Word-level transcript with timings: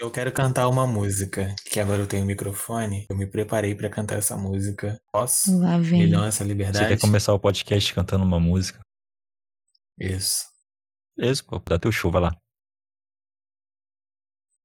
Eu 0.00 0.10
quero 0.10 0.32
cantar 0.32 0.66
uma 0.66 0.86
música, 0.86 1.54
que 1.70 1.78
agora 1.78 2.00
eu 2.00 2.06
tenho 2.06 2.22
um 2.22 2.26
microfone. 2.26 3.04
Eu 3.10 3.16
me 3.16 3.26
preparei 3.26 3.74
pra 3.74 3.90
cantar 3.90 4.16
essa 4.16 4.34
música. 4.34 4.98
Posso? 5.12 5.58
Lá 5.60 5.76
Me 5.76 5.84
vem. 5.84 6.10
dão 6.10 6.24
essa 6.24 6.38
Você 6.38 6.44
quer 6.44 6.48
liberdade? 6.48 7.00
começar 7.02 7.34
o 7.34 7.38
podcast 7.38 7.92
cantando 7.94 8.24
uma 8.24 8.40
música? 8.40 8.80
Isso. 9.98 10.46
Beleza, 11.14 11.44
pô, 11.44 11.58
dá 11.68 11.78
teu 11.78 11.92
show, 11.92 12.10
vai 12.10 12.22
lá. 12.22 12.30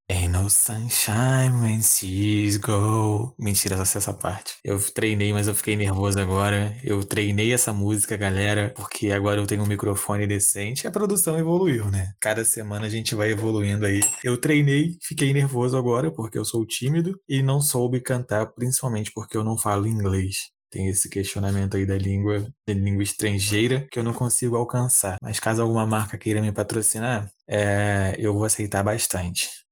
Ain't 0.08 0.32
no 0.32 0.48
sunshine 0.52 1.60
when 1.64 1.82
seas 1.82 2.58
go. 2.58 3.34
Mentira, 3.40 3.76
só 3.76 3.86
sei 3.86 3.98
essa 3.98 4.14
parte. 4.14 4.54
Eu 4.64 4.80
treinei, 4.80 5.34
mas 5.34 5.48
eu 5.48 5.56
fiquei 5.56 5.76
nervoso 5.76 6.20
agora. 6.20 6.78
Eu 6.84 7.04
treinei 7.04 7.52
essa 7.52 7.74
música, 7.74 8.16
galera, 8.16 8.72
porque 8.76 9.12
agora 9.12 9.42
eu 9.42 9.48
tenho 9.48 9.64
um 9.64 9.66
microfone 9.66 10.28
decente 10.28 10.88
a 10.88 10.92
produção 10.92 11.40
evoluiu, 11.40 11.90
né? 11.90 12.14
Cada 12.20 12.46
semana 12.46 12.86
a 12.86 12.90
gente 12.90 13.16
vai 13.16 13.32
evoluindo 13.32 13.84
aí. 13.84 14.00
Eu 14.24 14.38
treinei, 14.40 14.96
fiquei 15.02 15.34
nervoso 15.34 15.76
agora 15.76 16.12
porque 16.12 16.38
eu 16.38 16.46
sou 16.46 16.64
tímido 16.68 17.20
e 17.28 17.42
não 17.42 17.60
soube 17.60 18.00
cantar, 18.00 18.46
principalmente 18.54 19.12
porque 19.12 19.36
eu 19.36 19.44
não 19.44 19.58
falo 19.58 19.88
inglês. 19.88 20.52
Tem 20.70 20.88
esse 20.88 21.10
questionamento 21.10 21.78
aí 21.78 21.86
da 21.86 21.98
língua, 21.98 22.48
da 22.68 22.74
língua 22.76 23.02
estrangeira, 23.02 23.88
que 23.92 23.98
eu 23.98 24.04
não 24.04 24.14
consigo 24.14 24.56
alcançar. 24.56 25.18
Mas 25.20 25.40
caso 25.40 25.64
alguma 25.64 25.88
marca 25.88 26.16
queira 26.16 26.42
me 26.42 26.52
patrocinar, 26.52 27.28
é, 27.48 28.16
eu 28.20 28.34
vou 28.34 28.46
aceitar 28.46 28.84
bastante. 28.84 29.65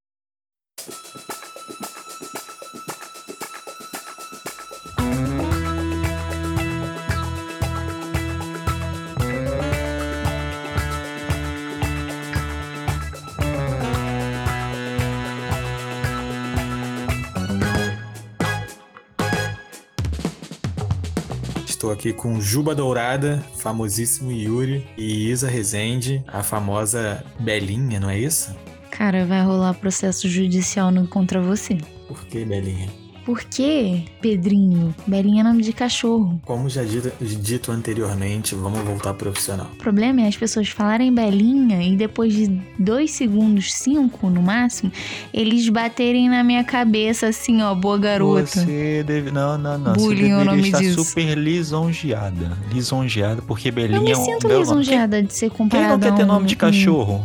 Estou 21.83 21.91
aqui 21.91 22.13
com 22.13 22.39
Juba 22.39 22.73
Dourada, 22.73 23.43
famosíssimo 23.57 24.31
Yuri, 24.31 24.87
e 24.97 25.29
Isa 25.29 25.49
Rezende, 25.49 26.23
a 26.27 26.41
famosa 26.41 27.21
Belinha, 27.39 27.99
não 27.99 28.09
é 28.09 28.17
isso? 28.17 28.55
Cara, 28.95 29.25
vai 29.25 29.43
rolar 29.43 29.73
processo 29.73 30.27
judicial 30.29 30.91
contra 31.09 31.41
você. 31.41 31.77
Por 32.07 32.23
que 32.25 32.45
Belinha? 32.45 32.87
Por 33.25 33.41
que, 33.45 34.03
Pedrinho? 34.21 34.93
Belinha 35.07 35.39
é 35.39 35.43
nome 35.45 35.63
de 35.63 35.71
cachorro. 35.71 36.41
Como 36.43 36.67
já 36.69 36.83
dito, 36.83 37.09
dito 37.23 37.71
anteriormente, 37.71 38.53
vamos 38.53 38.81
voltar 38.81 39.13
profissional. 39.13 39.67
O 39.73 39.77
problema 39.77 40.21
é 40.23 40.27
as 40.27 40.35
pessoas 40.35 40.67
falarem 40.67 41.13
Belinha 41.13 41.81
e 41.81 41.95
depois 41.95 42.33
de 42.33 42.47
dois 42.77 43.11
segundos, 43.11 43.73
cinco 43.73 44.29
no 44.29 44.41
máximo, 44.41 44.91
eles 45.33 45.69
baterem 45.69 46.27
na 46.29 46.43
minha 46.43 46.65
cabeça 46.65 47.27
assim, 47.27 47.61
ó, 47.61 47.73
boa 47.73 47.97
garota. 47.97 48.45
Você 48.45 49.03
deve. 49.07 49.31
Não, 49.31 49.57
não, 49.57 49.77
não. 49.77 49.93
Bullying 49.93 50.31
é 50.31 50.35
o 50.35 50.39
você 50.39 50.43
nome 50.43 50.61
deveria 50.63 50.67
estar 50.67 50.79
disso. 50.81 51.03
super 51.05 51.37
lisonjeada. 51.37 52.57
Lisonjeada, 52.73 53.41
porque 53.41 53.71
Belinha 53.71 53.99
Eu 53.99 54.03
me 54.03 54.11
é 54.11 54.17
um 54.17 54.23
sinto 54.25 54.47
belo 54.49 54.65
nome. 54.65 54.79
lisonjeada 54.81 55.23
de 55.23 55.33
ser 55.33 55.49
Quem, 55.49 55.49
quem 55.49 55.57
comparada 55.57 55.91
não 55.93 55.99
quer 55.99 56.13
ter 56.13 56.25
nome 56.25 56.45
de 56.45 56.55
um- 56.55 56.57
cachorro? 56.57 57.23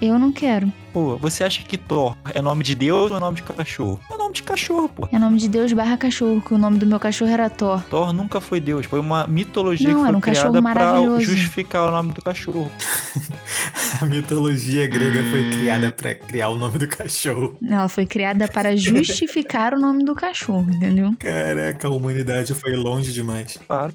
Eu 0.00 0.18
não 0.18 0.32
quero. 0.32 0.72
Pô, 0.92 1.16
você 1.16 1.44
acha 1.44 1.62
que 1.62 1.76
Thor 1.76 2.16
é 2.34 2.42
nome 2.42 2.64
de 2.64 2.74
Deus 2.74 3.10
ou 3.10 3.16
é 3.16 3.20
nome 3.20 3.36
de 3.36 3.42
cachorro? 3.42 4.00
É 4.10 4.16
nome 4.16 4.34
de 4.34 4.42
cachorro, 4.42 4.88
pô. 4.88 5.08
É 5.12 5.18
nome 5.18 5.38
de 5.38 5.48
Deus 5.48 5.72
barra 5.72 5.96
cachorro, 5.96 6.40
que 6.40 6.52
o 6.52 6.58
nome 6.58 6.78
do 6.78 6.86
meu 6.86 6.98
cachorro 6.98 7.30
era 7.30 7.48
Thor. 7.48 7.82
Thor 7.84 8.12
nunca 8.12 8.40
foi 8.40 8.60
Deus, 8.60 8.86
foi 8.86 8.98
uma 8.98 9.26
mitologia 9.26 9.88
Não, 9.88 10.00
que 10.00 10.06
foi 10.06 10.16
um 10.16 10.20
cachorro 10.20 10.52
criada 10.52 10.74
pra 10.74 11.20
justificar 11.20 11.88
o 11.88 11.90
nome 11.90 12.12
do 12.12 12.22
cachorro. 12.22 12.70
A 14.00 14.06
mitologia 14.06 14.86
grega 14.86 15.22
foi 15.30 15.50
criada 15.50 15.92
para 15.92 16.14
criar 16.14 16.48
o 16.48 16.56
nome 16.56 16.78
do 16.78 16.88
cachorro. 16.88 17.56
Ela 17.62 17.88
foi 17.88 18.06
criada 18.06 18.48
para 18.48 18.76
justificar 18.76 19.74
o 19.74 19.80
nome 19.80 20.04
do 20.04 20.14
cachorro, 20.14 20.70
entendeu? 20.70 21.14
Caraca, 21.18 21.88
a 21.88 21.90
humanidade 21.90 22.54
foi 22.54 22.74
longe 22.76 23.12
demais. 23.12 23.58
Claro. 23.66 23.92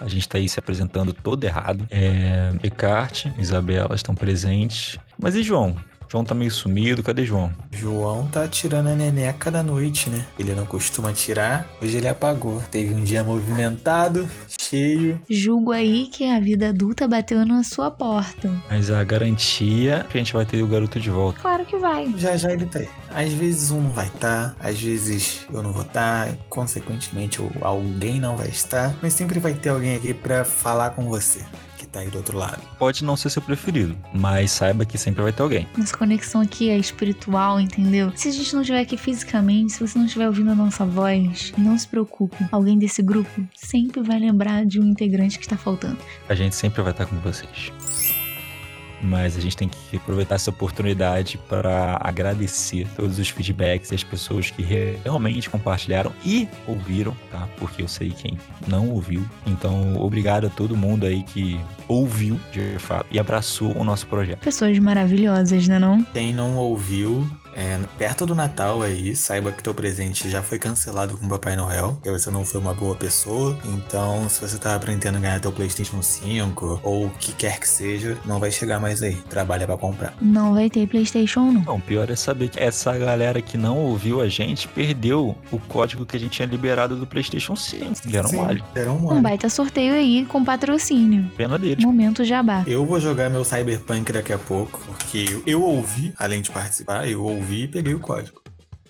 a 0.00 0.08
gente 0.08 0.28
tá 0.28 0.36
aí 0.38 0.48
se 0.48 0.58
apresentando 0.58 1.12
todo 1.12 1.42
errado. 1.44 1.86
É, 1.90 2.52
Descartes, 2.60 3.32
Isabela 3.38 3.94
estão 3.94 4.14
presentes. 4.14 4.98
Mas 5.20 5.34
e 5.34 5.42
João? 5.42 5.76
João 6.10 6.24
tá 6.24 6.34
meio 6.34 6.50
sumido, 6.50 7.02
cadê 7.02 7.26
João? 7.26 7.52
João 7.70 8.26
tá 8.28 8.48
tirando 8.48 8.86
a 8.86 8.94
neneca 8.94 9.50
da 9.50 9.62
noite, 9.62 10.08
né? 10.08 10.24
Ele 10.38 10.54
não 10.54 10.64
costuma 10.64 11.12
tirar, 11.12 11.68
hoje 11.82 11.98
ele 11.98 12.08
apagou. 12.08 12.62
Teve 12.70 12.94
um 12.94 13.04
dia 13.04 13.22
movimentado, 13.22 14.26
cheio. 14.58 15.20
Julgo 15.28 15.70
aí 15.70 16.06
que 16.06 16.24
a 16.26 16.40
vida 16.40 16.70
adulta 16.70 17.06
bateu 17.06 17.44
na 17.44 17.62
sua 17.62 17.90
porta. 17.90 18.50
Mas 18.70 18.90
a 18.90 19.04
garantia 19.04 19.96
é 19.96 20.04
que 20.04 20.16
a 20.16 20.20
gente 20.20 20.32
vai 20.32 20.46
ter 20.46 20.62
o 20.62 20.66
garoto 20.66 20.98
de 20.98 21.10
volta. 21.10 21.40
Claro 21.40 21.66
que 21.66 21.76
vai. 21.76 22.10
Já 22.16 22.38
já 22.38 22.52
ele 22.54 22.64
tá 22.64 22.78
aí. 22.78 22.88
Às 23.14 23.32
vezes 23.34 23.70
um 23.70 23.82
não 23.82 23.90
vai 23.90 24.06
estar, 24.06 24.56
às 24.60 24.80
vezes 24.80 25.40
eu 25.52 25.62
não 25.62 25.72
vou 25.72 25.82
estar, 25.82 26.34
consequentemente 26.48 27.42
o- 27.42 27.50
alguém 27.60 28.18
não 28.18 28.34
vai 28.34 28.48
estar, 28.48 28.94
mas 29.02 29.12
sempre 29.12 29.38
vai 29.38 29.52
ter 29.52 29.68
alguém 29.68 29.96
aqui 29.96 30.14
pra 30.14 30.42
falar 30.42 30.90
com 30.90 31.06
você, 31.06 31.40
que 31.88 31.92
tá 31.92 32.00
aí 32.00 32.10
do 32.10 32.18
outro 32.18 32.36
lado. 32.36 32.60
Pode 32.78 33.02
não 33.02 33.16
ser 33.16 33.30
seu 33.30 33.42
preferido, 33.42 33.96
mas 34.12 34.52
saiba 34.52 34.84
que 34.84 34.98
sempre 34.98 35.22
vai 35.22 35.32
ter 35.32 35.42
alguém. 35.42 35.66
Nossa 35.76 35.96
conexão 35.96 36.40
aqui 36.40 36.68
é 36.68 36.78
espiritual, 36.78 37.58
entendeu? 37.58 38.12
Se 38.14 38.28
a 38.28 38.32
gente 38.32 38.54
não 38.54 38.60
estiver 38.60 38.80
aqui 38.80 38.96
fisicamente, 38.96 39.72
se 39.72 39.86
você 39.86 39.98
não 39.98 40.06
estiver 40.06 40.26
ouvindo 40.26 40.50
a 40.50 40.54
nossa 40.54 40.84
voz, 40.84 41.52
não 41.56 41.76
se 41.76 41.88
preocupe. 41.88 42.36
Alguém 42.52 42.78
desse 42.78 43.02
grupo 43.02 43.42
sempre 43.54 44.02
vai 44.02 44.18
lembrar 44.18 44.66
de 44.66 44.80
um 44.80 44.84
integrante 44.84 45.38
que 45.38 45.44
está 45.44 45.56
faltando. 45.56 45.98
A 46.28 46.34
gente 46.34 46.54
sempre 46.54 46.82
vai 46.82 46.92
estar 46.92 47.06
com 47.06 47.16
vocês. 47.16 47.72
Mas 49.02 49.36
a 49.36 49.40
gente 49.40 49.56
tem 49.56 49.68
que 49.68 49.96
aproveitar 49.96 50.34
essa 50.34 50.50
oportunidade 50.50 51.38
para 51.48 51.98
agradecer 52.00 52.86
todos 52.96 53.18
os 53.18 53.28
feedbacks 53.28 53.92
e 53.92 53.94
as 53.94 54.02
pessoas 54.02 54.50
que 54.50 54.62
realmente 54.62 55.48
compartilharam 55.48 56.12
e 56.24 56.48
ouviram, 56.66 57.16
tá? 57.30 57.48
Porque 57.58 57.82
eu 57.82 57.88
sei 57.88 58.10
quem 58.10 58.38
não 58.66 58.88
ouviu. 58.90 59.24
Então, 59.46 59.96
obrigado 59.96 60.46
a 60.46 60.50
todo 60.50 60.76
mundo 60.76 61.06
aí 61.06 61.22
que 61.22 61.60
ouviu, 61.86 62.40
de 62.52 62.78
fato, 62.78 63.06
e 63.10 63.18
abraçou 63.18 63.76
o 63.76 63.84
nosso 63.84 64.06
projeto. 64.06 64.40
Pessoas 64.40 64.78
maravilhosas, 64.78 65.68
né 65.68 65.78
não? 65.78 66.02
Quem 66.04 66.32
não 66.32 66.56
ouviu, 66.56 67.28
é, 67.58 67.78
perto 67.98 68.24
do 68.24 68.34
Natal 68.36 68.82
aí, 68.82 69.16
saiba 69.16 69.50
que 69.50 69.62
teu 69.62 69.74
presente 69.74 70.30
já 70.30 70.42
foi 70.42 70.58
cancelado 70.60 71.16
com 71.16 71.26
o 71.26 71.28
Papai 71.28 71.56
Noel, 71.56 71.94
porque 71.94 72.10
você 72.10 72.30
não 72.30 72.44
foi 72.44 72.60
uma 72.60 72.72
boa 72.72 72.94
pessoa. 72.94 73.58
Então, 73.64 74.28
se 74.28 74.40
você 74.40 74.56
tava 74.58 74.78
pretendendo 74.78 75.18
ganhar 75.18 75.40
teu 75.40 75.50
PlayStation 75.50 76.00
5 76.00 76.80
ou 76.84 77.06
o 77.06 77.10
que 77.10 77.32
quer 77.32 77.58
que 77.58 77.68
seja, 77.68 78.16
não 78.24 78.38
vai 78.38 78.52
chegar 78.52 78.78
mais 78.78 79.02
aí. 79.02 79.16
Trabalha 79.28 79.66
pra 79.66 79.76
comprar. 79.76 80.14
Não 80.20 80.54
vai 80.54 80.70
ter 80.70 80.86
Playstation 80.86 81.50
não. 81.50 81.62
Não, 81.62 81.80
pior 81.80 82.08
é 82.10 82.16
saber 82.16 82.48
que 82.48 82.60
essa 82.60 82.96
galera 82.96 83.42
que 83.42 83.58
não 83.58 83.76
ouviu 83.76 84.20
a 84.20 84.28
gente 84.28 84.68
perdeu 84.68 85.36
o 85.50 85.58
código 85.58 86.06
que 86.06 86.16
a 86.16 86.20
gente 86.20 86.30
tinha 86.32 86.46
liberado 86.46 86.94
do 86.96 87.06
PlayStation 87.06 87.56
5. 87.56 88.08
Deram 88.08 88.28
Sim, 88.28 88.36
mole. 88.36 88.64
Deram 88.72 88.96
Um 88.96 89.00
mole. 89.00 89.20
baita 89.20 89.48
sorteio 89.48 89.94
aí 89.94 90.24
com 90.26 90.44
patrocínio. 90.44 91.28
Pena 91.36 91.58
deles. 91.58 91.84
Momento 91.84 92.24
jabá. 92.24 92.62
Eu 92.66 92.86
vou 92.86 93.00
jogar 93.00 93.28
meu 93.28 93.44
Cyberpunk 93.44 94.12
daqui 94.12 94.32
a 94.32 94.38
pouco, 94.38 94.80
porque 94.86 95.40
eu 95.44 95.62
ouvi, 95.62 96.12
além 96.16 96.40
de 96.40 96.50
participar, 96.50 97.08
eu 97.08 97.24
ouvi 97.24 97.47
e 97.50 97.68
peguei 97.68 97.94
o 97.94 98.00
código. 98.00 98.47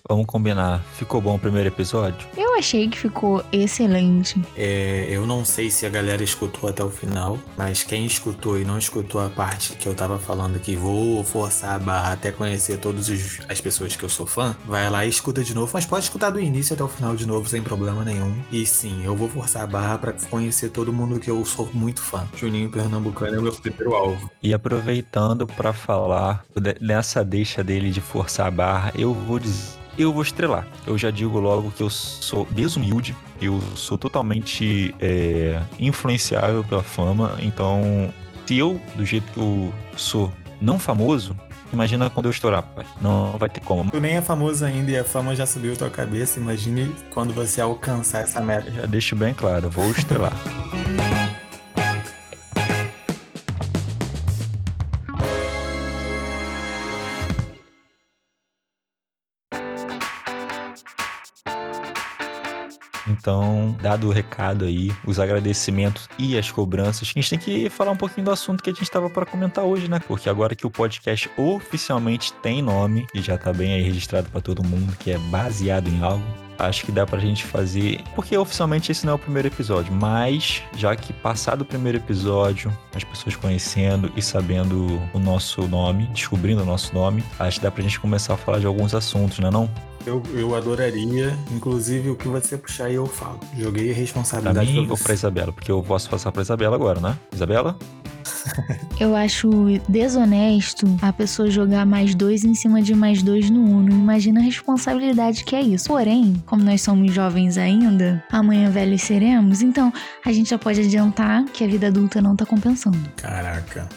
Vamos 0.09 0.25
combinar. 0.25 0.83
Ficou 0.95 1.21
bom 1.21 1.35
o 1.35 1.39
primeiro 1.39 1.67
episódio? 1.67 2.27
Eu 2.35 2.55
achei 2.55 2.89
que 2.89 2.97
ficou 2.97 3.45
excelente. 3.51 4.41
É, 4.57 5.05
eu 5.07 5.27
não 5.27 5.45
sei 5.45 5.69
se 5.69 5.85
a 5.85 5.89
galera 5.89 6.23
escutou 6.23 6.67
até 6.67 6.83
o 6.83 6.89
final, 6.89 7.37
mas 7.55 7.83
quem 7.83 8.07
escutou 8.07 8.59
e 8.59 8.65
não 8.65 8.79
escutou 8.79 9.21
a 9.21 9.29
parte 9.29 9.73
que 9.73 9.87
eu 9.87 9.93
tava 9.93 10.17
falando 10.17 10.59
que 10.59 10.75
vou 10.75 11.23
forçar 11.23 11.75
a 11.75 11.79
barra 11.79 12.13
até 12.13 12.31
conhecer 12.31 12.79
todas 12.79 13.07
as 13.47 13.61
pessoas 13.61 13.95
que 13.95 14.03
eu 14.03 14.09
sou 14.09 14.25
fã, 14.25 14.55
vai 14.65 14.89
lá 14.89 15.05
e 15.05 15.09
escuta 15.09 15.43
de 15.43 15.53
novo, 15.53 15.69
mas 15.71 15.85
pode 15.85 16.05
escutar 16.05 16.31
do 16.31 16.39
início 16.39 16.73
até 16.73 16.83
o 16.83 16.87
final 16.87 17.15
de 17.15 17.27
novo 17.27 17.47
sem 17.47 17.61
problema 17.61 18.03
nenhum. 18.03 18.35
E 18.51 18.65
sim, 18.65 19.05
eu 19.05 19.15
vou 19.15 19.29
forçar 19.29 19.61
a 19.61 19.67
barra 19.67 19.99
pra 19.99 20.13
conhecer 20.27 20.69
todo 20.71 20.91
mundo 20.91 21.19
que 21.19 21.29
eu 21.29 21.45
sou 21.45 21.69
muito 21.71 22.01
fã. 22.01 22.27
Juninho 22.35 22.71
Pernambucano 22.71 23.35
é 23.35 23.39
o 23.39 23.43
meu 23.43 23.53
primeiro 23.53 23.93
alvo. 23.93 24.27
E 24.41 24.55
aproveitando 24.55 25.45
pra 25.45 25.71
falar 25.71 26.43
nessa 26.81 27.23
deixa 27.23 27.63
dele 27.63 27.91
de 27.91 28.01
forçar 28.01 28.47
a 28.47 28.51
barra, 28.51 28.91
eu 28.97 29.13
vou 29.13 29.37
dizer. 29.37 29.77
Eu 29.99 30.13
vou 30.13 30.23
estrelar. 30.23 30.65
Eu 30.87 30.97
já 30.97 31.11
digo 31.11 31.37
logo 31.41 31.71
que 31.71 31.83
eu 31.83 31.89
sou 31.89 32.47
desumilde, 32.49 33.13
eu 33.41 33.59
sou 33.75 33.97
totalmente 33.97 34.95
é, 34.97 35.61
influenciável 35.77 36.63
pela 36.63 36.81
fama. 36.81 37.35
Então, 37.41 38.13
se 38.45 38.57
eu, 38.57 38.79
do 38.95 39.05
jeito 39.05 39.29
que 39.33 39.37
eu 39.37 39.73
sou, 39.97 40.31
não 40.61 40.79
famoso, 40.79 41.35
imagina 41.73 42.09
quando 42.09 42.27
eu 42.27 42.31
estourar, 42.31 42.63
pai. 42.63 42.85
Não 43.01 43.37
vai 43.37 43.49
ter 43.49 43.59
como. 43.59 43.91
Tu 43.91 43.99
nem 43.99 44.15
é 44.15 44.21
famoso 44.21 44.63
ainda 44.63 44.89
e 44.89 44.97
a 44.97 45.03
fama 45.03 45.35
já 45.35 45.45
subiu 45.45 45.75
tua 45.75 45.89
cabeça, 45.89 46.39
imagine 46.39 46.95
quando 47.11 47.33
você 47.33 47.59
alcançar 47.59 48.21
essa 48.21 48.39
meta. 48.39 48.71
Já 48.71 48.85
deixo 48.85 49.17
bem 49.17 49.33
claro, 49.33 49.69
vou 49.69 49.91
estrelar. 49.91 50.31
Então, 63.29 63.75
dado 63.79 64.07
o 64.07 64.11
recado 64.11 64.65
aí, 64.65 64.91
os 65.05 65.19
agradecimentos 65.19 66.09
e 66.17 66.35
as 66.35 66.49
cobranças, 66.49 67.11
a 67.15 67.19
gente 67.19 67.29
tem 67.29 67.37
que 67.37 67.69
falar 67.69 67.91
um 67.91 67.95
pouquinho 67.95 68.25
do 68.25 68.31
assunto 68.31 68.63
que 68.63 68.71
a 68.71 68.73
gente 68.73 68.81
estava 68.81 69.07
para 69.07 69.23
comentar 69.23 69.63
hoje, 69.63 69.87
né? 69.87 70.01
Porque 70.07 70.27
agora 70.27 70.55
que 70.55 70.65
o 70.65 70.71
podcast 70.71 71.29
oficialmente 71.37 72.33
tem 72.33 72.59
nome 72.59 73.05
e 73.13 73.21
já 73.21 73.37
tá 73.37 73.53
bem 73.53 73.73
aí 73.73 73.83
registrado 73.83 74.27
para 74.31 74.41
todo 74.41 74.63
mundo, 74.63 74.97
que 74.97 75.11
é 75.11 75.19
baseado 75.29 75.89
em 75.89 76.01
algo, 76.01 76.25
acho 76.57 76.83
que 76.83 76.91
dá 76.91 77.05
pra 77.05 77.19
gente 77.19 77.45
fazer. 77.45 78.01
Porque 78.15 78.35
oficialmente 78.35 78.91
esse 78.91 79.05
não 79.05 79.13
é 79.13 79.15
o 79.15 79.19
primeiro 79.19 79.47
episódio, 79.47 79.93
mas 79.93 80.63
já 80.75 80.95
que 80.95 81.13
passado 81.13 81.61
o 81.61 81.65
primeiro 81.65 81.99
episódio, 81.99 82.75
as 82.95 83.03
pessoas 83.03 83.35
conhecendo 83.35 84.11
e 84.15 84.23
sabendo 84.23 84.99
o 85.13 85.19
nosso 85.19 85.67
nome, 85.67 86.07
descobrindo 86.07 86.63
o 86.63 86.65
nosso 86.65 86.95
nome, 86.95 87.23
acho 87.37 87.59
que 87.59 87.63
dá 87.63 87.69
pra 87.69 87.83
gente 87.83 87.99
começar 87.99 88.33
a 88.33 88.37
falar 88.37 88.57
de 88.57 88.65
alguns 88.65 88.95
assuntos, 88.95 89.37
né 89.37 89.51
não? 89.51 89.69
Eu, 90.05 90.23
eu 90.33 90.55
adoraria, 90.55 91.37
inclusive 91.51 92.09
o 92.09 92.15
que 92.15 92.27
você 92.27 92.57
puxar 92.57 92.85
aí 92.85 92.95
eu 92.95 93.05
falo. 93.05 93.39
Joguei 93.57 93.89
a 93.89 93.93
Pra 93.93 93.99
responsabilidade 94.01 94.71
mim 94.71 94.83
pra 94.85 94.91
ou 94.91 94.97
você. 94.97 95.03
pra 95.03 95.13
Isabela? 95.13 95.51
Porque 95.53 95.71
eu 95.71 95.81
posso 95.83 96.09
passar 96.09 96.31
pra 96.31 96.41
Isabela 96.41 96.75
agora, 96.75 96.99
né? 96.99 97.17
Isabela? 97.33 97.77
Eu 98.99 99.15
acho 99.15 99.49
desonesto 99.87 100.85
a 101.01 101.11
pessoa 101.13 101.49
jogar 101.49 101.85
mais 101.85 102.13
dois 102.13 102.43
em 102.43 102.53
cima 102.53 102.81
de 102.81 102.93
mais 102.93 103.23
dois 103.23 103.49
no 103.49 103.61
Uno. 103.63 103.91
Imagina 103.91 104.39
a 104.39 104.43
responsabilidade 104.43 105.43
que 105.45 105.55
é 105.55 105.61
isso. 105.61 105.87
Porém, 105.87 106.41
como 106.45 106.63
nós 106.63 106.81
somos 106.81 107.13
jovens 107.13 107.57
ainda, 107.57 108.23
amanhã 108.31 108.69
velhos 108.69 109.01
seremos, 109.01 109.61
então 109.61 109.91
a 110.25 110.31
gente 110.33 110.49
já 110.49 110.57
pode 110.57 110.81
adiantar 110.81 111.45
que 111.45 111.63
a 111.63 111.67
vida 111.67 111.87
adulta 111.87 112.21
não 112.21 112.35
tá 112.35 112.45
compensando. 112.45 112.99
Caraca. 113.15 113.87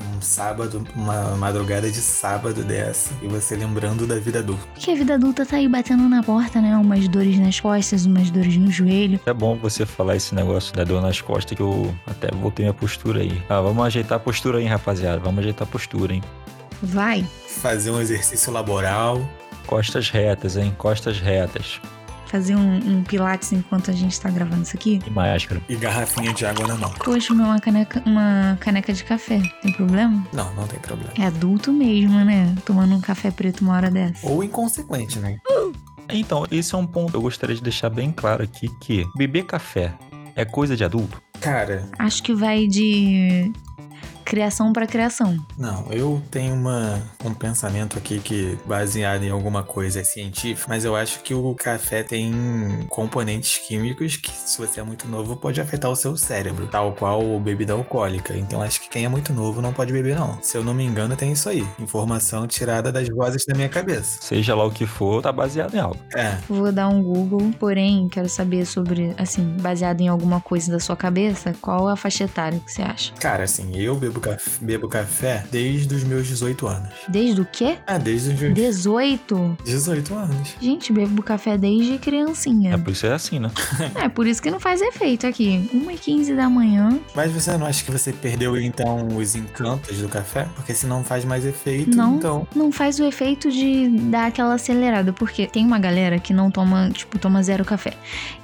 Um 0.00 0.20
sábado, 0.20 0.86
uma 0.94 1.36
madrugada 1.36 1.90
de 1.90 2.00
sábado 2.00 2.62
dessa, 2.62 3.10
e 3.22 3.26
você 3.26 3.56
lembrando 3.56 4.06
da 4.06 4.16
vida 4.16 4.38
adulta. 4.38 4.66
Porque 4.74 4.90
a 4.90 4.94
vida 4.94 5.14
adulta 5.14 5.44
tá 5.44 5.56
aí 5.56 5.68
batendo 5.68 6.08
na 6.08 6.22
porta, 6.22 6.60
né? 6.60 6.76
Umas 6.76 7.08
dores 7.08 7.38
nas 7.38 7.58
costas, 7.58 8.06
umas 8.06 8.30
dores 8.30 8.56
no 8.56 8.70
joelho. 8.70 9.20
É 9.26 9.32
bom 9.32 9.56
você 9.56 9.84
falar 9.84 10.16
esse 10.16 10.34
negócio 10.34 10.74
da 10.74 10.84
dor 10.84 11.02
nas 11.02 11.20
costas 11.20 11.56
que 11.56 11.62
eu 11.62 11.94
até 12.06 12.28
voltei 12.34 12.64
minha 12.64 12.74
postura 12.74 13.20
aí. 13.20 13.42
Ah, 13.48 13.60
vamos 13.60 13.84
ajeitar 13.84 14.16
a 14.16 14.20
postura 14.20 14.58
aí, 14.58 14.66
rapaziada. 14.66 15.18
Vamos 15.18 15.40
ajeitar 15.40 15.66
a 15.66 15.70
postura, 15.70 16.14
hein? 16.14 16.22
Vai. 16.82 17.26
Fazer 17.46 17.90
um 17.90 18.00
exercício 18.00 18.52
laboral. 18.52 19.28
Costas 19.66 20.10
retas, 20.10 20.56
hein? 20.56 20.74
Costas 20.78 21.18
retas. 21.18 21.80
Fazer 22.28 22.56
um, 22.56 22.76
um 22.76 23.02
pilates 23.02 23.52
enquanto 23.52 23.90
a 23.90 23.94
gente 23.94 24.20
tá 24.20 24.30
gravando 24.30 24.62
isso 24.62 24.76
aqui. 24.76 25.00
E 25.06 25.10
máscara. 25.10 25.60
E 25.68 25.76
garrafinha 25.76 26.32
de 26.32 26.44
água 26.44 26.66
na 26.66 26.76
mão. 26.76 26.92
Hoje 27.06 27.32
não 27.32 27.46
é 27.46 27.48
uma 27.48 27.60
caneca, 27.60 28.02
uma 28.04 28.56
caneca 28.60 28.92
de 28.92 29.02
café. 29.02 29.40
Tem 29.62 29.72
problema? 29.72 30.26
Não, 30.32 30.54
não 30.54 30.66
tem 30.66 30.78
problema. 30.78 31.12
É 31.18 31.26
adulto 31.26 31.72
mesmo, 31.72 32.24
né? 32.24 32.54
Tomando 32.64 32.94
um 32.94 33.00
café 33.00 33.30
preto 33.30 33.62
uma 33.62 33.74
hora 33.74 33.90
dessa. 33.90 34.26
Ou 34.26 34.44
inconsequente, 34.44 35.18
né? 35.18 35.38
Então, 36.10 36.46
esse 36.50 36.74
é 36.74 36.78
um 36.78 36.86
ponto 36.86 37.10
que 37.10 37.16
eu 37.16 37.22
gostaria 37.22 37.54
de 37.54 37.62
deixar 37.62 37.90
bem 37.90 38.10
claro 38.12 38.42
aqui 38.42 38.68
que 38.80 39.06
beber 39.16 39.44
café 39.44 39.92
é 40.34 40.44
coisa 40.44 40.76
de 40.76 40.84
adulto? 40.84 41.20
Cara, 41.40 41.88
Acho 41.98 42.22
que 42.22 42.34
vai 42.34 42.66
de 42.66 43.52
criação 44.28 44.74
pra 44.74 44.86
criação. 44.86 45.38
não, 45.56 45.86
eu 45.90 46.22
tenho 46.30 46.54
uma, 46.54 47.00
um 47.24 47.32
pensamento 47.32 47.96
aqui 47.96 48.18
que, 48.20 48.58
baseado 48.66 49.22
em 49.24 49.30
alguma 49.30 49.62
coisa, 49.62 50.00
é 50.00 50.04
científico, 50.04 50.68
mas 50.68 50.84
eu 50.84 50.94
acho 50.94 51.20
que 51.22 51.32
o 51.32 51.54
café 51.54 52.02
tem 52.02 52.30
componentes 52.90 53.56
químicos 53.66 54.18
que, 54.18 54.30
se 54.30 54.58
você 54.58 54.80
é 54.80 54.82
muito 54.82 55.08
novo, 55.08 55.34
pode 55.34 55.62
afetar 55.62 55.90
o 55.90 55.96
seu 55.96 56.14
cérebro, 56.14 56.66
tal 56.66 56.92
qual 56.92 57.40
bebida 57.40 57.72
alcoólica. 57.72 58.36
Então, 58.36 58.60
acho 58.60 58.82
que 58.82 58.90
quem 58.90 59.06
é 59.06 59.08
muito 59.08 59.32
novo 59.32 59.62
não 59.62 59.72
pode 59.72 59.94
beber, 59.94 60.14
não. 60.14 60.38
Se 60.42 60.58
eu 60.58 60.62
não 60.62 60.74
me 60.74 60.84
engano, 60.84 61.16
tem 61.16 61.32
isso 61.32 61.48
aí. 61.48 61.66
Informação 61.78 62.46
tirada 62.46 62.92
das 62.92 63.08
vozes 63.08 63.46
da 63.46 63.54
minha 63.54 63.68
cabeça. 63.70 64.20
Seja 64.20 64.54
lá 64.54 64.64
o 64.66 64.70
que 64.70 64.84
for, 64.84 65.22
tá 65.22 65.32
baseado 65.32 65.74
em 65.74 65.80
algo. 65.80 65.98
É, 66.14 66.36
Vou 66.48 66.70
dar 66.70 66.88
um 66.88 67.02
Google, 67.02 67.50
porém, 67.58 68.08
quero 68.10 68.28
saber 68.28 68.66
sobre, 68.66 69.14
assim, 69.16 69.56
baseado 69.60 70.02
em 70.02 70.08
alguma 70.08 70.38
coisa 70.38 70.70
da 70.70 70.78
sua 70.78 70.96
cabeça, 70.96 71.54
qual 71.62 71.88
a 71.88 71.96
faixa 71.96 72.24
etária 72.24 72.60
que 72.60 72.70
você 72.70 72.82
acha? 72.82 73.12
cara, 73.14 73.44
assim, 73.44 73.74
eu 73.74 73.96
bebo 73.96 74.17
café, 74.20 74.50
bebo 74.60 74.88
café 74.88 75.44
desde 75.50 75.94
os 75.94 76.04
meus 76.04 76.26
18 76.26 76.66
anos. 76.66 76.88
Desde 77.08 77.40
o 77.40 77.44
quê? 77.50 77.76
Ah, 77.86 77.98
desde 77.98 78.32
os 78.32 78.40
meus 78.40 78.54
18? 78.54 79.58
18 79.64 80.14
anos. 80.14 80.54
Gente, 80.60 80.92
bebo 80.92 81.22
café 81.22 81.56
desde 81.58 81.94
É 81.94 81.98
criancinha. 81.98 82.78
por 82.78 82.92
isso 82.92 83.06
é 83.06 83.12
assim, 83.12 83.38
né? 83.38 83.50
É, 83.94 84.08
por 84.08 84.26
isso 84.26 84.40
que 84.42 84.50
não 84.50 84.60
faz 84.60 84.80
efeito 84.80 85.26
aqui. 85.26 85.68
1h15 85.74 86.34
da 86.36 86.48
manhã, 86.48 86.98
Mas 87.14 87.32
você 87.32 87.56
não 87.56 87.66
acha 87.66 87.84
que 87.84 87.90
você 87.90 88.12
perdeu, 88.12 88.56
então, 88.60 89.06
os 89.16 89.34
encantos 89.34 89.98
do 89.98 90.08
café? 90.08 90.46
Porque 90.54 90.74
se 90.74 90.86
não 90.86 91.02
faz 91.04 91.24
mais 91.24 91.44
efeito, 91.44 91.96
Não. 91.96 92.16
então... 92.16 92.46
não 92.54 92.70
faz 92.72 92.98
o 93.00 93.04
efeito 93.04 93.50
de 93.50 93.88
dar 94.10 94.26
aquela 94.26 94.54
acelerada, 94.54 95.12
porque 95.12 95.46
tem 95.46 95.64
uma 95.66 95.78
galera 95.78 96.18
que 96.18 96.32
não 96.32 96.50
toma, 96.50 96.90
tipo, 96.90 97.18
toma 97.18 97.42
zero 97.42 97.64
café. 97.64 97.94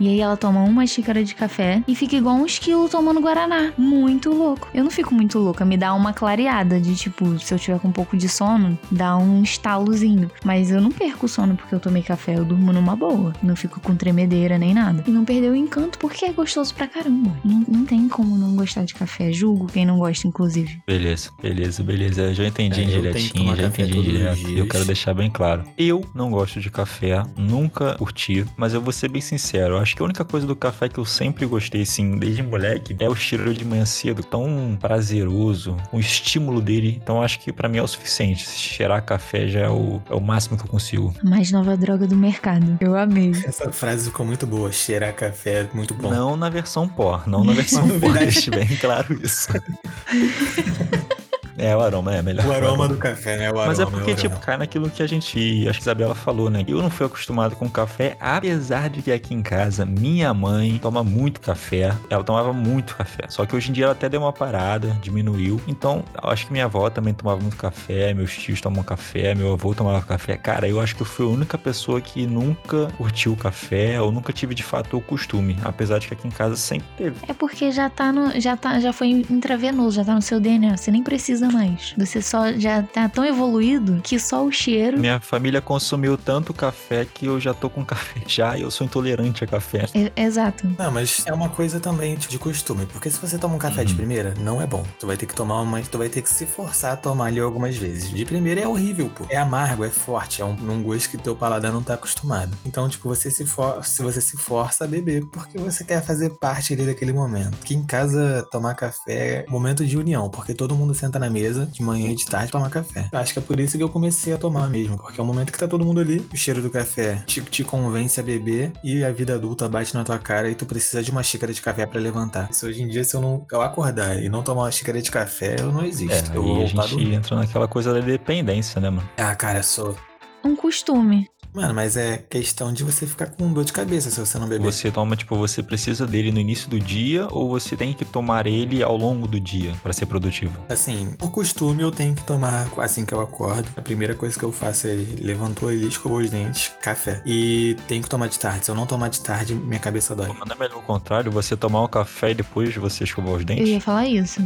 E 0.01 0.09
aí 0.09 0.21
ela 0.21 0.37
toma 0.37 0.63
uma 0.63 0.87
xícara 0.87 1.23
de 1.25 1.35
café 1.35 1.83
e 1.87 1.95
fica 1.95 2.17
igual 2.17 2.37
um 2.37 2.47
esquilo 2.47 2.89
tomando 2.89 3.21
guaraná. 3.21 3.73
Muito 3.77 4.31
louco. 4.33 4.69
Eu 4.75 4.85
não 4.85 4.91
fico 4.91 5.15
muito 5.15 5.39
louca, 5.39 5.64
me 5.65 5.77
dá 5.77 5.95
uma 5.95 6.13
clareada 6.13 6.81
de 6.81 6.95
tipo, 6.95 7.39
se 7.39 7.53
eu 7.55 7.59
tiver 7.59 7.79
com 7.79 7.89
um 7.89 7.93
pouco 7.93 8.17
de 8.17 8.29
sono, 8.29 8.79
dá 8.91 9.17
um 9.17 9.43
estalozinho. 9.43 10.31
Mas 10.45 10.71
eu 10.71 10.81
não 10.81 10.91
perco 10.91 11.27
o 11.27 11.29
sono 11.29 11.57
porque 11.57 11.75
eu 11.75 11.81
tomei 11.81 12.03
café, 12.03 12.37
eu 12.37 12.45
durmo 12.45 12.73
numa 12.73 12.95
boa. 12.97 13.33
Não 13.43 13.57
fico 13.57 13.81
com 13.81 13.95
tremedeira 13.95 14.59
nem 14.59 14.75
nada. 14.75 15.03
E 15.07 15.11
não 15.11 15.25
perdeu 15.25 15.53
o 15.53 15.57
encanto 15.57 15.99
porque 15.99 16.25
é 16.25 16.33
gostoso 16.33 16.75
pra 16.75 16.87
caramba. 16.87 17.31
Não, 17.45 17.65
não 17.69 17.85
tem 17.85 18.09
como 18.09 18.37
não 18.37 18.55
gostar 18.57 18.85
de 18.85 18.95
café. 18.95 19.33
Julgo 19.33 19.67
quem 19.67 19.85
não 19.87 19.99
gosta, 19.99 20.27
inclusive. 20.27 20.81
Beleza, 20.87 21.31
beleza, 21.41 21.83
beleza. 21.83 22.23
Eu 22.23 22.35
já 22.35 22.47
entendi, 22.47 22.83
É, 22.83 22.85
direitinho, 22.85 23.57
já 23.57 23.67
entendi 23.67 24.03
direto. 24.03 24.37
dias. 24.37 24.59
Eu 24.59 24.69
quero 24.69 24.85
deixar 24.85 25.15
bem 25.15 25.31
claro. 25.31 25.65
Eu 25.79 26.05
não 26.15 26.31
gosto 26.31 26.61
de 26.61 26.71
café, 26.71 27.23
nunca 27.37 27.95
curti, 27.97 28.45
mas 28.57 28.75
eu 28.75 28.81
vou 28.81 28.93
ser 28.93 29.09
bem 29.09 29.21
sincero. 29.23 29.75
Eu 29.75 29.79
acho 29.79 29.95
que 29.97 30.03
a 30.03 30.05
única 30.05 30.25
coisa 30.25 30.47
do 30.47 30.55
café 30.57 30.89
que 30.89 30.99
eu 30.99 31.05
sempre 31.05 31.47
gostei, 31.47 31.83
assim, 31.83 32.19
desde 32.19 32.43
moleque, 32.43 32.97
é 32.99 33.09
o 33.09 33.15
cheiro 33.15 33.53
de 33.55 33.65
manhã 33.65 33.85
cedo, 33.85 34.23
tão 34.23 34.77
prazeroso, 34.81 35.54
o 35.93 35.99
estímulo 35.99 36.61
dele. 36.61 36.99
Então 37.03 37.23
acho 37.23 37.39
que 37.41 37.53
pra 37.53 37.69
mim 37.69 37.79
é 37.79 37.83
o 37.83 37.89
suficiente. 37.89 38.49
Cheirar 38.49 39.05
café 39.05 39.47
já 39.47 39.61
é 39.61 39.69
o, 39.69 40.01
é 40.11 40.15
o 40.15 40.21
máximo 40.21 40.57
que 40.57 40.65
eu 40.65 40.69
consigo. 40.69 41.15
A 41.25 41.29
mais 41.29 41.51
nova 41.51 41.77
droga 41.77 42.07
do 42.07 42.17
mercado. 42.17 42.77
Eu 42.81 42.97
amei. 42.97 43.33
Essa 43.45 43.71
frase 43.73 44.11
ficou 44.11 44.27
muito 44.27 44.47
boa. 44.47 44.71
Cheirar 44.73 45.15
café 45.15 45.63
é 45.63 45.69
muito 45.73 45.95
bom. 45.95 46.11
Não 46.11 46.37
na 46.37 46.49
versão 46.49 46.89
pó, 46.89 47.23
não 47.27 47.45
na 47.45 47.53
versão 47.53 47.89
pó, 48.01 48.13
deixe 48.13 48.51
bem 48.51 48.69
claro 48.77 49.19
isso. 49.23 49.49
É, 51.57 51.77
o 51.77 51.81
aroma 51.81 52.15
é 52.15 52.23
melhor. 52.23 52.47
O 52.47 52.53
aroma 52.53 52.89
do 52.89 52.97
café, 52.97 53.37
né? 53.37 53.47
O 53.51 53.55
aroma, 53.55 53.67
Mas 53.67 53.81
é 53.81 53.87
porque, 53.87 54.15
tipo, 54.15 54.39
cai 54.41 54.57
naquilo 54.57 54.91
que 54.91 55.03
a 55.03 55.07
gente, 55.07 55.69
acho 55.69 55.79
que 55.79 55.83
a 55.83 55.93
Isabela 55.93 56.15
falou, 56.15 56.51
né? 56.51 56.65
Eu 56.67 56.83
não 56.83 56.91
fui 56.91 57.07
acostumado 57.07 57.57
com 57.57 57.69
café, 57.69 58.17
apesar 58.21 58.91
de 58.91 59.03
que 59.03 59.13
aqui 59.13 59.35
em 59.35 59.43
casa, 59.43 59.85
minha 59.85 60.33
mãe 60.35 60.79
toma 60.79 61.05
muito 61.05 61.41
café. 61.41 61.95
Ela 62.11 62.25
tomava 62.25 62.53
muito 62.53 62.97
café. 62.97 63.25
Só 63.29 63.47
que 63.47 63.55
hoje 63.55 63.71
em 63.71 63.73
dia 63.73 63.85
ela 63.85 63.93
até 63.93 64.09
deu 64.09 64.21
uma 64.21 64.33
parada, 64.33 64.97
diminuiu. 65.01 65.61
Então, 65.67 66.05
eu 66.23 66.31
acho 66.31 66.47
que 66.47 66.53
minha 66.53 66.65
avó 66.65 66.89
também 66.91 67.15
tomava 67.15 67.41
muito 67.41 67.57
café, 67.57 68.13
meus 68.15 68.37
tios 68.37 68.61
tomam 68.61 68.83
café, 68.83 69.35
meu 69.35 69.53
avô 69.53 69.75
tomava 69.75 70.03
café. 70.03 70.37
Cara, 70.37 70.69
eu 70.69 70.81
acho 70.81 70.97
que 70.97 71.03
eu 71.03 71.07
fui 71.07 71.27
a 71.27 71.29
única 71.29 71.57
pessoa 71.57 72.01
que 72.01 72.27
nunca 72.27 72.89
curtiu 72.97 73.37
café, 73.37 74.01
ou 74.01 74.11
nunca 74.11 74.33
tive 74.33 74.55
de 74.55 74.63
fato 74.63 74.97
o 74.97 75.01
costume. 75.01 75.57
Apesar 75.65 75.99
de 75.99 76.09
que 76.09 76.15
aqui 76.15 76.27
em 76.27 76.31
casa 76.31 76.57
sempre 76.57 76.87
teve. 76.97 77.17
É 77.29 77.33
porque 77.33 77.71
já 77.71 77.89
tá 77.89 78.13
no. 78.13 78.39
Já, 78.41 78.57
tá, 78.57 78.81
já 78.81 78.93
foi 78.93 79.09
intravenoso, 79.09 79.97
já 79.97 80.05
tá 80.05 80.15
no 80.15 80.23
seu 80.23 80.41
DNA. 80.41 80.77
Você 80.77 80.91
nem 80.91 81.03
precisa 81.03 81.44
mais. 81.51 81.95
Você 81.99 82.21
só 82.23 82.53
já 82.53 82.83
tá 82.83 83.09
tão 83.09 83.25
evoluído 83.25 84.01
que 84.03 84.19
só 84.19 84.45
o 84.45 84.51
cheiro. 84.53 84.99
Minha 84.99 85.21
família 85.21 85.61
consumiu 85.61 86.17
tanto 86.17 86.53
café 86.53 87.05
que 87.05 87.27
eu 87.27 87.41
já 87.41 87.53
tô 87.55 87.69
com 87.71 87.85
café 87.85 88.21
já 88.27 88.57
e 88.59 88.63
eu 88.63 88.71
sou 88.71 88.87
intolerante 88.87 89.45
a 89.45 89.47
café. 89.47 89.87
É- 89.95 90.13
exato. 90.23 90.67
Não, 90.79 90.91
mas 90.91 91.23
é 91.27 91.33
uma 91.33 91.49
coisa 91.49 91.79
também 91.81 92.17
de 92.17 92.39
costume. 92.39 92.87
Porque 92.87 93.11
se 93.11 93.19
você 93.19 93.39
toma 93.39 93.55
um 93.55 93.59
café 93.59 93.85
de 93.85 93.93
Uhum. 93.93 93.97
primeira, 93.99 94.35
não 94.41 94.61
é 94.61 94.67
bom. 94.67 94.85
Tu 94.99 95.07
vai 95.07 95.17
ter 95.17 95.27
que 95.27 95.35
tomar 95.35 95.61
uma. 95.61 95.81
Tu 95.83 95.99
vai 95.99 96.09
ter 96.09 96.23
que 96.23 96.29
se 96.31 96.47
forçar 96.47 96.93
a 96.93 96.97
tomar 96.97 97.27
ali 97.27 97.41
algumas 97.41 97.77
vezes. 97.77 98.11
De 98.11 98.25
primeira 98.25 98.61
é 98.61 98.69
horrível, 98.69 99.11
pô. 99.15 99.25
É 99.29 99.37
amargo, 99.37 99.85
é 99.85 99.91
forte. 99.91 100.43
É 100.43 100.45
um, 100.45 100.53
um 100.71 100.83
gosto 100.83 101.11
que 101.11 101.19
teu 101.19 101.35
paladar 101.37 101.73
não 101.73 101.83
tá 101.83 101.95
acostumado. 101.95 102.57
Então, 102.65 102.89
tipo, 102.89 103.09
você 103.09 103.31
se 103.31 103.45
for, 103.47 103.85
se 103.85 104.03
você 104.03 104.21
se 104.21 104.37
força 104.37 104.85
a 104.85 104.87
beber 104.87 105.25
porque 105.27 105.59
você 105.59 105.85
quer 105.85 106.03
fazer 106.05 106.31
parte 106.39 106.73
ali 106.73 106.85
daquele 106.87 107.13
momento. 107.13 107.57
Que 107.59 107.75
em 107.75 107.83
casa 107.85 108.47
tomar 108.51 108.75
café 108.75 109.45
é 109.45 109.47
momento 109.49 109.85
de 109.87 109.97
união, 109.97 110.29
porque 110.29 110.55
todo 110.55 110.75
mundo 110.75 110.95
senta 110.95 111.19
na 111.19 111.31
mesa 111.35 111.67
de 111.67 111.83
manhã 111.83 112.11
e 112.11 112.15
de 112.15 112.25
tarde 112.27 112.53
tomar 112.53 112.71
café. 112.71 113.09
Eu 113.13 113.19
acho 113.19 113.33
que 113.33 113.41
é 113.41 113.43
por 113.43 113.59
isso 113.59 113.77
que 113.77 113.83
eu 113.83 113.89
comecei 113.89 114.33
a 114.33 114.39
tomar 114.39 114.69
mesmo, 114.71 114.97
porque 114.97 115.21
é 115.21 115.23
o 115.23 115.27
momento 115.27 115.53
que 115.53 115.59
tá 115.59 115.67
todo 115.67 115.85
mundo 115.85 116.01
ali, 116.01 116.25
o 116.33 116.37
cheiro 116.37 116.63
do 116.63 116.71
café 116.71 117.25
te, 117.27 117.41
te 117.43 117.65
convence 117.65 118.21
a 118.21 118.23
beber 118.23 118.73
e 118.85 119.03
a 119.03 119.11
vida 119.11 119.35
adulta 119.35 119.69
bate 119.69 119.93
na 119.95 120.05
tua 120.05 120.19
cara 120.19 120.49
e 120.49 120.55
tu 120.55 120.65
precisa 120.65 121.03
de 121.03 121.11
uma 121.11 121.23
xícara 121.23 121.53
de 121.53 121.61
café 121.61 121.85
pra 121.87 122.01
levantar. 122.01 122.49
Isso 122.51 122.67
hoje 122.67 122.83
em 122.83 122.89
dia, 122.89 123.03
se 123.03 123.17
eu 123.17 123.21
não 123.21 123.45
eu 123.51 123.63
acordar 123.63 124.23
e 124.23 124.29
não 124.29 124.43
tomar 124.43 124.63
uma 124.63 124.71
xícara 124.71 125.03
de 125.03 125.11
café, 125.11 125.57
eu 125.59 125.73
não 125.73 125.85
existo. 125.85 126.33
É, 126.33 126.37
eu 126.37 126.43
vou 126.43 126.63
a 126.63 126.87
gente 126.87 127.13
entra 127.13 127.37
naquela 127.37 127.67
coisa 127.67 127.93
da 127.93 128.01
dependência, 128.01 128.81
né, 128.81 128.91
mano? 128.91 129.09
Ah, 129.17 129.35
cara, 129.35 129.63
sou. 129.63 129.97
Um 130.45 130.55
costume. 130.55 131.27
Mano, 131.55 131.73
mas 131.73 131.97
é 131.97 132.19
questão 132.19 132.73
de 132.73 132.83
você 132.83 133.07
ficar 133.07 133.27
com 133.27 133.53
dor 133.53 133.65
de 133.65 133.73
cabeça 133.73 134.11
se 134.11 134.19
você 134.19 134.37
não 134.41 134.49
beber. 134.49 134.65
Você 134.65 134.91
toma, 134.91 135.15
tipo, 135.15 135.37
você 135.37 135.63
precisa 135.63 136.05
dele 136.05 136.33
no 136.33 136.41
início 136.41 136.69
do 136.69 136.81
dia 136.81 137.29
ou 137.31 137.49
você 137.49 137.77
tem 137.77 137.93
que 137.93 138.05
tomar 138.05 138.49
ele 138.49 138.83
ao 138.83 138.97
longo 138.97 139.29
do 139.29 139.39
dia 139.39 139.73
para 139.81 139.93
ser 139.93 140.07
produtivo? 140.07 140.53
Assim, 140.69 141.13
por 141.17 141.31
costume 141.31 141.81
eu 141.83 141.93
tenho 141.93 142.13
que 142.13 142.25
tomar 142.25 142.67
assim 142.79 143.07
que 143.07 143.15
eu 143.15 143.21
acordo. 143.21 143.69
A 143.77 143.81
primeira 143.81 144.17
coisa 144.17 144.37
que 144.37 144.45
eu 144.45 144.51
faço 144.51 144.89
é 144.89 144.95
levantou 145.21 145.71
ele, 145.71 145.87
escovou 145.87 146.19
os 146.19 146.29
dentes, 146.29 146.73
café. 146.83 147.23
E 147.25 147.77
tenho 147.87 148.03
que 148.03 148.09
tomar 148.09 148.27
de 148.29 148.37
tarde. 148.39 148.65
Se 148.65 148.71
eu 148.73 148.75
não 148.75 148.85
tomar 148.85 149.09
de 149.09 149.21
tarde, 149.21 149.55
minha 149.55 149.79
cabeça 149.79 150.13
dói. 150.17 150.27
Não 150.29 150.53
é 150.53 150.59
melhor 150.59 150.79
o 150.79 150.83
contrário, 150.83 151.31
você 151.31 151.57
tomar 151.57 151.83
o 151.85 151.89
café 151.89 152.33
e 152.33 152.35
depois 152.35 152.75
você 152.75 153.05
escovar 153.05 153.33
os 153.35 153.41
Eu 153.43 153.47
dentes? 153.47 153.69
ia 153.69 153.81
falar 153.81 154.09
isso. 154.09 154.41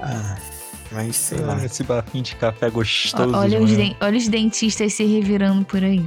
Ah, 0.00 0.36
mas 0.90 1.16
sei 1.16 1.38
lá. 1.38 1.58
Ah, 1.60 1.64
esse 1.64 1.82
barrinho 1.82 2.24
de 2.24 2.36
café 2.36 2.70
gostoso. 2.70 3.36
olha, 3.36 3.58
de 3.58 3.64
os 3.64 3.96
olha 4.00 4.18
os 4.18 4.28
dentistas 4.28 4.94
se 4.94 5.04
revirando 5.04 5.64
por 5.64 5.82
aí. 5.82 6.04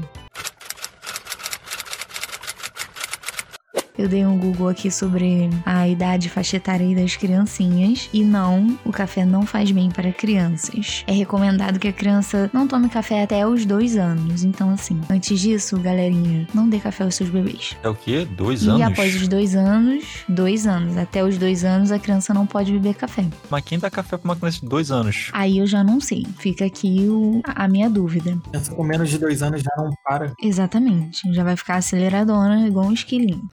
Eu 3.95 4.07
dei 4.09 4.25
um 4.25 4.39
Google 4.39 4.69
aqui 4.69 4.89
sobre 4.89 5.49
a 5.65 5.87
idade 5.87 6.27
faixa 6.27 6.57
etária 6.57 6.95
das 6.95 7.15
criancinhas. 7.15 8.09
E 8.11 8.23
não, 8.23 8.77
o 8.83 8.91
café 8.91 9.23
não 9.23 9.43
faz 9.45 9.69
bem 9.71 9.89
para 9.91 10.11
crianças. 10.11 11.03
É 11.05 11.11
recomendado 11.11 11.77
que 11.79 11.87
a 11.87 11.93
criança 11.93 12.49
não 12.51 12.67
tome 12.67 12.89
café 12.89 13.21
até 13.23 13.45
os 13.47 13.65
dois 13.67 13.95
anos. 13.95 14.43
Então, 14.43 14.71
assim, 14.71 14.99
antes 15.09 15.39
disso, 15.39 15.77
galerinha, 15.79 16.47
não 16.55 16.67
dê 16.67 16.79
café 16.79 17.03
aos 17.03 17.13
seus 17.13 17.29
bebês. 17.29 17.75
É 17.83 17.87
o 17.89 17.93
quê? 17.93 18.25
Dois 18.25 18.63
e 18.63 18.69
anos? 18.69 18.81
após 18.81 19.15
os 19.15 19.27
dois 19.27 19.55
anos, 19.55 20.03
dois 20.27 20.65
anos, 20.65 20.97
até 20.97 21.23
os 21.23 21.37
dois 21.37 21.63
anos, 21.63 21.91
a 21.91 21.99
criança 21.99 22.33
não 22.33 22.47
pode 22.47 22.71
beber 22.71 22.95
café. 22.95 23.25
Mas 23.49 23.63
quem 23.63 23.77
dá 23.77 23.91
café 23.91 24.17
pra 24.17 24.25
uma 24.31 24.35
criança 24.35 24.59
de 24.61 24.67
dois 24.67 24.89
anos? 24.91 25.29
Aí 25.33 25.59
eu 25.59 25.67
já 25.67 25.83
não 25.83 26.01
sei. 26.01 26.25
Fica 26.39 26.65
aqui 26.65 27.05
o- 27.07 27.41
a 27.45 27.67
minha 27.67 27.89
dúvida. 27.91 28.35
Criança 28.49 28.73
com 28.73 28.83
menos 28.83 29.09
de 29.11 29.19
dois 29.19 29.43
anos 29.43 29.61
já 29.61 29.69
não 29.77 29.91
para. 30.03 30.33
Exatamente. 30.41 31.21
Já 31.31 31.43
vai 31.43 31.55
ficar 31.55 31.75
aceleradona, 31.75 32.67
igual 32.67 32.87
um 32.87 32.93
esquilinho. 32.93 33.47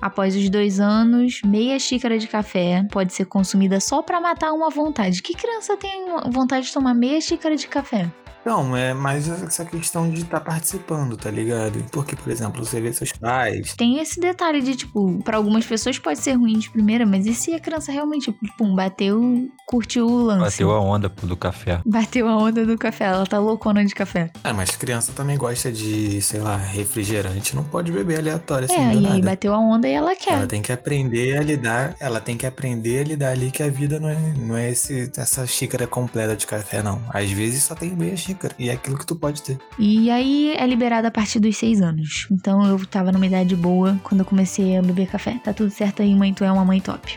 Após 0.00 0.36
os 0.36 0.50
dois 0.50 0.80
anos, 0.80 1.40
meia 1.44 1.78
xícara 1.78 2.18
de 2.18 2.28
café 2.28 2.86
pode 2.92 3.14
ser 3.14 3.24
consumida 3.24 3.80
só 3.80 4.02
para 4.02 4.20
matar 4.20 4.52
uma 4.52 4.68
vontade. 4.68 5.22
Que 5.22 5.34
criança 5.34 5.76
tem 5.76 6.06
vontade 6.30 6.66
de 6.66 6.72
tomar 6.72 6.94
meia 6.94 7.20
xícara 7.20 7.56
de 7.56 7.66
café? 7.66 8.10
Não, 8.44 8.76
é 8.76 8.92
mais 8.92 9.28
essa 9.28 9.64
questão 9.64 10.10
de 10.10 10.22
estar 10.22 10.40
participando, 10.40 11.16
tá 11.16 11.30
ligado? 11.30 11.82
Porque, 11.90 12.14
por 12.14 12.30
exemplo, 12.30 12.64
você 12.64 12.80
vê 12.80 12.92
seus 12.92 13.12
pais. 13.12 13.74
Tem 13.76 13.98
esse 13.98 14.20
detalhe 14.20 14.60
de, 14.60 14.76
tipo, 14.76 15.22
pra 15.22 15.36
algumas 15.38 15.64
pessoas 15.64 15.98
pode 15.98 16.18
ser 16.18 16.32
ruim 16.32 16.58
de 16.58 16.70
primeira, 16.70 17.06
mas 17.06 17.26
e 17.26 17.34
se 17.34 17.54
a 17.54 17.60
criança 17.60 17.90
realmente, 17.90 18.32
tipo, 18.32 18.56
pum, 18.58 18.74
bateu, 18.74 19.48
curtiu 19.66 20.06
o 20.06 20.22
lance? 20.22 20.40
Bateu 20.40 20.70
a 20.72 20.80
onda 20.80 21.08
do 21.08 21.36
café. 21.36 21.80
Bateu 21.86 22.28
a 22.28 22.36
onda 22.36 22.66
do 22.66 22.76
café, 22.76 23.04
ela 23.06 23.26
tá 23.26 23.38
loucona 23.38 23.84
de 23.84 23.94
café. 23.94 24.30
Ah, 24.42 24.52
mas 24.52 24.70
criança 24.76 25.12
também 25.12 25.38
gosta 25.38 25.72
de, 25.72 26.20
sei 26.20 26.40
lá, 26.40 26.56
refrigerante. 26.56 27.56
Não 27.56 27.64
pode 27.64 27.90
beber 27.90 28.18
aleatório 28.18 28.66
assim, 28.66 28.74
é, 28.74 28.94
e 28.94 29.06
aí 29.06 29.22
bateu 29.22 29.54
a 29.54 29.58
onda 29.58 29.88
e 29.88 29.92
ela 29.92 30.14
quer. 30.14 30.34
Ela 30.34 30.46
tem 30.46 30.60
que 30.60 30.72
aprender 30.72 31.38
a 31.38 31.42
lidar, 31.42 31.96
ela 31.98 32.20
tem 32.20 32.36
que 32.36 32.46
aprender 32.46 33.00
a 33.00 33.04
lidar 33.04 33.30
ali 33.30 33.50
que 33.50 33.62
a 33.62 33.70
vida 33.70 33.98
não 33.98 34.08
é, 34.08 34.18
não 34.36 34.56
é 34.56 34.70
esse, 34.70 35.10
essa 35.16 35.46
xícara 35.46 35.86
completa 35.86 36.36
de 36.36 36.46
café, 36.46 36.82
não. 36.82 37.00
Às 37.08 37.30
vezes 37.30 37.62
só 37.62 37.74
tem 37.74 37.90
meia 37.90 38.16
xícara. 38.16 38.33
E 38.58 38.68
é 38.68 38.72
aquilo 38.72 38.98
que 38.98 39.06
tu 39.06 39.16
pode 39.16 39.42
ter. 39.42 39.58
E 39.78 40.10
aí 40.10 40.54
é 40.56 40.66
liberada 40.66 41.08
a 41.08 41.10
partir 41.10 41.40
dos 41.40 41.56
seis 41.56 41.80
anos. 41.80 42.26
Então 42.30 42.64
eu 42.66 42.84
tava 42.86 43.10
numa 43.12 43.26
idade 43.26 43.54
boa 43.56 43.98
quando 44.02 44.20
eu 44.20 44.24
comecei 44.26 44.76
a 44.76 44.82
beber 44.82 45.06
café. 45.08 45.38
Tá 45.42 45.52
tudo 45.52 45.70
certo 45.70 46.02
aí, 46.02 46.14
mãe, 46.14 46.32
tu 46.34 46.44
é 46.44 46.50
uma 46.52 46.64
mãe 46.64 46.80
top. 46.80 47.16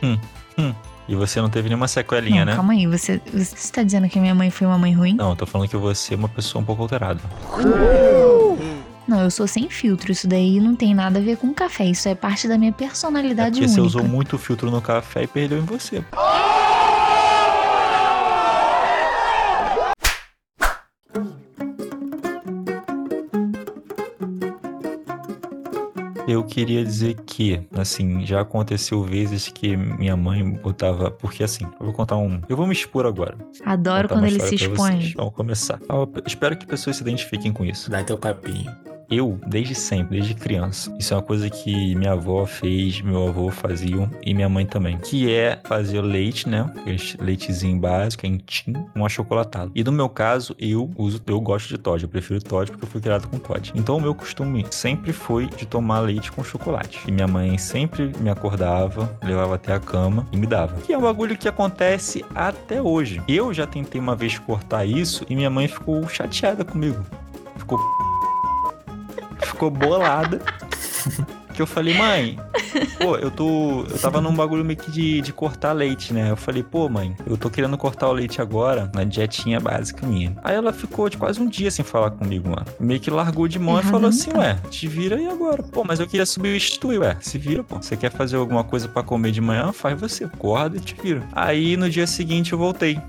E 1.10 1.16
você 1.16 1.40
não 1.40 1.50
teve 1.50 1.70
nenhuma 1.70 1.88
sequelinha, 1.88 2.44
não, 2.44 2.52
né? 2.52 2.56
calma 2.56 2.74
aí, 2.74 2.86
você, 2.86 3.22
você 3.34 3.72
tá 3.72 3.82
dizendo 3.82 4.10
que 4.10 4.20
minha 4.20 4.36
mãe 4.36 4.50
foi 4.52 4.68
uma 4.68 4.78
mãe 4.78 4.92
ruim? 4.92 5.14
Não, 5.16 5.30
eu 5.30 5.36
tô 5.38 5.46
falando 5.46 5.70
que 5.70 5.78
você 5.78 6.16
é 6.16 6.18
uma 6.18 6.28
pessoa 6.28 6.62
um 6.62 6.66
pouco 6.66 6.82
alterada. 6.82 7.22
Não, 9.08 9.22
eu 9.22 9.32
sou 9.32 9.48
sem 9.48 9.70
filtro. 9.70 10.12
Isso 10.12 10.28
daí 10.28 10.60
não 10.60 10.76
tem 10.76 10.94
nada 10.94 11.20
a 11.20 11.22
ver 11.22 11.38
com 11.38 11.54
café. 11.54 11.86
Isso 11.86 12.10
é 12.10 12.16
parte 12.16 12.46
da 12.46 12.58
minha 12.58 12.72
É 12.72 12.74
personalidade 12.74 13.52
porque 13.52 13.68
você 13.70 13.80
única. 13.80 13.98
usou 13.98 14.04
muito 14.04 14.38
filtro 14.38 14.70
no 14.70 14.82
café 14.82 15.24
e 15.24 15.28
perdeu 15.28 15.58
em 15.60 15.62
você. 15.62 16.04
Eu 26.28 26.44
queria 26.44 26.84
dizer 26.84 27.16
que, 27.26 27.62
assim, 27.74 28.26
já 28.26 28.42
aconteceu 28.42 29.02
vezes 29.02 29.48
que 29.48 29.78
minha 29.78 30.18
mãe 30.18 30.44
botava. 30.52 31.10
Porque, 31.10 31.42
assim, 31.42 31.64
eu 31.80 31.86
vou 31.86 31.94
contar 31.94 32.18
um. 32.18 32.42
Eu 32.50 32.58
vou 32.58 32.68
me 32.68 32.74
expor 32.74 33.06
agora. 33.06 33.38
Adoro 33.64 34.10
quando 34.10 34.26
ele 34.26 34.42
se 34.42 34.56
expõe. 34.56 35.14
Vamos 35.16 35.34
começar. 35.34 35.80
Eu 35.88 36.12
espero 36.26 36.58
que 36.58 36.68
pessoas 36.68 36.98
se 36.98 37.02
identifiquem 37.02 37.54
com 37.54 37.64
isso. 37.64 37.90
Dá 37.90 38.04
teu 38.04 38.18
papinho. 38.18 38.70
Eu, 39.10 39.40
desde 39.48 39.74
sempre, 39.74 40.18
desde 40.18 40.34
criança, 40.34 40.94
isso 41.00 41.14
é 41.14 41.18
uma 41.18 41.24
coisa 41.24 41.50
que 41.50 41.96
minha 41.96 42.12
avó 42.12 42.46
fez, 42.46 43.02
meu 43.02 43.30
avô 43.30 43.50
faziam 43.50 44.10
e 44.22 44.34
minha 44.34 44.50
mãe 44.50 44.66
também. 44.66 44.98
Que 44.98 45.34
é 45.34 45.60
fazer 45.64 46.02
leite, 46.02 46.50
né? 46.50 46.70
Leitezinho 47.20 47.80
básico, 47.80 48.24
quentinho, 48.24 48.90
um 48.96 49.06
achocolatado. 49.06 49.72
E 49.74 49.84
no 49.84 49.92
meu 49.92 50.10
caso, 50.10 50.56
eu 50.60 50.92
uso, 50.98 51.22
eu 51.26 51.40
gosto 51.40 51.70
de 51.70 51.78
Todd, 51.78 52.04
eu 52.04 52.10
prefiro 52.10 52.42
Todd 52.42 52.72
porque 52.72 52.84
eu 52.84 52.90
fui 52.90 53.00
criado 53.00 53.28
com 53.28 53.38
Todd. 53.40 53.72
Então 53.76 53.98
o 53.98 54.02
meu 54.02 54.14
costume 54.14 54.66
sempre 54.72 55.14
foi 55.14 55.48
de 55.48 55.66
tomar 55.66 56.02
leite 56.02 56.32
com 56.32 56.44
chocolate. 56.44 57.00
E 57.08 57.12
minha 57.12 57.28
mãe 57.28 57.58
sempre 57.58 58.12
me 58.20 58.30
acordava, 58.30 59.18
levava 59.24 59.56
até 59.56 59.74
a 59.74 59.80
cama 59.80 60.28
e 60.34 60.38
me 60.38 60.46
dava. 60.46 60.82
Que 60.82 60.92
é 60.92 60.98
um 60.98 61.02
bagulho 61.02 61.38
que 61.38 61.48
acontece 61.48 62.26
até 62.36 62.82
hoje. 62.82 63.22
Eu 63.28 63.54
já 63.54 63.66
tentei 63.66 64.02
uma 64.02 64.16
vez 64.16 64.38
cortar 64.38 64.86
isso 64.86 65.26
e 65.30 65.36
minha 65.36 65.50
mãe 65.50 65.68
ficou 65.68 66.08
chateada 66.10 66.66
comigo. 66.66 67.06
Ficou 67.58 67.80
ficou 69.42 69.70
bolada. 69.70 70.42
Que 71.58 71.64
eu 71.64 71.66
falei, 71.66 71.98
mãe, 71.98 72.40
pô, 73.02 73.16
eu 73.16 73.32
tô. 73.32 73.82
Eu 73.90 73.98
tava 73.98 74.22
num 74.22 74.32
bagulho 74.32 74.64
meio 74.64 74.78
que 74.78 74.92
de, 74.92 75.22
de 75.22 75.34
cortar 75.34 75.72
leite, 75.72 76.14
né? 76.14 76.30
Eu 76.30 76.38
falei, 76.38 76.62
pô, 76.62 76.88
mãe, 76.88 77.18
eu 77.26 77.36
tô 77.36 77.50
querendo 77.50 77.76
cortar 77.76 78.08
o 78.10 78.14
leite 78.14 78.40
agora, 78.40 78.92
na 78.94 79.04
dietinha 79.04 79.60
básica 79.60 80.06
minha. 80.06 80.38
Aí 80.44 80.54
ela 80.54 80.72
ficou 80.72 81.10
de 81.10 81.18
quase 81.18 81.42
um 81.42 81.48
dia 81.48 81.72
sem 81.72 81.84
falar 81.84 82.12
comigo, 82.12 82.48
mano. 82.48 82.64
Meio 82.80 83.00
que 83.00 83.10
largou 83.10 83.48
de 83.48 83.58
mão 83.58 83.74
Errado 83.80 83.88
e 83.88 83.92
falou 83.92 84.10
assim, 84.10 84.32
ué, 84.38 84.60
te 84.70 84.88
vira 84.88 85.16
aí 85.16 85.28
agora. 85.28 85.64
Pô, 85.64 85.84
mas 85.84 86.00
eu 86.00 86.06
queria 86.06 86.28
substituir, 86.28 87.00
ué. 87.00 87.18
Se 87.22 87.40
vira, 87.40 87.64
pô. 87.64 87.78
Você 87.78 87.98
quer 87.98 88.12
fazer 88.12 88.36
alguma 88.38 88.64
coisa 88.64 88.88
pra 88.88 89.02
comer 89.02 89.32
de 89.32 89.42
manhã? 89.42 89.74
Faz 89.74 90.00
você. 90.00 90.26
Acorda 90.26 90.78
e 90.78 90.80
te 90.80 90.94
vira. 90.94 91.28
Aí 91.32 91.76
no 91.76 91.90
dia 91.90 92.06
seguinte 92.06 92.54
eu 92.54 92.60
voltei 92.60 93.02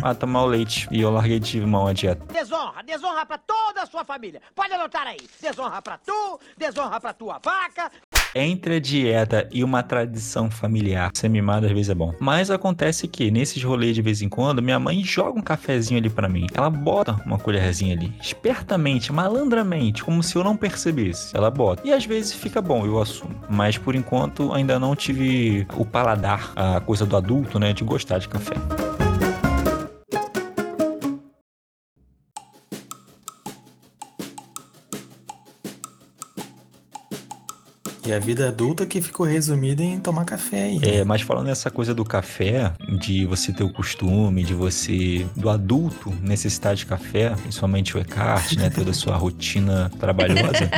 a 0.00 0.14
tomar 0.14 0.44
o 0.44 0.46
leite. 0.46 0.86
E 0.92 1.00
eu 1.00 1.10
larguei 1.10 1.40
de 1.40 1.60
mão 1.60 1.88
a 1.88 1.92
dieta. 1.92 2.24
Desonra, 2.32 2.84
desonra 2.84 3.26
pra 3.26 3.36
toda 3.36 3.82
a 3.82 3.86
sua 3.86 4.04
família. 4.04 4.40
Pode 4.54 4.72
anotar 4.72 5.08
aí. 5.08 5.18
Desonra 5.42 5.82
pra 5.82 5.98
tu, 5.98 6.38
desonra 6.56 7.00
pra 7.00 7.12
tua 7.12 7.40
vaca. 7.42 7.90
Entre 8.38 8.76
a 8.76 8.78
dieta 8.78 9.48
e 9.50 9.64
uma 9.64 9.82
tradição 9.82 10.50
familiar, 10.50 11.10
ser 11.14 11.30
mimado 11.30 11.64
às 11.64 11.72
vezes 11.72 11.88
é 11.88 11.94
bom. 11.94 12.12
Mas 12.20 12.50
acontece 12.50 13.08
que 13.08 13.30
nesses 13.30 13.64
rolês 13.64 13.94
de 13.94 14.02
vez 14.02 14.20
em 14.20 14.28
quando, 14.28 14.60
minha 14.60 14.78
mãe 14.78 15.02
joga 15.02 15.38
um 15.38 15.42
cafezinho 15.42 15.98
ali 15.98 16.10
pra 16.10 16.28
mim. 16.28 16.46
Ela 16.52 16.68
bota 16.68 17.18
uma 17.24 17.38
colherzinha 17.38 17.94
ali, 17.94 18.12
espertamente, 18.20 19.10
malandramente, 19.10 20.04
como 20.04 20.22
se 20.22 20.36
eu 20.36 20.44
não 20.44 20.54
percebesse. 20.54 21.34
Ela 21.34 21.50
bota. 21.50 21.80
E 21.82 21.94
às 21.94 22.04
vezes 22.04 22.34
fica 22.34 22.60
bom, 22.60 22.84
eu 22.84 23.00
assumo. 23.00 23.34
Mas 23.48 23.78
por 23.78 23.94
enquanto 23.94 24.52
ainda 24.52 24.78
não 24.78 24.94
tive 24.94 25.66
o 25.74 25.86
paladar, 25.86 26.52
a 26.54 26.78
coisa 26.78 27.06
do 27.06 27.16
adulto, 27.16 27.58
né, 27.58 27.72
de 27.72 27.84
gostar 27.84 28.18
de 28.18 28.28
café. 28.28 28.52
E 38.06 38.12
a 38.12 38.20
vida 38.20 38.46
adulta 38.46 38.86
que 38.86 39.00
ficou 39.00 39.26
resumida 39.26 39.82
em 39.82 39.98
tomar 39.98 40.24
café 40.24 40.62
aí. 40.62 40.78
É, 40.80 41.04
mas 41.04 41.22
falando 41.22 41.46
nessa 41.46 41.72
coisa 41.72 41.92
do 41.92 42.04
café, 42.04 42.72
de 43.00 43.26
você 43.26 43.52
ter 43.52 43.64
o 43.64 43.72
costume, 43.72 44.44
de 44.44 44.54
você, 44.54 45.26
do 45.34 45.50
adulto, 45.50 46.14
necessitar 46.22 46.76
de 46.76 46.86
café, 46.86 47.30
principalmente 47.30 47.96
o 47.96 48.00
ECART, 48.00 48.56
né, 48.56 48.70
toda 48.70 48.92
a 48.92 48.94
sua 48.94 49.16
rotina 49.18 49.90
trabalhosa, 49.98 50.70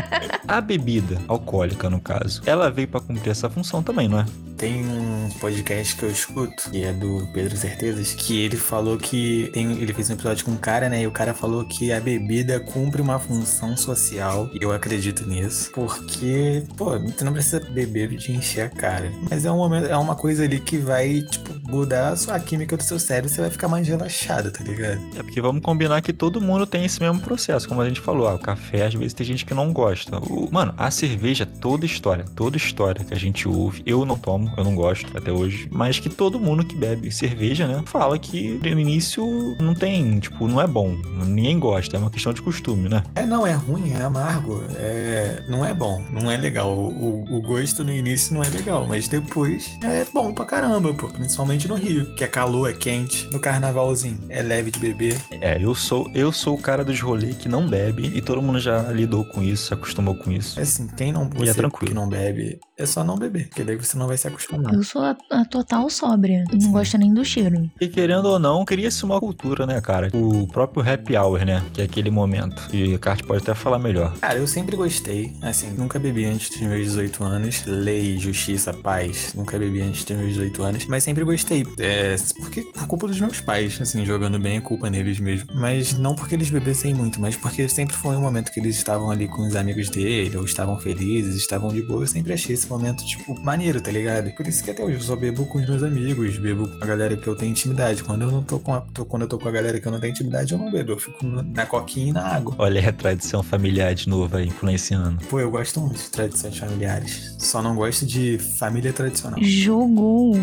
a 0.46 0.58
bebida 0.58 1.20
alcoólica, 1.28 1.90
no 1.90 2.00
caso, 2.00 2.40
ela 2.46 2.70
veio 2.70 2.88
pra 2.88 2.98
cumprir 2.98 3.30
essa 3.30 3.50
função 3.50 3.82
também, 3.82 4.08
não 4.08 4.20
é? 4.20 4.47
Tem 4.58 4.84
um 4.84 5.28
podcast 5.40 5.94
que 5.94 6.02
eu 6.02 6.10
escuto, 6.10 6.68
que 6.72 6.82
é 6.82 6.92
do 6.92 7.28
Pedro 7.32 7.56
Certezas, 7.56 8.12
que 8.12 8.40
ele 8.42 8.56
falou 8.56 8.98
que 8.98 9.48
tem, 9.52 9.70
ele 9.80 9.92
fez 9.94 10.10
um 10.10 10.14
episódio 10.14 10.44
com 10.44 10.50
um 10.50 10.56
cara, 10.56 10.88
né? 10.88 11.02
E 11.02 11.06
o 11.06 11.12
cara 11.12 11.32
falou 11.32 11.64
que 11.64 11.92
a 11.92 12.00
bebida 12.00 12.58
cumpre 12.58 13.00
uma 13.00 13.20
função 13.20 13.76
social. 13.76 14.50
E 14.52 14.58
eu 14.60 14.72
acredito 14.72 15.24
nisso. 15.28 15.70
Porque, 15.72 16.64
pô, 16.76 16.98
tu 16.98 17.24
não 17.24 17.32
precisa 17.32 17.60
beber 17.60 18.08
de 18.16 18.32
encher 18.32 18.62
a 18.62 18.68
cara. 18.68 19.12
Mas 19.30 19.44
é 19.44 19.52
um 19.52 19.58
momento, 19.58 19.86
é 19.86 19.96
uma 19.96 20.16
coisa 20.16 20.42
ali 20.42 20.58
que 20.58 20.76
vai, 20.76 21.22
tipo, 21.22 21.54
mudar 21.70 22.08
a 22.08 22.16
sua 22.16 22.40
química 22.40 22.76
do 22.76 22.82
seu 22.82 22.98
cérebro, 22.98 23.30
você 23.30 23.40
vai 23.40 23.50
ficar 23.50 23.68
mais 23.68 23.86
relaxado, 23.86 24.50
tá 24.50 24.64
ligado? 24.64 25.00
É 25.16 25.22
porque 25.22 25.40
vamos 25.40 25.62
combinar 25.62 26.02
que 26.02 26.12
todo 26.12 26.40
mundo 26.40 26.66
tem 26.66 26.84
esse 26.84 27.00
mesmo 27.00 27.20
processo, 27.20 27.68
como 27.68 27.80
a 27.80 27.88
gente 27.88 28.00
falou. 28.00 28.26
Ah, 28.26 28.34
o 28.34 28.38
café, 28.40 28.86
às 28.86 28.94
vezes, 28.94 29.14
tem 29.14 29.24
gente 29.24 29.46
que 29.46 29.54
não 29.54 29.72
gosta. 29.72 30.18
O- 30.18 30.48
mano, 30.50 30.74
a 30.76 30.90
cerveja, 30.90 31.46
toda 31.46 31.86
história, 31.86 32.24
toda 32.34 32.56
história 32.56 33.04
que 33.04 33.14
a 33.14 33.16
gente 33.18 33.46
ouve, 33.46 33.84
eu 33.86 34.04
não 34.04 34.18
tomo, 34.18 34.47
eu 34.56 34.64
não 34.64 34.74
gosto 34.74 35.06
até 35.16 35.30
hoje, 35.32 35.68
mas 35.70 35.98
que 35.98 36.08
todo 36.08 36.38
mundo 36.40 36.64
que 36.64 36.74
bebe 36.74 37.10
cerveja, 37.10 37.66
né, 37.66 37.82
fala 37.86 38.18
que 38.18 38.58
no 38.62 38.80
início 38.80 39.24
não 39.60 39.74
tem, 39.74 40.18
tipo, 40.20 40.46
não 40.48 40.60
é 40.60 40.66
bom. 40.66 40.96
Ninguém 41.26 41.58
gosta, 41.58 41.96
é 41.96 41.98
uma 42.00 42.10
questão 42.10 42.32
de 42.32 42.42
costume, 42.42 42.88
né? 42.88 43.02
É, 43.14 43.24
não, 43.24 43.46
é 43.46 43.52
ruim, 43.52 43.92
é 43.92 44.02
amargo, 44.02 44.62
é... 44.76 45.42
não 45.48 45.64
é 45.64 45.72
bom, 45.74 46.02
não 46.10 46.30
é 46.30 46.36
legal. 46.36 46.70
O, 46.76 46.88
o- 46.88 47.36
o 47.38 47.42
gosto 47.42 47.84
no 47.84 47.92
início 47.92 48.34
não 48.34 48.42
é 48.42 48.48
legal, 48.48 48.86
mas 48.88 49.08
depois 49.08 49.70
é 49.82 50.04
bom 50.12 50.32
pra 50.32 50.44
caramba, 50.44 50.92
pô. 50.94 51.08
Principalmente 51.08 51.66
no 51.68 51.74
Rio, 51.74 52.14
que 52.14 52.24
é 52.24 52.26
calor, 52.28 52.68
é 52.70 52.72
quente. 52.72 53.28
No 53.32 53.38
carnavalzinho, 53.40 54.18
é 54.28 54.42
leve 54.42 54.70
de 54.70 54.78
beber. 54.78 55.16
É, 55.40 55.62
eu 55.62 55.74
sou, 55.74 56.10
eu 56.14 56.32
sou 56.32 56.54
o 56.54 56.60
cara 56.60 56.84
dos 56.84 57.00
rolês 57.00 57.36
que 57.36 57.48
não 57.48 57.66
bebe 57.66 58.10
e 58.14 58.20
todo 58.20 58.40
mundo 58.42 58.58
já 58.60 58.82
lidou 58.92 59.24
com 59.24 59.42
isso, 59.42 59.66
se 59.66 59.74
acostumou 59.74 60.14
com 60.14 60.30
isso. 60.30 60.58
É 60.58 60.62
assim, 60.62 60.86
quem 60.96 61.12
não, 61.12 61.28
E 61.38 61.42
é 61.42 61.46
você 61.46 61.54
tranquilo. 61.54 61.88
que 61.88 61.94
não 61.94 62.08
bebe, 62.08 62.58
é 62.76 62.86
só 62.86 63.02
não 63.04 63.16
beber, 63.18 63.48
porque 63.48 63.62
daí 63.64 63.76
você 63.76 63.96
não 63.98 64.06
vai 64.06 64.16
se 64.16 64.26
acostumar. 64.26 64.37
Eu 64.72 64.82
sou 64.82 65.02
a, 65.02 65.16
a 65.30 65.44
total 65.44 65.88
sóbria. 65.90 66.44
Eu 66.52 66.58
Não 66.58 66.72
gosto 66.72 66.96
nem 66.98 67.12
do 67.12 67.24
cheiro. 67.24 67.70
E 67.80 67.88
querendo 67.88 68.26
ou 68.26 68.38
não, 68.38 68.64
cria-se 68.64 69.04
uma 69.04 69.18
cultura, 69.20 69.66
né, 69.66 69.80
cara? 69.80 70.10
O 70.14 70.46
próprio 70.46 70.88
happy 70.88 71.16
hour, 71.16 71.44
né? 71.44 71.62
Que 71.72 71.80
é 71.80 71.84
aquele 71.84 72.10
momento. 72.10 72.62
E 72.72 72.94
o 72.94 72.98
Kart 72.98 73.22
pode 73.24 73.42
até 73.42 73.54
falar 73.54 73.78
melhor. 73.78 74.14
Cara, 74.18 74.38
eu 74.38 74.46
sempre 74.46 74.76
gostei, 74.76 75.32
assim, 75.42 75.70
nunca 75.72 75.98
bebi 75.98 76.24
antes 76.24 76.50
dos 76.50 76.60
meus 76.60 76.84
18 76.84 77.24
anos. 77.24 77.64
Lei, 77.66 78.18
justiça, 78.18 78.72
paz, 78.72 79.32
nunca 79.34 79.58
bebi 79.58 79.80
antes 79.80 80.04
dos 80.04 80.16
meus 80.16 80.28
18 80.34 80.62
anos, 80.62 80.86
mas 80.86 81.04
sempre 81.04 81.24
gostei. 81.24 81.66
É, 81.78 82.16
porque 82.38 82.70
a 82.76 82.86
culpa 82.86 83.06
dos 83.06 83.20
meus 83.20 83.40
pais, 83.40 83.78
assim, 83.80 84.04
jogando 84.04 84.38
bem, 84.38 84.58
é 84.58 84.60
culpa 84.60 84.90
neles 84.90 85.18
mesmo. 85.20 85.48
Mas 85.54 85.98
não 85.98 86.14
porque 86.14 86.34
eles 86.34 86.50
bebessem 86.50 86.94
muito, 86.94 87.20
mas 87.20 87.36
porque 87.36 87.68
sempre 87.68 87.94
foi 87.96 88.16
um 88.16 88.20
momento 88.20 88.52
que 88.52 88.60
eles 88.60 88.76
estavam 88.76 89.10
ali 89.10 89.28
com 89.28 89.46
os 89.46 89.56
amigos 89.56 89.88
dele, 89.88 90.36
ou 90.36 90.44
estavam 90.44 90.78
felizes, 90.78 91.36
estavam 91.36 91.68
de 91.70 91.82
boa. 91.82 92.02
Eu 92.02 92.06
sempre 92.06 92.32
achei 92.32 92.54
esse 92.54 92.68
momento, 92.68 93.04
tipo, 93.04 93.38
maneiro, 93.40 93.80
tá 93.80 93.90
ligado? 93.90 94.27
Por 94.36 94.46
isso 94.46 94.62
que 94.64 94.70
até 94.70 94.82
hoje 94.84 94.94
eu 94.96 95.00
só 95.00 95.16
bebo 95.16 95.44
com 95.46 95.58
os 95.58 95.68
meus 95.68 95.82
amigos, 95.82 96.36
bebo 96.38 96.68
com 96.68 96.82
a 96.84 96.86
galera 96.86 97.16
que 97.16 97.26
eu 97.26 97.34
tenho 97.36 97.50
intimidade. 97.50 98.02
Quando 98.02 98.22
eu 98.22 98.30
não 98.30 98.42
tô 98.42 98.58
com 98.58 98.74
a, 98.74 98.80
tô- 98.80 99.04
quando 99.04 99.22
eu 99.22 99.28
tô 99.28 99.38
com 99.38 99.48
a 99.48 99.50
galera 99.52 99.78
que 99.80 99.86
eu 99.86 99.92
não 99.92 100.00
tenho 100.00 100.10
intimidade, 100.12 100.52
eu 100.52 100.58
não 100.58 100.70
bebo. 100.70 100.92
Eu 100.92 100.98
fico 100.98 101.24
na 101.26 101.66
coquinha 101.66 102.08
e 102.08 102.12
na 102.12 102.22
água. 102.26 102.54
Olha 102.58 102.88
a 102.88 102.92
tradição 102.92 103.42
familiar 103.42 103.94
de 103.94 104.08
novo 104.08 104.36
aí, 104.36 104.46
influenciando. 104.46 105.18
Pô, 105.26 105.40
eu 105.40 105.50
gosto 105.50 105.80
muito 105.80 105.98
de 105.98 106.10
tradições 106.10 106.56
familiares. 106.56 107.34
Só 107.38 107.62
não 107.62 107.74
gosto 107.76 108.04
de 108.06 108.38
família 108.38 108.92
tradicional. 108.92 109.38
Jogou. 109.42 110.34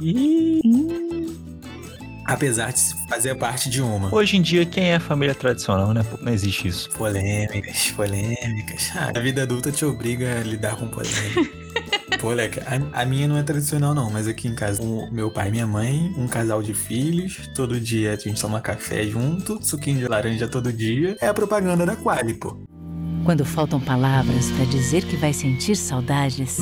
E 0.00 0.60
Hum, 0.64 1.07
Apesar 2.28 2.72
de 2.74 2.80
fazer 3.08 3.34
parte 3.36 3.70
de 3.70 3.80
uma. 3.80 4.14
hoje 4.14 4.36
em 4.36 4.42
dia, 4.42 4.66
quem 4.66 4.90
é 4.92 4.98
família 4.98 5.34
tradicional, 5.34 5.94
né? 5.94 6.02
Pô, 6.02 6.18
Não 6.20 6.30
existe 6.30 6.68
isso. 6.68 6.90
Polêmicas, 6.90 7.90
polêmicas. 7.92 8.90
Ah, 8.94 9.10
a 9.16 9.18
vida 9.18 9.44
adulta 9.44 9.72
te 9.72 9.82
obriga 9.86 10.38
a 10.38 10.42
lidar 10.42 10.76
com 10.76 10.86
polêmica. 10.88 11.68
Pô, 12.20 12.32
Leca, 12.32 12.62
a, 12.66 13.02
a 13.02 13.04
minha 13.06 13.26
não 13.26 13.38
é 13.38 13.42
tradicional 13.42 13.94
não, 13.94 14.10
mas 14.10 14.28
aqui 14.28 14.46
em 14.46 14.54
casa, 14.54 14.82
o 14.82 15.10
meu 15.10 15.30
pai 15.30 15.48
e 15.48 15.50
minha 15.52 15.66
mãe, 15.66 16.12
um 16.18 16.26
casal 16.26 16.62
de 16.62 16.74
filhos, 16.74 17.48
todo 17.54 17.80
dia 17.80 18.12
a 18.12 18.16
gente 18.16 18.40
toma 18.40 18.60
café 18.60 19.04
junto, 19.04 19.64
suquinho 19.64 19.98
de 19.98 20.08
laranja 20.08 20.46
todo 20.48 20.70
dia. 20.70 21.16
É 21.22 21.28
a 21.28 21.34
propaganda 21.34 21.86
da 21.86 21.96
Quali, 21.96 22.34
pô. 22.34 22.58
Quando 23.24 23.44
faltam 23.44 23.80
palavras 23.80 24.50
para 24.50 24.66
dizer 24.66 25.04
que 25.04 25.16
vai 25.16 25.32
sentir 25.32 25.76
saudades, 25.76 26.58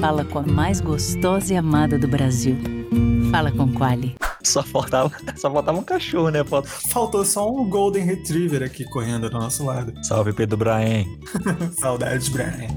fala 0.00 0.24
com 0.24 0.40
a 0.40 0.42
mais 0.42 0.80
gostosa 0.80 1.54
e 1.54 1.56
amada 1.56 1.98
do 1.98 2.08
Brasil. 2.08 2.58
Fala 3.30 3.50
com 3.50 3.72
Quali. 3.72 4.16
Só 4.42 4.62
faltava, 4.62 5.12
só 5.36 5.50
faltava 5.50 5.78
um 5.78 5.82
cachorro, 5.84 6.28
né? 6.30 6.42
Falta- 6.44 6.68
Faltou 6.90 7.24
só 7.24 7.48
um 7.50 7.68
Golden 7.68 8.04
Retriever 8.04 8.62
aqui 8.62 8.84
correndo 8.84 9.30
do 9.30 9.38
nosso 9.38 9.64
lado. 9.64 9.92
Salve, 10.04 10.32
Pedro 10.32 10.56
Brian. 10.56 11.04
Saudades, 11.80 12.28
Brian. 12.28 12.68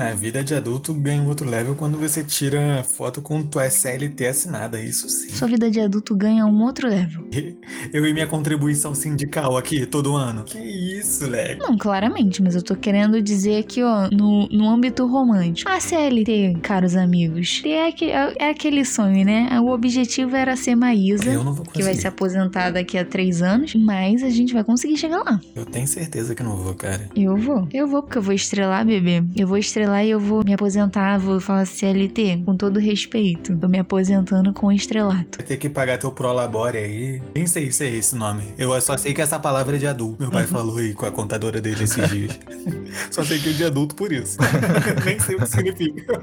A 0.00 0.14
vida 0.14 0.42
de 0.42 0.54
adulto 0.54 0.94
ganha 0.94 1.20
um 1.22 1.28
outro 1.28 1.48
level 1.48 1.74
quando 1.74 1.98
você 1.98 2.24
tira 2.24 2.82
foto 2.84 3.20
com 3.20 3.42
tua 3.42 3.66
SLT 3.66 4.26
assinada, 4.26 4.80
isso 4.80 5.08
sim. 5.08 5.30
sua 5.30 5.46
vida 5.48 5.70
de 5.70 5.80
adulto 5.80 6.14
ganha 6.16 6.44
um 6.46 6.62
outro 6.62 6.88
level. 6.88 7.24
Eu 7.92 8.06
e 8.06 8.12
minha 8.12 8.26
contribuição 8.26 8.94
sindical 8.94 9.56
aqui 9.56 9.84
todo 9.86 10.14
ano. 10.16 10.44
Que 10.44 10.58
isso, 10.58 11.26
Leque? 11.26 11.58
Não, 11.60 11.76
claramente, 11.76 12.42
mas 12.42 12.54
eu 12.54 12.62
tô 12.62 12.74
querendo 12.76 13.20
dizer 13.22 13.58
aqui, 13.58 13.82
ó, 13.82 14.08
no, 14.10 14.48
no 14.48 14.68
âmbito 14.68 15.06
romântico. 15.06 15.70
A 15.70 15.80
CLT, 15.80 16.58
caros 16.62 16.96
amigos, 16.96 17.62
é, 17.64 17.88
aque- 17.88 18.10
é 18.10 18.50
aquele 18.50 18.84
sonho, 18.84 19.24
né? 19.24 19.48
O 19.60 19.68
objetivo 19.70 20.34
era 20.36 20.56
ser 20.56 20.74
Maísa, 20.76 21.30
Eu 21.30 21.44
não 21.44 21.52
vou 21.54 21.64
que 21.66 21.82
vai 21.82 21.94
se 21.94 22.06
aposentar 22.06 22.70
daqui 22.70 22.96
a 22.98 23.04
três 23.04 23.42
anos, 23.42 23.74
mas 23.74 24.22
a 24.22 24.30
gente 24.30 24.52
vai 24.52 24.64
conseguir 24.64 24.96
chegar 24.96 25.18
lá. 25.22 25.40
Eu 25.54 25.64
tenho 25.66 25.86
certeza 25.86 26.34
que 26.34 26.42
não 26.42 26.56
vou, 26.56 26.74
cara. 26.74 27.08
Eu 27.16 27.36
vou. 27.36 27.68
Eu 27.72 27.86
vou, 27.88 28.02
porque 28.02 28.18
eu 28.18 28.22
vou 28.22 28.34
estrelar, 28.34 28.84
bebê. 28.84 29.22
Eu 29.36 29.46
vou 29.46 29.58
estrelar 29.58 29.89
e 29.94 30.10
eu 30.10 30.20
vou 30.20 30.44
me 30.44 30.54
aposentar, 30.54 31.18
vou 31.18 31.40
falar 31.40 31.66
CLT, 31.66 32.42
com 32.44 32.56
todo 32.56 32.78
respeito. 32.78 33.56
Tô 33.56 33.68
me 33.68 33.78
aposentando 33.78 34.52
com 34.52 34.70
estrelato. 34.72 35.38
Vai 35.38 35.46
ter 35.46 35.56
que 35.56 35.68
pagar 35.68 35.98
teu 35.98 36.10
prolabore 36.10 36.78
aí. 36.78 37.22
Nem 37.34 37.46
sei 37.46 37.70
se 37.70 37.84
é 37.84 37.90
esse 37.90 38.14
nome. 38.14 38.42
Eu 38.58 38.78
só 38.80 38.96
sei 38.96 39.12
que 39.12 39.20
essa 39.20 39.38
palavra 39.38 39.76
é 39.76 39.78
de 39.78 39.86
adulto. 39.86 40.22
Meu 40.22 40.30
pai 40.30 40.46
falou 40.46 40.78
aí 40.78 40.94
com 40.94 41.06
a 41.06 41.10
contadora 41.10 41.60
dele 41.60 41.84
esses 41.84 42.08
dias. 42.08 42.38
só 43.10 43.24
sei 43.24 43.38
que 43.38 43.50
é 43.50 43.52
de 43.52 43.64
adulto 43.64 43.94
por 43.94 44.12
isso. 44.12 44.38
Nem 45.04 45.18
sei 45.18 45.36
o 45.36 45.38
que 45.38 45.46
significa. 45.46 46.22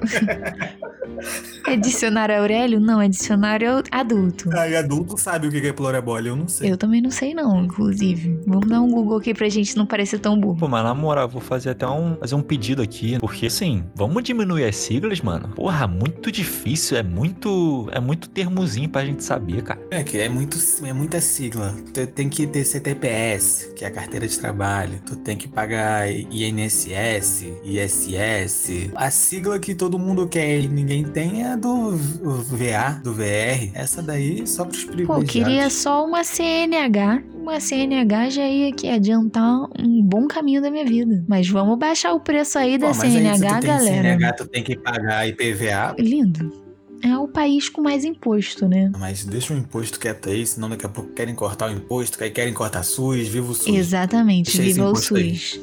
É 1.67 1.75
dicionário 1.75 2.37
Aurélio? 2.37 2.79
Não, 2.79 3.01
é 3.01 3.07
dicionário 3.07 3.83
adulto. 3.91 4.49
Aí 4.57 4.75
adulto 4.75 5.17
sabe 5.17 5.47
o 5.47 5.51
que 5.51 5.65
é 5.65 5.73
plorabole, 5.73 6.29
eu 6.29 6.35
não 6.35 6.47
sei. 6.47 6.71
Eu 6.71 6.77
também 6.77 7.01
não 7.01 7.11
sei 7.11 7.33
não, 7.33 7.63
inclusive. 7.63 8.39
Vamos 8.45 8.67
dar 8.67 8.81
um 8.81 8.89
Google 8.89 9.17
aqui 9.17 9.33
pra 9.33 9.49
gente 9.49 9.75
não 9.75 9.85
parecer 9.85 10.19
tão 10.19 10.39
burro. 10.39 10.57
Pô, 10.59 10.67
mas 10.67 10.83
na 10.83 10.93
moral, 10.93 11.27
vou 11.27 11.41
fazer 11.41 11.71
até 11.71 11.87
um, 11.87 12.15
fazer 12.17 12.35
um 12.35 12.41
pedido 12.41 12.81
aqui, 12.81 13.17
porque 13.19 13.49
assim, 13.57 13.83
vamos 13.95 14.23
diminuir 14.23 14.65
as 14.65 14.75
siglas, 14.75 15.19
mano. 15.19 15.49
Porra, 15.49 15.87
muito 15.87 16.31
difícil, 16.31 16.97
é 16.97 17.03
muito, 17.03 17.89
é 17.91 17.99
muito 17.99 18.29
termozinho 18.29 18.87
pra 18.87 19.03
gente 19.03 19.23
saber, 19.23 19.63
cara. 19.63 19.79
É 19.89 20.03
que 20.03 20.17
é, 20.17 20.29
muito, 20.29 20.57
é 20.85 20.93
muita 20.93 21.19
sigla. 21.19 21.75
Tu 21.93 22.05
tem 22.07 22.29
que 22.29 22.45
ter 22.45 22.63
CTPS, 22.63 23.73
que 23.75 23.83
é 23.83 23.87
a 23.87 23.91
carteira 23.91 24.27
de 24.27 24.37
trabalho. 24.37 25.01
Tu 25.05 25.15
tem 25.17 25.35
que 25.35 25.47
pagar 25.47 26.07
INSS, 26.11 27.45
ISS. 27.63 28.91
A 28.95 29.09
sigla 29.09 29.59
que 29.59 29.73
todo 29.73 29.97
mundo 29.97 30.27
quer 30.27 30.59
e 30.59 30.67
ninguém 30.67 31.03
tem 31.03 31.43
é 31.43 31.53
a 31.53 31.55
do 31.55 31.91
VA, 31.91 33.01
do 33.03 33.13
VR. 33.13 33.71
Essa 33.73 34.01
daí 34.01 34.41
é 34.41 34.45
só 34.45 34.65
pros 34.65 34.83
Pô, 34.83 34.91
privilegiados. 34.91 35.31
queria 35.31 35.69
só 35.69 36.05
uma 36.05 36.23
CNH. 36.23 37.23
Uma 37.35 37.61
CNH 37.61 38.29
já 38.29 38.45
ia 38.45 38.69
aqui 38.69 38.89
adiantar 38.89 39.69
um 39.79 40.01
bom 40.03 40.27
caminho 40.27 40.61
da 40.61 40.69
minha 40.69 40.83
vida. 40.85 41.23
Mas 41.29 41.47
vamos 41.47 41.79
baixar 41.79 42.11
o 42.13 42.19
preço 42.19 42.59
aí 42.59 42.77
da 42.77 42.87
Pô, 42.87 42.93
CNH, 42.93 43.46
tu 43.55 43.59
tem 43.61 43.69
galera. 43.69 44.01
CNH, 44.17 44.33
tu 44.33 44.45
tem 44.47 44.63
que 44.63 44.75
pagar 44.77 45.27
IPVA. 45.27 45.95
Lindo. 45.97 46.65
É 47.03 47.15
o 47.17 47.27
país 47.27 47.69
com 47.69 47.81
mais 47.81 48.03
imposto, 48.03 48.67
né? 48.67 48.91
Mas 48.97 49.23
deixa 49.23 49.53
o 49.53 49.57
imposto 49.57 49.99
quieto 49.99 50.29
aí, 50.29 50.45
senão 50.47 50.67
daqui 50.69 50.85
a 50.85 50.89
pouco 50.89 51.11
querem 51.11 51.35
cortar 51.35 51.69
o 51.69 51.73
imposto, 51.73 52.17
querem 52.17 52.53
cortar 52.53 52.81
SUS, 52.83 53.27
viva 53.27 53.51
o 53.51 53.53
SUS. 53.55 53.67
Exatamente. 53.67 54.45
Deixa 54.57 54.63
Viva 54.63 54.87
o 54.87 54.89
imposto 54.91 55.15
aí. 55.15 55.35
SUS. 55.35 55.59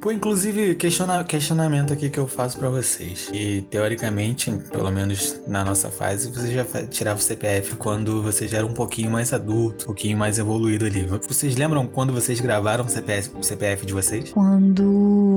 Pô, 0.00 0.12
inclusive, 0.12 0.76
questiona- 0.76 1.24
questionamento 1.24 1.92
aqui 1.92 2.08
que 2.08 2.18
eu 2.18 2.28
faço 2.28 2.56
pra 2.56 2.70
vocês. 2.70 3.28
E 3.34 3.62
teoricamente, 3.62 4.48
pelo 4.70 4.92
menos 4.92 5.40
na 5.48 5.64
nossa 5.64 5.90
fase, 5.90 6.30
você 6.30 6.52
já 6.54 6.64
tirava 6.88 7.18
o 7.18 7.22
CPF 7.22 7.74
quando 7.74 8.22
você 8.22 8.46
já 8.46 8.58
era 8.58 8.66
um 8.66 8.72
pouquinho 8.72 9.10
mais 9.10 9.32
adulto, 9.32 9.82
um 9.82 9.86
pouquinho 9.86 10.16
mais 10.16 10.38
evoluído 10.38 10.86
ali. 10.86 11.02
Vocês 11.26 11.56
lembram 11.56 11.84
quando 11.84 12.12
vocês 12.12 12.38
gravaram 12.40 12.84
o 12.84 12.88
CPF, 12.88 13.30
o 13.36 13.42
CPF 13.42 13.84
de 13.84 13.92
vocês? 13.92 14.30
Quando 14.30 15.27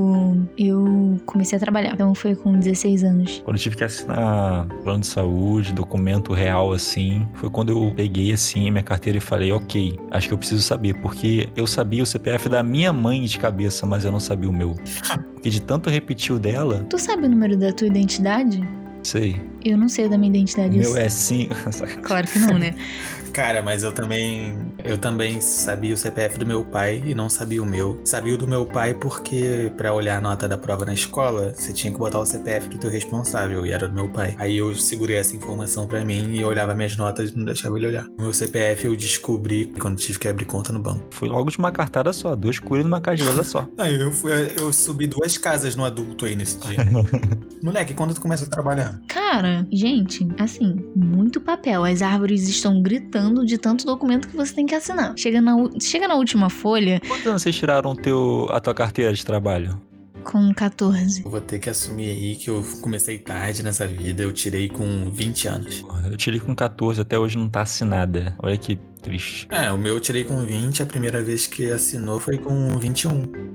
eu 0.57 1.19
comecei 1.25 1.57
a 1.57 1.59
trabalhar. 1.59 1.93
Então 1.93 2.13
foi 2.13 2.35
com 2.35 2.57
16 2.57 3.03
anos. 3.03 3.41
Quando 3.43 3.57
eu 3.57 3.61
tive 3.61 3.75
que 3.75 3.83
assinar 3.83 4.67
plano 4.83 4.99
de 4.99 5.07
saúde, 5.07 5.73
documento 5.73 6.33
real 6.33 6.71
assim, 6.71 7.27
foi 7.33 7.49
quando 7.49 7.71
eu 7.71 7.93
peguei 7.95 8.31
assim 8.33 8.67
a 8.67 8.71
minha 8.71 8.83
carteira 8.83 9.17
e 9.17 9.21
falei, 9.21 9.51
ok, 9.51 9.97
acho 10.11 10.27
que 10.27 10.33
eu 10.33 10.37
preciso 10.37 10.61
saber, 10.61 10.95
porque 11.01 11.49
eu 11.55 11.65
sabia 11.67 12.03
o 12.03 12.05
CPF 12.05 12.49
da 12.49 12.63
minha 12.63 12.91
mãe 12.93 13.23
de 13.23 13.37
cabeça, 13.37 13.85
mas 13.85 14.05
eu 14.05 14.11
não 14.11 14.19
sabia 14.19 14.49
o 14.49 14.53
meu. 14.53 14.75
Porque 15.41 15.49
de 15.49 15.59
tanto 15.59 15.89
repetir 15.89 16.35
o 16.35 16.37
dela, 16.37 16.85
Tu 16.87 16.99
sabe 16.99 17.25
o 17.25 17.29
número 17.29 17.57
da 17.57 17.73
tua 17.73 17.87
identidade? 17.87 18.61
sei. 19.03 19.41
Eu 19.63 19.77
não 19.77 19.89
sei 19.89 20.07
da 20.07 20.17
minha 20.17 20.29
identidade. 20.29 20.77
meu 20.77 20.95
é 20.95 21.09
sim. 21.09 21.49
Claro 22.03 22.27
que 22.27 22.39
não, 22.39 22.57
né? 22.57 22.75
Cara, 23.33 23.61
mas 23.61 23.83
eu 23.83 23.91
também. 23.91 24.57
Eu 24.83 24.97
também 24.97 25.39
sabia 25.39 25.93
o 25.93 25.97
CPF 25.97 26.37
do 26.37 26.45
meu 26.45 26.63
pai 26.63 27.01
e 27.05 27.15
não 27.15 27.29
sabia 27.29 27.61
o 27.61 27.65
meu. 27.65 27.99
Sabia 28.03 28.33
o 28.33 28.37
do 28.37 28.47
meu 28.47 28.65
pai 28.65 28.93
porque, 28.93 29.71
pra 29.77 29.93
olhar 29.93 30.17
a 30.17 30.21
nota 30.21 30.47
da 30.47 30.57
prova 30.57 30.85
na 30.85 30.93
escola, 30.93 31.53
você 31.55 31.71
tinha 31.71 31.93
que 31.93 31.99
botar 31.99 32.19
o 32.19 32.25
CPF 32.25 32.67
do 32.69 32.77
teu 32.77 32.89
responsável, 32.89 33.65
e 33.65 33.71
era 33.71 33.87
do 33.87 33.93
meu 33.93 34.09
pai. 34.09 34.35
Aí 34.37 34.57
eu 34.57 34.73
segurei 34.75 35.17
essa 35.17 35.35
informação 35.35 35.87
pra 35.87 36.03
mim 36.03 36.35
e 36.35 36.43
olhava 36.43 36.73
minhas 36.73 36.97
notas 36.97 37.31
e 37.31 37.37
não 37.37 37.45
deixava 37.45 37.77
ele 37.77 37.87
olhar. 37.87 38.05
O 38.17 38.23
meu 38.23 38.33
CPF 38.33 38.85
eu 38.85 38.95
descobri 38.95 39.71
quando 39.79 39.97
tive 39.97 40.19
que 40.19 40.27
abrir 40.27 40.45
conta 40.45 40.73
no 40.73 40.79
banco. 40.79 41.05
Foi 41.11 41.27
logo 41.29 41.49
de 41.49 41.57
uma 41.57 41.71
cartada 41.71 42.11
só, 42.11 42.35
duas 42.35 42.59
curas 42.59 42.83
numa 42.83 43.01
cajolada 43.01 43.43
só. 43.43 43.67
Aí 43.77 43.99
eu, 43.99 44.11
fui, 44.11 44.31
eu 44.57 44.73
subi 44.73 45.07
duas 45.07 45.37
casas 45.37 45.75
no 45.75 45.85
adulto 45.85 46.25
aí 46.25 46.35
nesse 46.35 46.59
dia. 46.59 46.77
Moleque, 47.63 47.93
quando 47.93 48.13
tu 48.13 48.21
começa 48.21 48.45
a 48.45 48.49
trabalhar? 48.49 48.99
Cara, 49.07 49.67
gente, 49.71 50.27
assim, 50.39 50.83
muito 50.95 51.39
papel. 51.39 51.83
As 51.83 52.01
árvores 52.01 52.47
estão 52.47 52.81
gritando 52.81 53.20
de 53.45 53.57
tanto 53.57 53.85
documento 53.85 54.27
que 54.27 54.35
você 54.35 54.53
tem 54.53 54.65
que 54.65 54.75
assinar. 54.75 55.13
Chega 55.17 55.41
na, 55.41 55.55
chega 55.79 56.07
na 56.07 56.15
última 56.15 56.49
folha 56.49 57.01
Quantos 57.07 57.27
anos 57.27 57.41
vocês 57.41 57.55
tiraram 57.55 57.95
teu, 57.95 58.47
a 58.51 58.59
tua 58.59 58.73
carteira 58.73 59.13
de 59.13 59.25
trabalho? 59.25 59.79
com 60.23 60.53
14. 60.53 61.23
Eu 61.25 61.31
vou 61.31 61.41
ter 61.41 61.59
que 61.59 61.69
assumir 61.69 62.09
aí 62.09 62.35
que 62.35 62.49
eu 62.49 62.63
comecei 62.81 63.17
tarde 63.17 63.63
nessa 63.63 63.87
vida. 63.87 64.21
Eu 64.23 64.31
tirei 64.31 64.69
com 64.69 65.09
20 65.11 65.47
anos. 65.47 65.83
Eu 66.09 66.15
tirei 66.15 66.39
com 66.39 66.53
14, 66.53 67.01
até 67.01 67.17
hoje 67.17 67.37
não 67.37 67.49
tá 67.49 67.61
assinada. 67.61 68.35
Olha 68.39 68.57
que 68.57 68.79
triste. 69.01 69.47
É, 69.49 69.71
o 69.71 69.77
meu 69.77 69.95
eu 69.95 69.99
tirei 69.99 70.23
com 70.23 70.45
20. 70.45 70.83
A 70.83 70.85
primeira 70.85 71.21
vez 71.21 71.47
que 71.47 71.69
assinou 71.71 72.19
foi 72.19 72.37
com 72.37 72.77
21. 72.77 73.51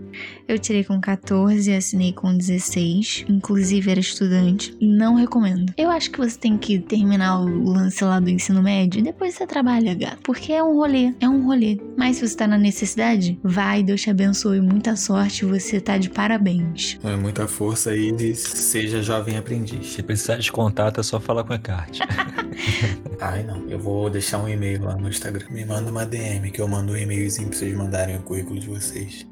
Eu 0.49 0.59
tirei 0.59 0.85
com 0.85 1.01
14 1.01 1.71
e 1.71 1.75
assinei 1.75 2.13
com 2.13 2.37
16. 2.37 3.25
Inclusive 3.29 3.91
era 3.91 4.01
estudante. 4.01 4.77
Não 4.81 5.15
recomendo. 5.15 5.73
Eu 5.77 5.91
acho 5.91 6.11
que 6.11 6.19
você 6.19 6.39
tem 6.39 6.57
que 6.57 6.79
terminar 6.79 7.41
o 7.41 7.71
lance 7.71 8.03
lá 8.05 8.21
do 8.21 8.31
ensino 8.31 8.63
médio 8.63 9.01
e 9.01 9.03
depois 9.03 9.35
você 9.35 9.47
trabalha, 9.47 9.95
gato. 9.95 10.19
Porque 10.23 10.53
é 10.53 10.63
um 10.63 10.75
rolê. 10.75 11.15
É 11.21 11.29
um 11.29 11.47
rolê. 11.47 11.81
Mas 11.97 12.17
se 12.17 12.29
você 12.29 12.37
tá 12.37 12.47
na 12.47 12.59
necessidade, 12.59 13.39
vai, 13.43 13.83
Deus 13.83 14.03
te 14.03 14.11
abençoe. 14.11 14.61
Muita 14.61 14.97
sorte. 14.97 15.45
Você 15.45 15.81
tá 15.81 15.99
de 15.99 16.11
parabéns. 16.11 16.99
É 17.03 17.17
muita 17.17 17.47
força 17.47 17.91
aí 17.91 18.13
de 18.13 18.35
seja 18.35 19.03
jovem 19.03 19.37
aprendiz. 19.37 19.95
Se 19.95 20.03
precisar 20.03 20.37
de 20.37 20.51
contato, 20.51 21.01
é 21.01 21.03
só 21.03 21.21
falar 21.21 21.45
com 21.45 21.53
a 21.53 21.59
Carte. 21.59 22.01
Ai, 23.21 23.43
não. 23.43 23.69
Eu 23.69 23.79
vou 23.79 24.09
deixar 24.09 24.39
um 24.39 24.49
e-mail 24.49 24.85
lá 24.85 24.97
no 24.97 25.09
Instagram. 25.09 25.36
Me 25.51 25.65
manda 25.65 25.91
uma 25.91 26.05
DM 26.05 26.51
que 26.51 26.61
eu 26.61 26.69
mando 26.69 26.93
um 26.93 26.97
e-mailzinho 26.97 27.49
pra 27.49 27.59
vocês 27.59 27.75
mandarem 27.75 28.17
o 28.17 28.23
currículo 28.23 28.59
de 28.59 28.69
vocês. 28.69 29.27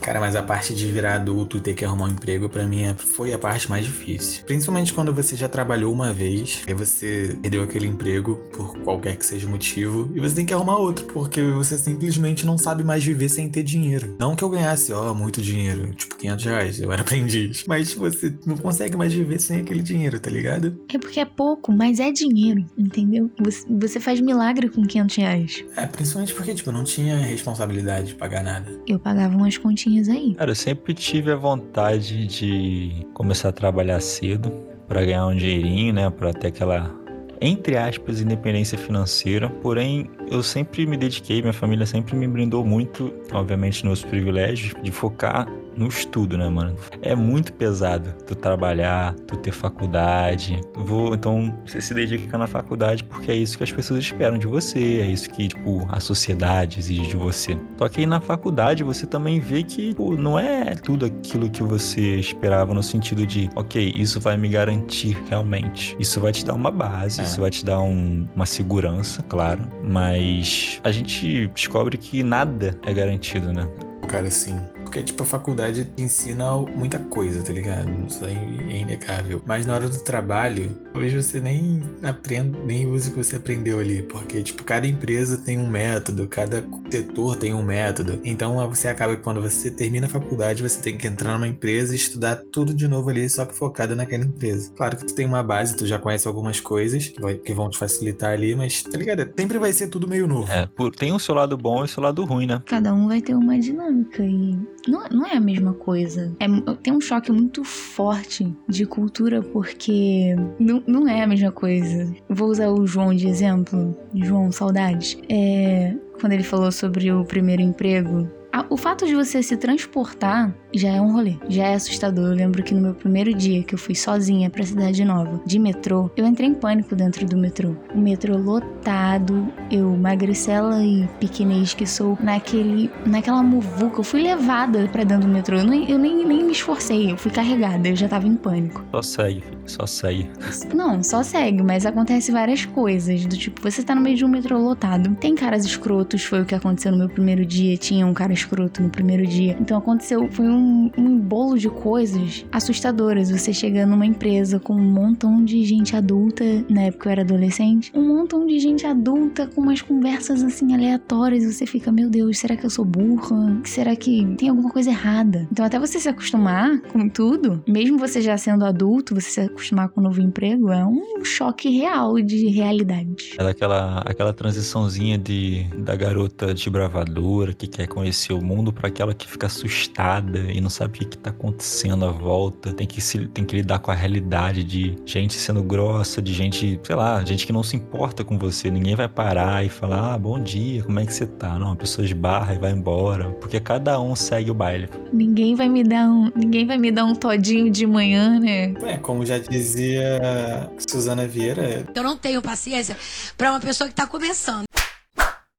Cara, 0.00 0.18
mas 0.20 0.34
a 0.34 0.42
parte 0.42 0.74
de 0.74 0.86
virar 0.86 1.14
adulto 1.16 1.58
e 1.58 1.60
ter 1.60 1.74
que 1.74 1.84
arrumar 1.84 2.06
um 2.06 2.08
emprego, 2.08 2.48
pra 2.48 2.64
mim, 2.66 2.82
é- 2.82 2.94
foi 2.94 3.32
a 3.32 3.38
parte 3.38 3.68
mais 3.68 3.84
difícil. 3.84 4.44
Principalmente 4.44 4.92
quando 4.92 5.12
você 5.12 5.36
já 5.36 5.48
trabalhou 5.48 5.92
uma 5.92 6.12
vez, 6.12 6.62
aí 6.66 6.74
você 6.74 7.36
perdeu 7.42 7.62
aquele 7.62 7.86
emprego 7.86 8.36
por 8.52 8.76
qualquer 8.78 9.16
que 9.16 9.26
seja 9.26 9.46
o 9.46 9.50
motivo, 9.50 10.10
e 10.14 10.20
você 10.20 10.34
tem 10.34 10.46
que 10.46 10.54
arrumar 10.54 10.76
outro, 10.76 11.04
porque 11.06 11.42
você 11.42 11.76
simplesmente 11.78 12.46
não 12.46 12.56
sabe 12.56 12.82
mais 12.82 13.04
viver 13.04 13.28
sem 13.28 13.48
ter 13.48 13.62
dinheiro. 13.62 14.16
Não 14.18 14.34
que 14.34 14.42
eu 14.42 14.48
ganhasse, 14.48 14.92
ó, 14.92 15.12
muito 15.14 15.42
dinheiro, 15.42 15.92
tipo 15.94 16.16
500 16.16 16.44
reais, 16.44 16.80
eu 16.80 16.90
era 16.92 17.02
aprendiz. 17.02 17.64
Mas 17.66 17.92
você 17.92 18.32
não 18.46 18.56
consegue 18.56 18.96
mais 18.96 19.12
viver 19.12 19.38
sem 19.40 19.60
aquele 19.60 19.82
dinheiro, 19.82 20.18
tá 20.18 20.30
ligado? 20.30 20.80
É 20.92 20.98
porque 20.98 21.20
é 21.20 21.24
pouco, 21.24 21.72
mas 21.72 22.00
é 22.00 22.10
dinheiro, 22.10 22.64
entendeu? 22.76 23.30
Você, 23.38 23.66
você 23.68 24.00
faz 24.00 24.20
milagre 24.20 24.68
com 24.68 24.82
500 24.82 25.16
reais. 25.16 25.64
É, 25.76 25.86
principalmente 25.86 26.32
porque, 26.34 26.54
tipo, 26.54 26.70
eu 26.70 26.74
não 26.74 26.84
tinha 26.84 27.16
responsabilidade 27.18 28.08
de 28.08 28.14
pagar 28.14 28.42
nada. 28.42 28.70
Eu 28.86 28.98
pagava 28.98 29.36
umas 29.36 29.56
continhas 29.58 29.89
aí. 30.08 30.34
Cara, 30.34 30.50
eu 30.50 30.54
sempre 30.54 30.94
tive 30.94 31.32
a 31.32 31.36
vontade 31.36 32.26
de 32.26 33.06
começar 33.14 33.48
a 33.48 33.52
trabalhar 33.52 34.00
cedo 34.00 34.50
pra 34.86 35.04
ganhar 35.04 35.26
um 35.26 35.34
dinheirinho, 35.34 35.94
né? 35.94 36.10
Pra 36.10 36.32
ter 36.32 36.48
aquela, 36.48 36.94
entre 37.40 37.76
aspas, 37.76 38.20
independência 38.20 38.76
financeira. 38.76 39.48
Porém, 39.48 40.10
eu 40.30 40.42
sempre 40.42 40.86
me 40.86 40.96
dediquei, 40.96 41.40
minha 41.40 41.52
família 41.52 41.86
sempre 41.86 42.14
me 42.16 42.28
brindou 42.28 42.64
muito, 42.64 43.12
obviamente, 43.32 43.84
nos 43.84 44.04
privilégios, 44.04 44.74
de 44.82 44.90
focar 44.90 45.46
no 45.76 45.88
estudo, 45.88 46.36
né, 46.36 46.48
mano? 46.48 46.76
É 47.00 47.14
muito 47.14 47.52
pesado 47.52 48.12
tu 48.26 48.34
trabalhar, 48.34 49.14
tu 49.26 49.36
ter 49.36 49.52
faculdade. 49.52 50.60
Vou, 50.74 51.14
então, 51.14 51.56
você 51.64 51.80
se 51.80 51.94
dedica 51.94 52.36
na 52.36 52.46
faculdade 52.46 53.04
porque 53.04 53.30
é 53.30 53.34
isso 53.34 53.56
que 53.56 53.64
as 53.64 53.72
pessoas 53.72 54.00
esperam 54.00 54.36
de 54.36 54.46
você, 54.46 55.00
é 55.00 55.06
isso 55.06 55.30
que, 55.30 55.48
tipo, 55.48 55.86
a 55.90 56.00
sociedade 56.00 56.78
exige 56.78 57.08
de 57.08 57.16
você. 57.16 57.56
Só 57.78 57.88
que 57.88 58.00
aí 58.00 58.06
na 58.06 58.20
faculdade 58.20 58.84
você 58.84 59.06
também 59.06 59.40
vê 59.40 59.62
que 59.62 59.94
não 60.18 60.38
é 60.38 60.74
tudo 60.74 61.06
aquilo 61.06 61.48
que 61.48 61.62
você 61.62 62.16
esperava 62.16 62.74
no 62.74 62.82
sentido 62.82 63.26
de, 63.26 63.48
ok, 63.54 63.94
isso 63.96 64.20
vai 64.20 64.36
me 64.36 64.48
garantir 64.48 65.16
realmente. 65.28 65.96
Isso 65.98 66.20
vai 66.20 66.32
te 66.32 66.44
dar 66.44 66.54
uma 66.54 66.70
base. 66.70 67.22
Isso 67.30 67.40
vai 67.40 67.50
te 67.50 67.64
dar 67.64 67.80
um- 67.80 68.26
uma 68.34 68.46
segurança, 68.46 69.22
claro. 69.22 69.62
Mas 69.82 70.80
a 70.84 70.90
gente 70.90 71.46
descobre 71.48 71.96
que 71.96 72.22
nada 72.22 72.78
é 72.84 72.92
garantido, 72.92 73.52
né? 73.52 73.68
Cara, 74.08 74.26
assim. 74.28 74.58
Porque, 74.90 75.04
tipo, 75.04 75.22
a 75.22 75.26
faculdade 75.26 75.88
ensina 75.96 76.50
muita 76.56 76.98
coisa, 76.98 77.40
tá 77.44 77.52
ligado? 77.52 77.88
Isso 78.08 78.24
aí 78.24 78.34
é 78.70 78.78
inegável. 78.80 79.40
Mas 79.46 79.64
na 79.64 79.74
hora 79.76 79.88
do 79.88 80.00
trabalho, 80.00 80.76
talvez 80.92 81.12
você 81.14 81.38
nem 81.40 81.80
aprenda, 82.02 82.58
nem 82.66 82.88
use 82.90 83.08
o 83.08 83.12
que 83.12 83.18
você 83.18 83.36
aprendeu 83.36 83.78
ali. 83.78 84.02
Porque, 84.02 84.42
tipo, 84.42 84.64
cada 84.64 84.88
empresa 84.88 85.38
tem 85.38 85.58
um 85.58 85.68
método, 85.68 86.26
cada 86.26 86.64
setor 86.90 87.36
tem 87.36 87.54
um 87.54 87.62
método. 87.62 88.18
Então 88.24 88.68
você 88.68 88.88
acaba 88.88 89.14
que 89.14 89.22
quando 89.22 89.40
você 89.40 89.70
termina 89.70 90.08
a 90.08 90.10
faculdade, 90.10 90.60
você 90.60 90.80
tem 90.82 90.98
que 90.98 91.06
entrar 91.06 91.34
numa 91.34 91.46
empresa 91.46 91.92
e 91.92 91.96
estudar 91.96 92.42
tudo 92.50 92.74
de 92.74 92.88
novo 92.88 93.10
ali, 93.10 93.30
só 93.30 93.44
que 93.44 93.54
focado 93.54 93.94
naquela 93.94 94.24
empresa. 94.24 94.72
Claro 94.76 94.96
que 94.96 95.06
tu 95.06 95.14
tem 95.14 95.24
uma 95.24 95.40
base, 95.44 95.76
tu 95.76 95.86
já 95.86 96.00
conhece 96.00 96.26
algumas 96.26 96.58
coisas 96.58 97.06
que, 97.06 97.20
vai- 97.20 97.34
que 97.36 97.54
vão 97.54 97.70
te 97.70 97.78
facilitar 97.78 98.32
ali, 98.32 98.56
mas, 98.56 98.82
tá 98.82 98.98
ligado? 98.98 99.30
Sempre 99.38 99.56
vai 99.60 99.72
ser 99.72 99.86
tudo 99.86 100.08
meio 100.08 100.26
novo. 100.26 100.50
É, 100.50 100.66
por- 100.66 100.90
tem 100.92 101.12
o 101.12 101.18
seu 101.20 101.36
lado 101.36 101.56
bom 101.56 101.82
e 101.82 101.84
o 101.84 101.88
seu 101.88 102.02
lado 102.02 102.24
ruim, 102.24 102.46
né? 102.46 102.60
Cada 102.66 102.92
um 102.92 103.06
vai 103.06 103.20
ter 103.20 103.36
uma 103.36 103.56
dinâmica 103.56 104.24
e 104.24 104.58
não, 104.86 105.04
não 105.10 105.26
é 105.26 105.36
a 105.36 105.40
mesma 105.40 105.72
coisa. 105.72 106.34
É, 106.40 106.46
tem 106.82 106.92
um 106.92 107.00
choque 107.00 107.30
muito 107.32 107.64
forte 107.64 108.54
de 108.68 108.86
cultura 108.86 109.42
porque 109.42 110.34
não, 110.58 110.82
não 110.86 111.08
é 111.08 111.22
a 111.22 111.26
mesma 111.26 111.52
coisa. 111.52 112.12
Vou 112.28 112.48
usar 112.48 112.70
o 112.70 112.86
João 112.86 113.14
de 113.14 113.28
exemplo. 113.28 113.96
João, 114.14 114.50
saudades. 114.50 115.18
É, 115.28 115.94
quando 116.20 116.32
ele 116.32 116.42
falou 116.42 116.70
sobre 116.70 117.10
o 117.12 117.24
primeiro 117.24 117.62
emprego. 117.62 118.28
O 118.68 118.76
fato 118.76 119.06
de 119.06 119.14
você 119.14 119.42
se 119.42 119.56
transportar 119.56 120.54
já 120.74 120.90
é 120.90 121.00
um 121.00 121.12
rolê, 121.12 121.36
já 121.48 121.68
é 121.68 121.74
assustador. 121.74 122.30
Eu 122.30 122.36
lembro 122.36 122.62
que 122.62 122.74
no 122.74 122.80
meu 122.80 122.94
primeiro 122.94 123.34
dia 123.34 123.62
que 123.62 123.74
eu 123.74 123.78
fui 123.78 123.94
sozinha 123.94 124.50
pra 124.50 124.64
cidade 124.64 125.04
nova, 125.04 125.40
de 125.44 125.58
metrô, 125.58 126.10
eu 126.16 126.26
entrei 126.26 126.48
em 126.48 126.54
pânico 126.54 126.94
dentro 126.94 127.26
do 127.26 127.36
metrô. 127.36 127.74
O 127.94 127.98
metrô 127.98 128.36
lotado, 128.36 129.48
eu, 129.70 129.96
magricela 129.96 130.84
e 130.84 131.08
pequenez 131.18 131.74
que 131.74 131.86
sou, 131.86 132.18
naquele, 132.20 132.90
naquela 133.06 133.42
muvuca, 133.42 134.00
eu 134.00 134.04
fui 134.04 134.22
levada 134.22 134.88
pra 134.88 135.04
dentro 135.04 135.26
do 135.26 135.32
metrô. 135.32 135.58
Eu, 135.58 135.64
nem, 135.64 135.90
eu 135.90 135.98
nem, 135.98 136.24
nem 136.24 136.44
me 136.44 136.52
esforcei, 136.52 137.12
eu 137.12 137.16
fui 137.16 137.30
carregada, 137.30 137.88
eu 137.88 137.96
já 137.96 138.08
tava 138.08 138.26
em 138.26 138.36
pânico. 138.36 138.84
Só 138.90 139.02
segue, 139.02 139.44
só 139.66 139.86
segue. 139.86 140.28
Não, 140.74 141.02
só 141.02 141.22
segue, 141.22 141.62
mas 141.62 141.86
acontece 141.86 142.32
várias 142.32 142.64
coisas. 142.64 143.24
Do 143.26 143.36
tipo, 143.36 143.60
você 143.62 143.82
tá 143.82 143.94
no 143.94 144.00
meio 144.00 144.16
de 144.16 144.24
um 144.24 144.28
metrô 144.28 144.58
lotado. 144.58 145.14
Tem 145.16 145.34
caras 145.34 145.64
escrotos, 145.64 146.24
foi 146.24 146.42
o 146.42 146.44
que 146.44 146.54
aconteceu 146.54 146.92
no 146.92 146.98
meu 146.98 147.08
primeiro 147.08 147.44
dia. 147.44 147.76
Tinha 147.76 148.06
um 148.06 148.14
cara 148.14 148.32
escroto 148.32 148.82
no 148.82 148.90
primeiro 148.90 149.26
dia. 149.26 149.56
Então 149.60 149.76
aconteceu, 149.76 150.28
foi 150.30 150.46
um, 150.46 150.59
um 150.96 151.18
bolo 151.18 151.56
de 151.58 151.68
coisas 151.68 152.44
assustadoras. 152.50 153.30
Você 153.30 153.52
chega 153.52 153.86
numa 153.86 154.06
empresa 154.06 154.58
com 154.58 154.74
um 154.74 154.90
montão 154.90 155.44
de 155.44 155.64
gente 155.64 155.94
adulta, 155.94 156.44
na 156.68 156.82
época 156.82 157.08
eu 157.08 157.12
era 157.12 157.22
adolescente, 157.22 157.92
um 157.94 158.06
montão 158.06 158.46
de 158.46 158.58
gente 158.58 158.86
adulta 158.86 159.46
com 159.46 159.60
umas 159.60 159.80
conversas 159.80 160.42
assim 160.42 160.74
aleatórias. 160.74 161.44
Você 161.44 161.66
fica, 161.66 161.92
meu 161.92 162.10
Deus, 162.10 162.38
será 162.38 162.56
que 162.56 162.66
eu 162.66 162.70
sou 162.70 162.84
burra? 162.84 163.60
Será 163.64 163.94
que 163.94 164.26
tem 164.36 164.48
alguma 164.48 164.70
coisa 164.70 164.90
errada? 164.90 165.46
Então 165.50 165.64
até 165.64 165.78
você 165.78 165.98
se 165.98 166.08
acostumar 166.08 166.80
com 166.80 167.08
tudo, 167.08 167.62
mesmo 167.66 167.98
você 167.98 168.20
já 168.20 168.36
sendo 168.36 168.64
adulto, 168.64 169.14
você 169.14 169.30
se 169.30 169.40
acostumar 169.40 169.88
com 169.88 170.00
um 170.00 170.04
novo 170.04 170.20
emprego, 170.20 170.70
é 170.70 170.84
um 170.84 171.24
choque 171.24 171.68
real 171.68 172.20
de 172.20 172.48
realidade. 172.48 173.34
É 173.38 173.44
daquela 173.44 174.00
aquela 174.00 174.32
transiçãozinha 174.32 175.16
de, 175.16 175.64
da 175.78 175.94
garota 175.94 176.52
desbravadora 176.52 177.52
que 177.52 177.66
quer 177.66 177.86
conhecer 177.86 178.32
o 178.32 178.42
mundo 178.42 178.72
para 178.72 178.88
aquela 178.88 179.14
que 179.14 179.28
fica 179.28 179.46
assustada 179.46 180.49
e 180.50 180.60
não 180.60 180.70
sabe 180.70 180.96
o 180.96 180.98
que, 180.98 181.04
que 181.04 181.18
tá 181.18 181.30
acontecendo 181.30 182.04
à 182.04 182.10
volta. 182.10 182.72
Tem 182.72 182.86
que, 182.86 183.00
se, 183.00 183.26
tem 183.28 183.44
que 183.44 183.56
lidar 183.56 183.78
com 183.78 183.90
a 183.90 183.94
realidade 183.94 184.64
de 184.64 184.96
gente 185.04 185.34
sendo 185.34 185.62
grossa, 185.62 186.20
de 186.20 186.32
gente, 186.32 186.80
sei 186.82 186.96
lá, 186.96 187.24
gente 187.24 187.46
que 187.46 187.52
não 187.52 187.62
se 187.62 187.76
importa 187.76 188.24
com 188.24 188.38
você. 188.38 188.70
Ninguém 188.70 188.94
vai 188.94 189.08
parar 189.08 189.64
e 189.64 189.68
falar, 189.68 190.14
ah, 190.14 190.18
bom 190.18 190.38
dia, 190.38 190.82
como 190.82 190.98
é 191.00 191.06
que 191.06 191.12
você 191.12 191.26
tá? 191.26 191.58
Não, 191.58 191.72
a 191.72 191.76
pessoa 191.76 192.04
esbarra 192.04 192.54
e 192.54 192.58
vai 192.58 192.72
embora. 192.72 193.30
Porque 193.40 193.60
cada 193.60 194.00
um 194.00 194.14
segue 194.14 194.50
o 194.50 194.54
baile. 194.54 194.88
Ninguém 195.12 195.54
vai 195.54 195.68
me 195.68 195.84
dar 195.84 196.08
um, 196.08 196.30
ninguém 196.34 196.66
vai 196.66 196.78
me 196.78 196.90
dar 196.90 197.04
um 197.04 197.14
todinho 197.14 197.70
de 197.70 197.86
manhã, 197.86 198.38
né? 198.38 198.74
É, 198.82 198.96
como 198.96 199.24
já 199.24 199.38
dizia 199.38 200.70
Suzana 200.88 201.26
Vieira, 201.26 201.86
Eu 201.94 202.02
não 202.02 202.16
tenho 202.16 202.42
paciência 202.42 202.96
pra 203.36 203.50
uma 203.50 203.60
pessoa 203.60 203.88
que 203.88 203.94
tá 203.94 204.06
começando. 204.06 204.64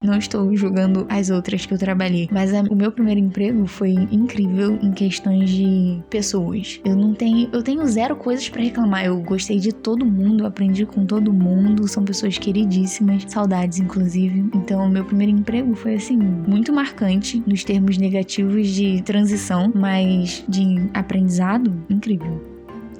Não 0.02 0.18
estou 0.18 0.56
julgando 0.56 1.06
as 1.08 1.30
outras 1.30 1.64
que 1.64 1.72
eu 1.72 1.78
trabalhei, 1.78 2.28
mas 2.32 2.52
a, 2.52 2.62
o 2.62 2.76
meu 2.76 2.92
primeiro 2.92 3.20
emprego 3.20 3.68
foi 3.68 3.92
incrível 4.12 4.80
em 4.82 4.92
questões 4.92 5.52
de 5.52 6.02
pessoas. 6.10 6.82
Eu 6.84 6.96
não 6.96 7.14
tenho, 7.14 7.48
eu 7.54 7.62
tenho 7.62 7.86
zero 7.86 8.16
coisas 8.16 8.50
para 8.50 8.64
reclamar. 8.64 9.06
Eu 9.06 9.22
gostei 9.22 9.60
de 9.60 9.72
todo 9.72 10.04
mundo, 10.04 10.48
aprendi 10.48 10.88
com 10.88 11.06
todo 11.06 11.32
mundo, 11.32 11.88
são 11.88 12.04
pessoas 12.04 12.36
queridíssimas, 12.40 13.26
saudades 13.28 13.78
inclusive. 13.78 14.50
Então, 14.56 14.88
o 14.88 14.90
meu 14.90 15.06
primeiro 15.06 15.34
emprego 15.34 15.76
foi 15.76 15.94
assim 15.94 16.18
muito 16.18 16.74
marcante 16.74 17.44
nos 17.46 17.64
termos 17.64 17.96
negativos 18.00 18.70
de 18.70 19.04
transição, 19.04 19.72
mas 19.76 20.44
de 20.50 20.90
aprendizado 20.96 21.72
incrível. 21.92 22.42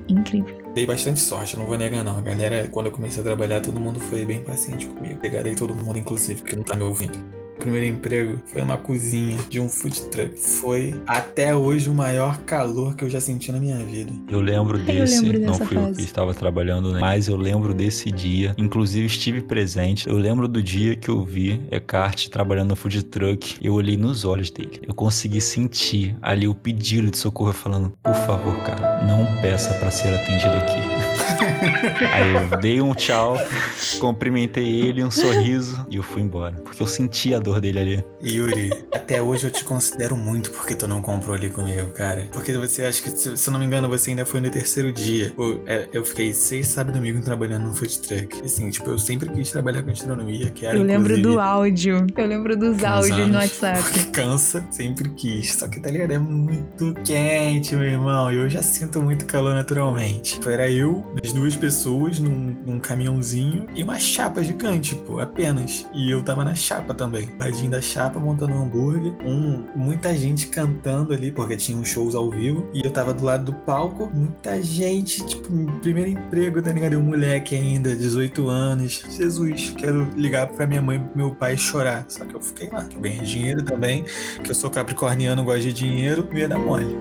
Incrível. 0.08 0.61
Dei 0.74 0.86
bastante 0.86 1.20
sorte, 1.20 1.58
não 1.58 1.66
vou 1.66 1.78
negar 1.78 2.04
não. 2.04 2.18
A 2.18 2.22
galera, 2.22 2.68
quando 2.70 2.86
eu 2.86 2.92
comecei 2.92 3.22
a 3.22 3.24
trabalhar, 3.24 3.62
todo 3.62 3.80
mundo 3.80 4.00
foi 4.00 4.24
bem 4.26 4.42
paciente 4.42 4.88
comigo. 4.88 5.20
Pegarei 5.20 5.54
todo 5.54 5.76
mundo, 5.76 6.00
inclusive, 6.00 6.42
que 6.44 6.56
não 6.56 6.64
tá 6.64 6.76
me 6.76 6.84
ouvindo 6.84 7.41
primeiro 7.62 7.86
emprego 7.86 8.42
foi 8.46 8.62
numa 8.62 8.78
cozinha 8.78 9.38
de 9.48 9.60
um 9.60 9.70
food 9.70 10.02
truck. 10.10 10.38
Foi 10.38 10.96
até 11.06 11.56
hoje 11.56 11.90
o 11.90 11.94
maior 11.94 12.40
calor 12.40 12.96
que 12.96 13.04
eu 13.04 13.10
já 13.10 13.22
senti 13.22 13.52
na 13.52 13.60
minha 13.60 13.78
vida. 13.78 14.12
Eu 14.28 14.42
lembro 14.42 14.80
desse, 14.80 15.18
eu 15.18 15.32
lembro 15.32 15.48
não 15.48 15.54
fui 15.54 15.78
fase. 15.78 15.90
eu 15.90 15.96
que 15.96 16.02
estava 16.02 16.34
trabalhando, 16.34 16.92
né? 16.92 17.00
mas 17.00 17.28
eu 17.28 17.38
lembro 17.38 17.74
desse 17.74 18.12
dia. 18.12 18.56
Inclusive 18.58 19.06
estive 19.06 19.42
presente. 19.42 20.10
Eu 20.10 20.18
lembro 20.18 20.48
do 20.48 20.62
dia 20.62 20.96
que 20.96 21.10
eu 21.10 21.24
vi 21.24 21.62
Eckhart 21.70 22.30
trabalhando 22.30 22.70
no 22.70 22.76
food 22.76 23.04
truck. 23.04 23.58
Eu 23.62 23.76
olhei 23.76 23.96
nos 23.96 24.26
olhos 24.26 24.50
dele. 24.50 24.82
Eu 24.88 24.94
consegui 24.94 25.40
sentir 25.40 26.16
ali 26.22 26.48
o 26.48 26.56
pedido 26.56 27.12
de 27.12 27.18
socorro 27.18 27.54
falando: 27.54 27.94
"Por 28.02 28.16
favor, 28.16 28.58
cara, 28.64 29.04
não 29.06 29.26
peça 29.42 29.74
para 29.76 29.92
ser 29.92 30.14
atendido 30.16 30.56
aqui." 30.56 31.11
Aí 32.14 32.34
eu 32.34 32.60
dei 32.60 32.82
um 32.82 32.94
tchau, 32.94 33.38
cumprimentei 34.00 34.82
ele, 34.82 35.04
um 35.04 35.12
sorriso 35.12 35.86
e 35.90 35.98
eu 35.98 36.04
fui 36.04 36.22
embora. 36.22 36.54
Porque 36.64 36.82
eu 36.82 36.88
senti 36.88 37.34
a 37.34 37.40
dor 37.40 37.62
dele 37.62 37.80
ali. 37.80 38.06
Yuri, 38.24 38.72
até 38.94 39.22
hoje 39.22 39.48
eu 39.48 39.52
te 39.52 39.64
considero 39.64 40.16
muito 40.16 40.52
porque 40.52 40.76
tu 40.76 40.88
não 40.88 41.02
comprou 41.02 41.36
ali 41.36 41.50
comigo, 41.50 41.92
cara. 41.92 42.28
Porque 42.32 42.54
você 42.54 42.84
acha 42.86 43.02
que, 43.02 43.10
se 43.12 43.48
eu 43.48 43.52
não 43.52 43.60
me 43.60 43.66
engano, 43.66 43.88
você 43.88 44.12
ainda 44.12 44.26
foi 44.26 44.40
no 44.42 44.50
terceiro 44.50 44.92
dia. 44.92 45.34
É, 45.66 45.88
eu 45.92 46.06
fiquei 46.06 46.34
seis 46.34 46.68
sábado 46.68 46.96
e 46.96 47.00
domingo 47.00 47.22
trabalhando 47.22 47.68
no 47.68 47.74
food 47.74 48.00
truck. 48.00 48.42
Assim, 48.44 48.70
tipo, 48.70 48.90
eu 48.90 49.00
sempre 49.00 49.30
quis 49.30 49.52
trabalhar 49.52 49.84
com 49.84 49.92
astronomia, 49.92 50.50
que 50.50 50.66
era 50.66 50.78
Eu 50.78 50.84
lembro 50.84 51.22
do 51.22 51.40
áudio. 51.40 52.06
Eu 52.16 52.28
lembro 52.28 52.56
dos 52.56 52.84
áudios 52.84 53.28
no 53.28 53.36
WhatsApp. 53.36 53.82
Cansa, 54.12 54.66
sempre 54.72 55.10
quis. 55.10 55.54
Só 55.54 55.68
que, 55.68 55.80
tá 55.80 55.90
ligado? 55.90 56.12
É 56.12 56.20
muito 56.20 56.94
quente, 57.04 57.76
meu 57.76 57.86
irmão. 57.86 58.32
E 58.32 58.36
eu 58.36 58.50
já 58.50 58.62
sinto 58.62 59.02
muito 59.02 59.26
calor 59.26 59.54
naturalmente. 59.54 60.40
Era 60.48 60.70
eu, 60.70 61.06
as 61.24 61.34
duas 61.34 61.56
pessoas 61.56 62.20
num, 62.20 62.56
num, 62.66 62.80
caminhãozinho 62.80 63.68
e 63.76 63.84
uma 63.84 64.00
chapa 64.00 64.44
gigante, 64.44 64.96
pô, 64.96 65.20
apenas. 65.20 65.86
E 65.94 66.10
eu 66.10 66.24
tava 66.24 66.44
na 66.44 66.56
chapa 66.56 66.94
também. 66.94 67.28
Tadinho 67.28 67.72
da 67.72 67.82
chapa 67.82 68.20
montando 68.20 68.54
um 68.54 68.64
hambúrguer. 68.64 69.14
Um, 69.26 69.66
muita 69.76 70.16
gente 70.16 70.48
cantando 70.48 71.14
ali, 71.14 71.32
porque 71.32 71.58
tinha 71.58 71.78
uns 71.78 71.90
shows 71.90 72.16
ao 72.16 72.30
vivo. 72.30 72.70
E 72.74 72.82
eu 72.86 72.92
tava 72.92 73.14
do 73.14 73.26
lado 73.26 73.46
do 73.46 73.54
palco. 73.54 74.10
Muita 74.14 74.62
gente, 74.62 75.26
tipo, 75.26 75.50
primeiro 75.82 76.12
emprego, 76.12 76.62
tá 76.62 76.72
ligado? 76.72 76.94
Eu, 76.94 77.02
moleque 77.02 77.56
ainda, 77.56 77.96
18 77.96 78.48
anos. 78.48 79.04
Jesus, 79.10 79.74
quero 79.78 80.08
ligar 80.16 80.48
pra 80.48 80.66
minha 80.66 80.82
mãe 80.82 80.98
e 80.98 81.00
pro 81.00 81.18
meu 81.18 81.36
pai 81.36 81.58
chorar. 81.58 82.06
Só 82.08 82.24
que 82.26 82.36
eu 82.36 82.42
fiquei 82.42 82.70
lá, 82.70 82.88
ganhei 83.00 83.20
dinheiro 83.20 83.64
também. 83.64 84.06
Que 84.44 84.52
eu 84.52 84.56
sou 84.56 84.70
capricorniano, 84.70 85.44
gosto 85.44 85.62
de 85.62 85.74
dinheiro, 85.74 86.28
ia 86.34 86.48
dar 86.48 86.60
mole. 86.60 86.96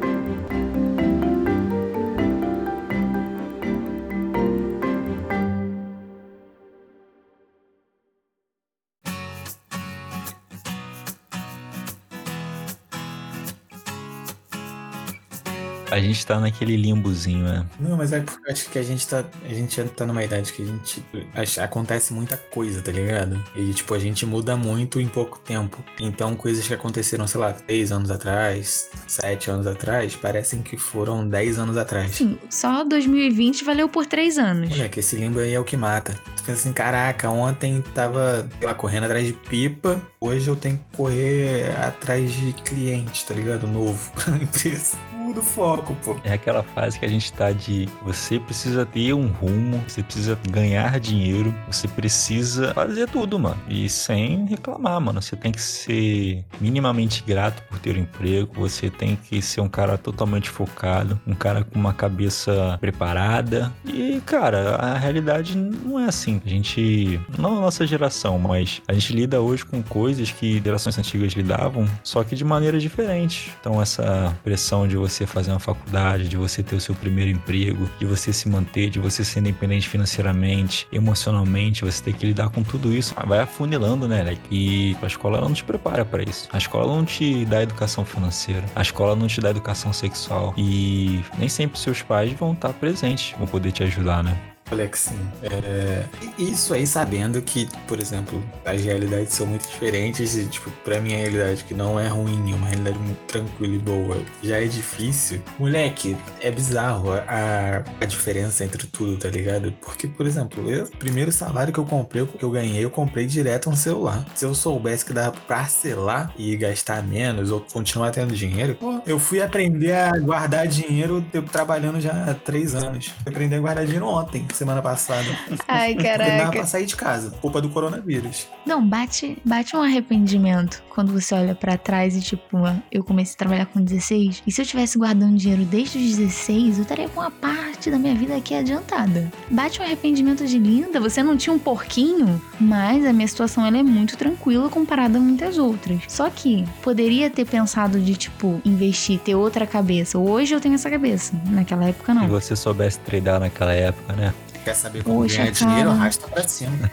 A 16.00 16.02
gente 16.02 16.24
tá 16.24 16.40
naquele 16.40 16.76
limbozinho, 16.76 17.44
né? 17.44 17.66
Não, 17.78 17.94
mas 17.94 18.10
é 18.10 18.20
porque 18.20 18.48
eu 18.48 18.52
acho 18.52 18.70
que 18.70 18.78
a 18.78 18.82
gente 18.82 19.06
tá. 19.06 19.22
A 19.44 19.52
gente 19.52 19.82
tá 19.84 20.06
numa 20.06 20.24
idade 20.24 20.50
que 20.50 20.62
a 20.62 20.64
gente. 20.64 21.04
Acho, 21.34 21.60
acontece 21.60 22.14
muita 22.14 22.38
coisa, 22.38 22.80
tá 22.80 22.90
ligado? 22.90 23.38
E, 23.54 23.74
tipo, 23.74 23.92
a 23.92 23.98
gente 23.98 24.24
muda 24.24 24.56
muito 24.56 24.98
em 24.98 25.06
pouco 25.06 25.38
tempo. 25.40 25.84
Então, 26.00 26.34
coisas 26.34 26.66
que 26.66 26.72
aconteceram, 26.72 27.26
sei 27.26 27.38
lá, 27.38 27.52
três 27.52 27.92
anos 27.92 28.10
atrás, 28.10 28.88
sete 29.06 29.50
anos 29.50 29.66
atrás, 29.66 30.16
parecem 30.16 30.62
que 30.62 30.78
foram 30.78 31.28
dez 31.28 31.58
anos 31.58 31.76
atrás. 31.76 32.12
Sim, 32.12 32.38
só 32.48 32.82
2020 32.82 33.62
valeu 33.62 33.86
por 33.86 34.06
três 34.06 34.38
anos. 34.38 34.80
É, 34.80 34.88
que 34.88 35.00
esse 35.00 35.16
limbo 35.16 35.38
aí 35.38 35.52
é 35.52 35.60
o 35.60 35.64
que 35.64 35.76
mata. 35.76 36.14
Tu 36.34 36.44
pensa 36.44 36.52
assim, 36.52 36.72
caraca, 36.72 37.28
ontem 37.28 37.84
tava 37.94 38.48
lá 38.62 38.72
correndo 38.72 39.04
atrás 39.04 39.26
de 39.26 39.34
pipa, 39.34 40.00
hoje 40.18 40.48
eu 40.48 40.56
tenho 40.56 40.78
que 40.78 40.96
correr 40.96 41.76
atrás 41.76 42.32
de 42.32 42.54
cliente, 42.54 43.26
tá 43.26 43.34
ligado? 43.34 43.66
Novo 43.66 44.10
pra 44.16 44.34
empresa 44.34 44.96
do 45.32 45.42
foco, 45.42 45.96
pô. 46.04 46.16
É 46.24 46.32
aquela 46.32 46.62
fase 46.62 46.98
que 46.98 47.04
a 47.04 47.08
gente 47.08 47.32
tá 47.32 47.52
de 47.52 47.88
você 48.02 48.38
precisa 48.38 48.84
ter 48.86 49.12
um 49.12 49.26
rumo, 49.26 49.82
você 49.86 50.02
precisa 50.02 50.38
ganhar 50.50 50.98
dinheiro, 51.00 51.54
você 51.70 51.86
precisa 51.88 52.74
fazer 52.74 53.08
tudo, 53.08 53.38
mano. 53.38 53.60
E 53.68 53.88
sem 53.88 54.46
reclamar, 54.46 55.00
mano. 55.00 55.20
Você 55.20 55.36
tem 55.36 55.52
que 55.52 55.62
ser 55.62 56.44
minimamente 56.60 57.22
grato 57.26 57.62
por 57.64 57.78
ter 57.78 57.96
um 57.96 58.00
emprego, 58.00 58.52
você 58.54 58.90
tem 58.90 59.16
que 59.16 59.40
ser 59.42 59.60
um 59.60 59.68
cara 59.68 59.96
totalmente 59.96 60.48
focado, 60.48 61.20
um 61.26 61.34
cara 61.34 61.64
com 61.64 61.78
uma 61.78 61.92
cabeça 61.92 62.76
preparada. 62.80 63.72
E, 63.84 64.20
cara, 64.24 64.76
a 64.76 64.98
realidade 64.98 65.56
não 65.56 65.98
é 65.98 66.06
assim. 66.06 66.40
A 66.44 66.48
gente, 66.48 67.20
não 67.38 67.58
a 67.58 67.60
nossa 67.60 67.86
geração, 67.86 68.38
mas 68.38 68.82
a 68.86 68.92
gente 68.92 69.12
lida 69.12 69.40
hoje 69.40 69.64
com 69.64 69.82
coisas 69.82 70.30
que 70.30 70.60
gerações 70.62 70.98
antigas 70.98 71.32
lidavam, 71.32 71.86
só 72.02 72.22
que 72.22 72.34
de 72.34 72.44
maneira 72.44 72.78
diferente. 72.78 73.52
Então, 73.60 73.80
essa 73.80 74.36
pressão 74.42 74.86
de 74.86 74.96
você 74.96 75.19
você 75.20 75.26
fazer 75.26 75.50
uma 75.50 75.60
faculdade, 75.60 76.28
de 76.28 76.36
você 76.36 76.62
ter 76.62 76.76
o 76.76 76.80
seu 76.80 76.94
primeiro 76.94 77.30
emprego, 77.30 77.90
de 77.98 78.06
você 78.06 78.32
se 78.32 78.48
manter, 78.48 78.90
de 78.90 78.98
você 78.98 79.24
ser 79.24 79.40
independente 79.40 79.88
financeiramente, 79.88 80.86
emocionalmente, 80.92 81.84
você 81.84 82.02
ter 82.02 82.14
que 82.14 82.26
lidar 82.26 82.48
com 82.50 82.62
tudo 82.62 82.92
isso. 82.92 83.14
Vai 83.26 83.40
afunilando, 83.40 84.08
né, 84.08 84.36
E 84.50 84.96
a 85.02 85.06
escola 85.06 85.40
não 85.40 85.52
te 85.52 85.64
prepara 85.64 86.04
para 86.04 86.22
isso. 86.22 86.48
A 86.52 86.58
escola 86.58 86.94
não 86.94 87.04
te 87.04 87.44
dá 87.44 87.62
educação 87.62 88.04
financeira. 88.04 88.64
A 88.74 88.82
escola 88.82 89.14
não 89.14 89.26
te 89.26 89.40
dá 89.40 89.50
educação 89.50 89.92
sexual. 89.92 90.54
E 90.56 91.20
nem 91.38 91.48
sempre 91.48 91.78
seus 91.78 92.02
pais 92.02 92.32
vão 92.32 92.52
estar 92.52 92.72
presentes, 92.72 93.34
vão 93.36 93.46
poder 93.46 93.72
te 93.72 93.82
ajudar, 93.82 94.22
né? 94.22 94.49
Alexinho, 94.70 95.30
é, 95.42 96.04
isso 96.38 96.74
aí 96.74 96.86
sabendo 96.86 97.40
que, 97.42 97.68
por 97.86 98.00
exemplo, 98.00 98.42
as 98.64 98.82
realidades 98.82 99.32
são 99.32 99.46
muito 99.46 99.68
diferentes 99.68 100.36
e, 100.36 100.46
tipo, 100.46 100.70
pra 100.84 101.00
minha 101.00 101.18
realidade, 101.18 101.64
que 101.64 101.74
não 101.74 101.98
é 101.98 102.08
ruim, 102.08 102.52
é 102.52 102.54
uma 102.54 102.68
realidade 102.68 102.98
muito 102.98 103.18
tranquila 103.26 103.74
e 103.74 103.78
boa, 103.78 104.18
já 104.42 104.58
é 104.58 104.66
difícil. 104.66 105.42
Moleque, 105.58 106.16
é 106.40 106.50
bizarro 106.50 107.12
a, 107.12 107.84
a 108.00 108.04
diferença 108.04 108.64
entre 108.64 108.86
tudo, 108.86 109.16
tá 109.16 109.28
ligado? 109.28 109.72
Porque, 109.80 110.06
por 110.06 110.26
exemplo, 110.26 110.70
eu, 110.70 110.84
o 110.84 110.96
primeiro 110.96 111.32
salário 111.32 111.72
que 111.72 111.78
eu 111.78 111.84
comprei, 111.84 112.26
que 112.26 112.42
eu 112.42 112.50
ganhei, 112.50 112.84
eu 112.84 112.90
comprei 112.90 113.26
direto 113.26 113.70
um 113.70 113.76
celular. 113.76 114.24
Se 114.34 114.44
eu 114.44 114.54
soubesse 114.54 115.04
que 115.04 115.12
dava 115.12 115.32
pra 115.46 115.60
parcelar 115.60 116.32
e 116.36 116.56
gastar 116.56 117.02
menos 117.02 117.50
ou 117.50 117.60
continuar 117.60 118.10
tendo 118.10 118.34
dinheiro, 118.34 118.74
pô, 118.74 119.00
eu 119.06 119.18
fui 119.18 119.42
aprender 119.42 119.92
a 119.92 120.18
guardar 120.18 120.66
dinheiro 120.66 121.24
trabalhando 121.52 122.00
já 122.00 122.24
há 122.24 122.34
três 122.34 122.74
anos. 122.74 123.12
Eu 123.24 123.30
aprendi 123.30 123.54
a 123.54 123.60
guardar 123.60 123.84
dinheiro 123.84 124.06
ontem 124.06 124.46
semana 124.60 124.82
passada. 124.82 125.26
Ai, 125.66 125.94
caraca. 125.96 126.24
Porque 126.24 126.38
dava 126.38 126.50
pra 126.52 126.66
sair 126.66 126.86
de 126.86 126.96
casa, 126.96 127.30
culpa 127.40 127.60
do 127.60 127.68
coronavírus. 127.70 128.46
Não, 128.66 128.86
bate, 128.86 129.38
bate 129.44 129.74
um 129.74 129.82
arrependimento 129.82 130.82
quando 130.90 131.12
você 131.12 131.34
olha 131.34 131.54
para 131.54 131.78
trás 131.78 132.14
e, 132.16 132.20
tipo, 132.20 132.58
eu 132.92 133.02
comecei 133.02 133.34
a 133.34 133.38
trabalhar 133.38 133.66
com 133.66 133.80
16. 133.80 134.42
E 134.46 134.52
se 134.52 134.60
eu 134.60 134.66
tivesse 134.66 134.98
guardando 134.98 135.36
dinheiro 135.36 135.64
desde 135.64 135.98
os 135.98 136.16
16, 136.16 136.76
eu 136.76 136.82
estaria 136.82 137.08
com 137.08 137.20
uma 137.20 137.30
parte 137.30 137.90
da 137.90 137.98
minha 137.98 138.14
vida 138.14 138.36
aqui 138.36 138.54
adiantada. 138.54 139.32
Bate 139.50 139.80
um 139.80 139.84
arrependimento 139.84 140.46
de 140.46 140.58
linda, 140.58 141.00
você 141.00 141.22
não 141.22 141.36
tinha 141.36 141.54
um 141.54 141.58
porquinho, 141.58 142.40
mas 142.60 143.06
a 143.06 143.12
minha 143.12 143.26
situação 143.26 143.64
ela 143.64 143.78
é 143.78 143.82
muito 143.82 144.16
tranquila 144.16 144.68
comparada 144.68 145.16
a 145.16 145.20
muitas 145.20 145.56
outras. 145.56 146.02
Só 146.06 146.28
que 146.28 146.66
poderia 146.82 147.30
ter 147.30 147.46
pensado 147.46 147.98
de, 147.98 148.14
tipo, 148.14 148.60
investir, 148.64 149.18
ter 149.20 149.34
outra 149.34 149.66
cabeça. 149.66 150.18
Hoje 150.18 150.54
eu 150.54 150.60
tenho 150.60 150.74
essa 150.74 150.90
cabeça, 150.90 151.32
naquela 151.46 151.86
época 151.86 152.12
não. 152.12 152.22
Se 152.22 152.28
você 152.28 152.56
soubesse 152.56 152.98
treinar 153.00 153.40
naquela 153.40 153.72
época, 153.72 154.12
né? 154.12 154.34
Quer 154.70 154.76
saber 154.76 155.02
como 155.02 155.22
Poxa, 155.22 155.38
ganhar 155.38 155.52
cara. 155.52 155.66
dinheiro? 155.66 155.90
Arrasta 155.90 156.28
pra 156.28 156.46
cima. 156.46 156.90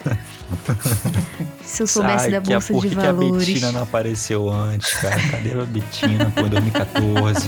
Se 1.64 1.84
eu 1.84 1.86
soubesse 1.86 2.24
Sai, 2.24 2.32
da 2.32 2.42
bolsa 2.42 2.74
que, 2.74 2.80
de 2.90 2.96
por 2.96 3.04
valores. 3.04 3.46
que 3.46 3.52
a 3.52 3.54
Betina 3.54 3.72
não 3.72 3.84
apareceu 3.84 4.50
antes, 4.50 4.94
cara? 4.96 5.22
Cadê 5.30 5.52
a 5.52 5.64
Betina? 5.64 6.32
Foi 6.32 6.44
em 6.46 6.50
2014. 6.50 7.48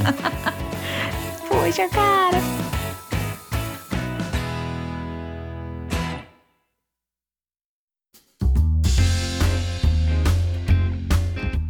Poxa, 1.50 1.90
cara. 1.90 2.38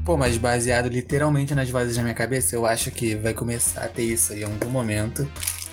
Pô, 0.04 0.17
mas 0.17 0.38
baseado 0.38 0.89
literalmente 0.89 1.56
nas 1.56 1.69
vozes 1.69 1.95
da 1.95 2.02
minha 2.02 2.13
cabeça, 2.13 2.58
eu 2.58 2.65
acho 2.65 2.91
que 2.91 3.15
vai 3.15 3.34
começar 3.34 3.86
a 3.86 3.88
ter 3.88 4.04
isso 4.04 4.34
aí 4.34 4.41
em 4.41 4.43
algum 4.43 4.69
momento 4.69 5.26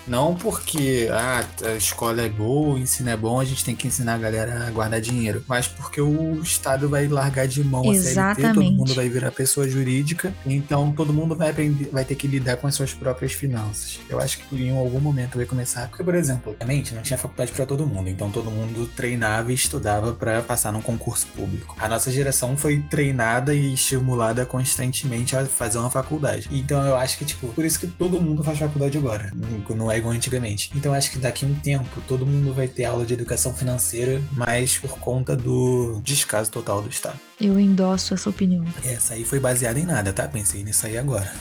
Não 0.07 0.35
porque 0.35 1.07
ah, 1.11 1.43
a 1.65 1.73
escola 1.75 2.21
é 2.21 2.29
boa, 2.29 2.75
o 2.75 2.77
ensino 2.77 3.09
é 3.09 3.17
bom, 3.17 3.39
a 3.39 3.45
gente 3.45 3.63
tem 3.63 3.75
que 3.75 3.87
ensinar 3.87 4.15
a 4.15 4.17
galera 4.17 4.67
a 4.67 4.71
guardar 4.71 5.01
dinheiro. 5.01 5.43
Mas 5.47 5.67
porque 5.67 5.99
o 6.01 6.41
Estado 6.41 6.87
vai 6.89 7.07
largar 7.07 7.47
de 7.47 7.63
mão 7.63 7.81
a 7.81 7.93
CLT, 7.93 8.01
todo 8.03 8.07
Exatamente. 8.39 8.71
mundo 8.75 8.93
vai 8.95 9.09
virar 9.09 9.31
pessoa 9.31 9.67
jurídica, 9.67 10.33
então 10.45 10.91
todo 10.91 11.11
mundo 11.13 11.35
vai 11.35 11.49
aprender, 11.49 11.89
vai 11.91 12.05
ter 12.05 12.15
que 12.15 12.27
lidar 12.27 12.57
com 12.57 12.67
as 12.67 12.75
suas 12.75 12.93
próprias 12.93 13.33
finanças. 13.33 13.99
Eu 14.09 14.19
acho 14.19 14.39
que 14.39 14.55
em 14.55 14.75
algum 14.77 14.99
momento 14.99 15.37
vai 15.37 15.45
começar. 15.45 15.87
Porque, 15.89 16.03
por 16.03 16.15
exemplo, 16.15 16.55
realmente 16.59 16.93
não 16.93 17.01
tinha 17.01 17.17
faculdade 17.17 17.51
pra 17.51 17.65
todo 17.65 17.85
mundo, 17.85 18.09
então 18.09 18.31
todo 18.31 18.49
mundo 18.49 18.87
treinava 18.95 19.51
e 19.51 19.55
estudava 19.55 20.13
pra 20.13 20.41
passar 20.41 20.71
num 20.71 20.81
concurso 20.81 21.27
público. 21.27 21.75
A 21.79 21.87
nossa 21.87 22.11
geração 22.11 22.55
foi 22.57 22.79
treinada 22.89 23.53
e 23.53 23.73
estimulada 23.73 24.45
constantemente 24.45 25.35
a 25.35 25.45
fazer 25.45 25.77
uma 25.77 25.89
faculdade. 25.89 26.47
Então 26.51 26.85
eu 26.85 26.95
acho 26.95 27.17
que, 27.17 27.25
tipo, 27.25 27.47
por 27.49 27.65
isso 27.65 27.79
que 27.79 27.87
todo 27.87 28.21
mundo 28.21 28.43
faz 28.43 28.57
faculdade 28.59 28.97
agora. 28.97 29.31
Não- 29.35 29.77
Não 29.77 29.91
igual 29.97 30.13
antigamente. 30.13 30.71
Então 30.75 30.93
acho 30.93 31.11
que 31.11 31.17
daqui 31.17 31.45
a 31.45 31.47
um 31.47 31.55
tempo 31.55 32.01
todo 32.07 32.25
mundo 32.25 32.53
vai 32.53 32.67
ter 32.67 32.85
aula 32.85 33.05
de 33.05 33.13
educação 33.13 33.53
financeira, 33.53 34.21
mas 34.31 34.77
por 34.77 34.97
conta 34.99 35.35
do 35.35 35.99
descaso 36.03 36.51
total 36.51 36.81
do 36.81 36.89
Estado. 36.89 37.19
Eu 37.39 37.59
endosso 37.59 38.13
essa 38.13 38.29
opinião. 38.29 38.65
Essa 38.83 39.13
aí 39.13 39.23
foi 39.23 39.39
baseada 39.39 39.79
em 39.79 39.85
nada, 39.85 40.13
tá? 40.13 40.27
Pensei 40.27 40.63
nisso 40.63 40.85
aí 40.85 40.97
agora. 40.97 41.31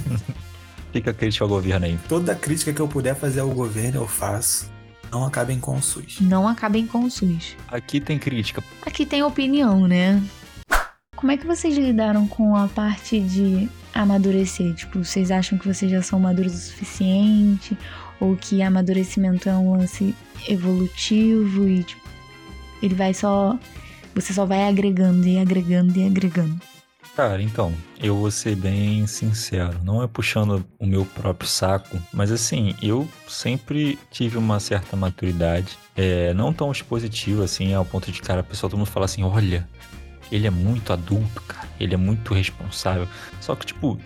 Fica 0.92 1.10
a 1.10 1.14
crítica 1.14 1.44
ao 1.44 1.48
governo 1.48 1.86
aí. 1.86 1.98
Toda 2.08 2.34
crítica 2.34 2.72
que 2.72 2.80
eu 2.80 2.88
puder 2.88 3.14
fazer 3.14 3.40
ao 3.40 3.50
governo 3.50 4.00
eu 4.00 4.08
faço. 4.08 4.70
Não 5.10 5.24
acabem 5.24 5.58
com 5.58 5.76
o 5.76 5.82
SUS. 5.82 6.20
Não 6.20 6.46
acabem 6.46 6.86
com 6.86 7.04
o 7.04 7.10
SUS. 7.10 7.56
Aqui 7.68 8.00
tem 8.00 8.18
crítica. 8.18 8.62
Aqui 8.86 9.04
tem 9.04 9.22
opinião, 9.22 9.86
né? 9.86 10.22
Como 11.20 11.30
é 11.30 11.36
que 11.36 11.46
vocês 11.46 11.76
lidaram 11.76 12.26
com 12.26 12.56
a 12.56 12.66
parte 12.66 13.20
de 13.20 13.68
amadurecer? 13.92 14.74
Tipo, 14.74 15.04
vocês 15.04 15.30
acham 15.30 15.58
que 15.58 15.68
vocês 15.68 15.90
já 15.90 16.00
são 16.00 16.18
maduros 16.18 16.54
o 16.54 16.56
suficiente? 16.56 17.76
Ou 18.18 18.34
que 18.38 18.62
amadurecimento 18.62 19.46
é 19.46 19.52
um 19.52 19.76
lance 19.76 20.14
evolutivo 20.48 21.68
e, 21.68 21.84
tipo, 21.84 22.08
ele 22.82 22.94
vai 22.94 23.12
só. 23.12 23.58
Você 24.14 24.32
só 24.32 24.46
vai 24.46 24.66
agregando 24.66 25.28
e 25.28 25.38
agregando 25.38 25.98
e 25.98 26.06
agregando. 26.06 26.58
Cara, 27.14 27.42
então, 27.42 27.74
eu 28.02 28.16
vou 28.16 28.30
ser 28.30 28.56
bem 28.56 29.06
sincero. 29.06 29.78
Não 29.84 30.02
é 30.02 30.06
puxando 30.06 30.64
o 30.78 30.86
meu 30.86 31.04
próprio 31.04 31.46
saco, 31.46 31.98
mas 32.14 32.32
assim, 32.32 32.74
eu 32.80 33.06
sempre 33.28 33.98
tive 34.10 34.38
uma 34.38 34.58
certa 34.58 34.96
maturidade. 34.96 35.76
É, 35.94 36.32
não 36.32 36.50
tão 36.50 36.72
expositiva 36.72 37.44
assim, 37.44 37.74
ao 37.74 37.84
ponto 37.84 38.10
de, 38.10 38.22
cara, 38.22 38.40
a 38.40 38.44
pessoa 38.44 38.70
todo 38.70 38.78
mundo 38.78 38.88
fala 38.88 39.04
assim: 39.04 39.22
olha, 39.22 39.68
ele 40.30 40.46
é 40.46 40.50
muito 40.50 40.92
adulto, 40.92 41.42
cara. 41.42 41.68
Ele 41.78 41.94
é 41.94 41.96
muito 41.96 42.34
responsável. 42.34 43.08
Só 43.40 43.54
que, 43.54 43.66
tipo, 43.66 43.98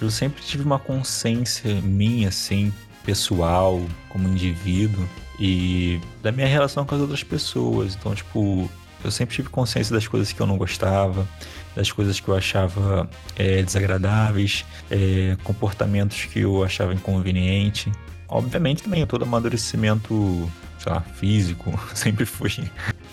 eu 0.00 0.10
sempre 0.10 0.42
tive 0.42 0.62
uma 0.64 0.78
consciência 0.78 1.74
minha, 1.80 2.28
assim, 2.28 2.72
pessoal, 3.04 3.82
como 4.08 4.28
indivíduo, 4.28 5.08
e 5.38 6.00
da 6.22 6.32
minha 6.32 6.46
relação 6.46 6.84
com 6.84 6.94
as 6.94 7.00
outras 7.00 7.22
pessoas. 7.22 7.94
Então, 7.94 8.14
tipo, 8.14 8.70
eu 9.04 9.10
sempre 9.10 9.34
tive 9.34 9.48
consciência 9.48 9.94
das 9.94 10.06
coisas 10.06 10.32
que 10.32 10.40
eu 10.40 10.46
não 10.46 10.56
gostava, 10.56 11.26
das 11.74 11.92
coisas 11.92 12.18
que 12.18 12.28
eu 12.28 12.34
achava 12.34 13.08
é, 13.36 13.62
desagradáveis, 13.62 14.64
é, 14.90 15.36
comportamentos 15.44 16.24
que 16.24 16.40
eu 16.40 16.64
achava 16.64 16.94
inconveniente. 16.94 17.92
Obviamente 18.28 18.82
também 18.82 19.06
todo 19.06 19.22
amadurecimento, 19.22 20.50
sei 20.78 20.92
lá, 20.92 21.00
físico 21.00 21.78
sempre 21.94 22.24
foi 22.24 22.64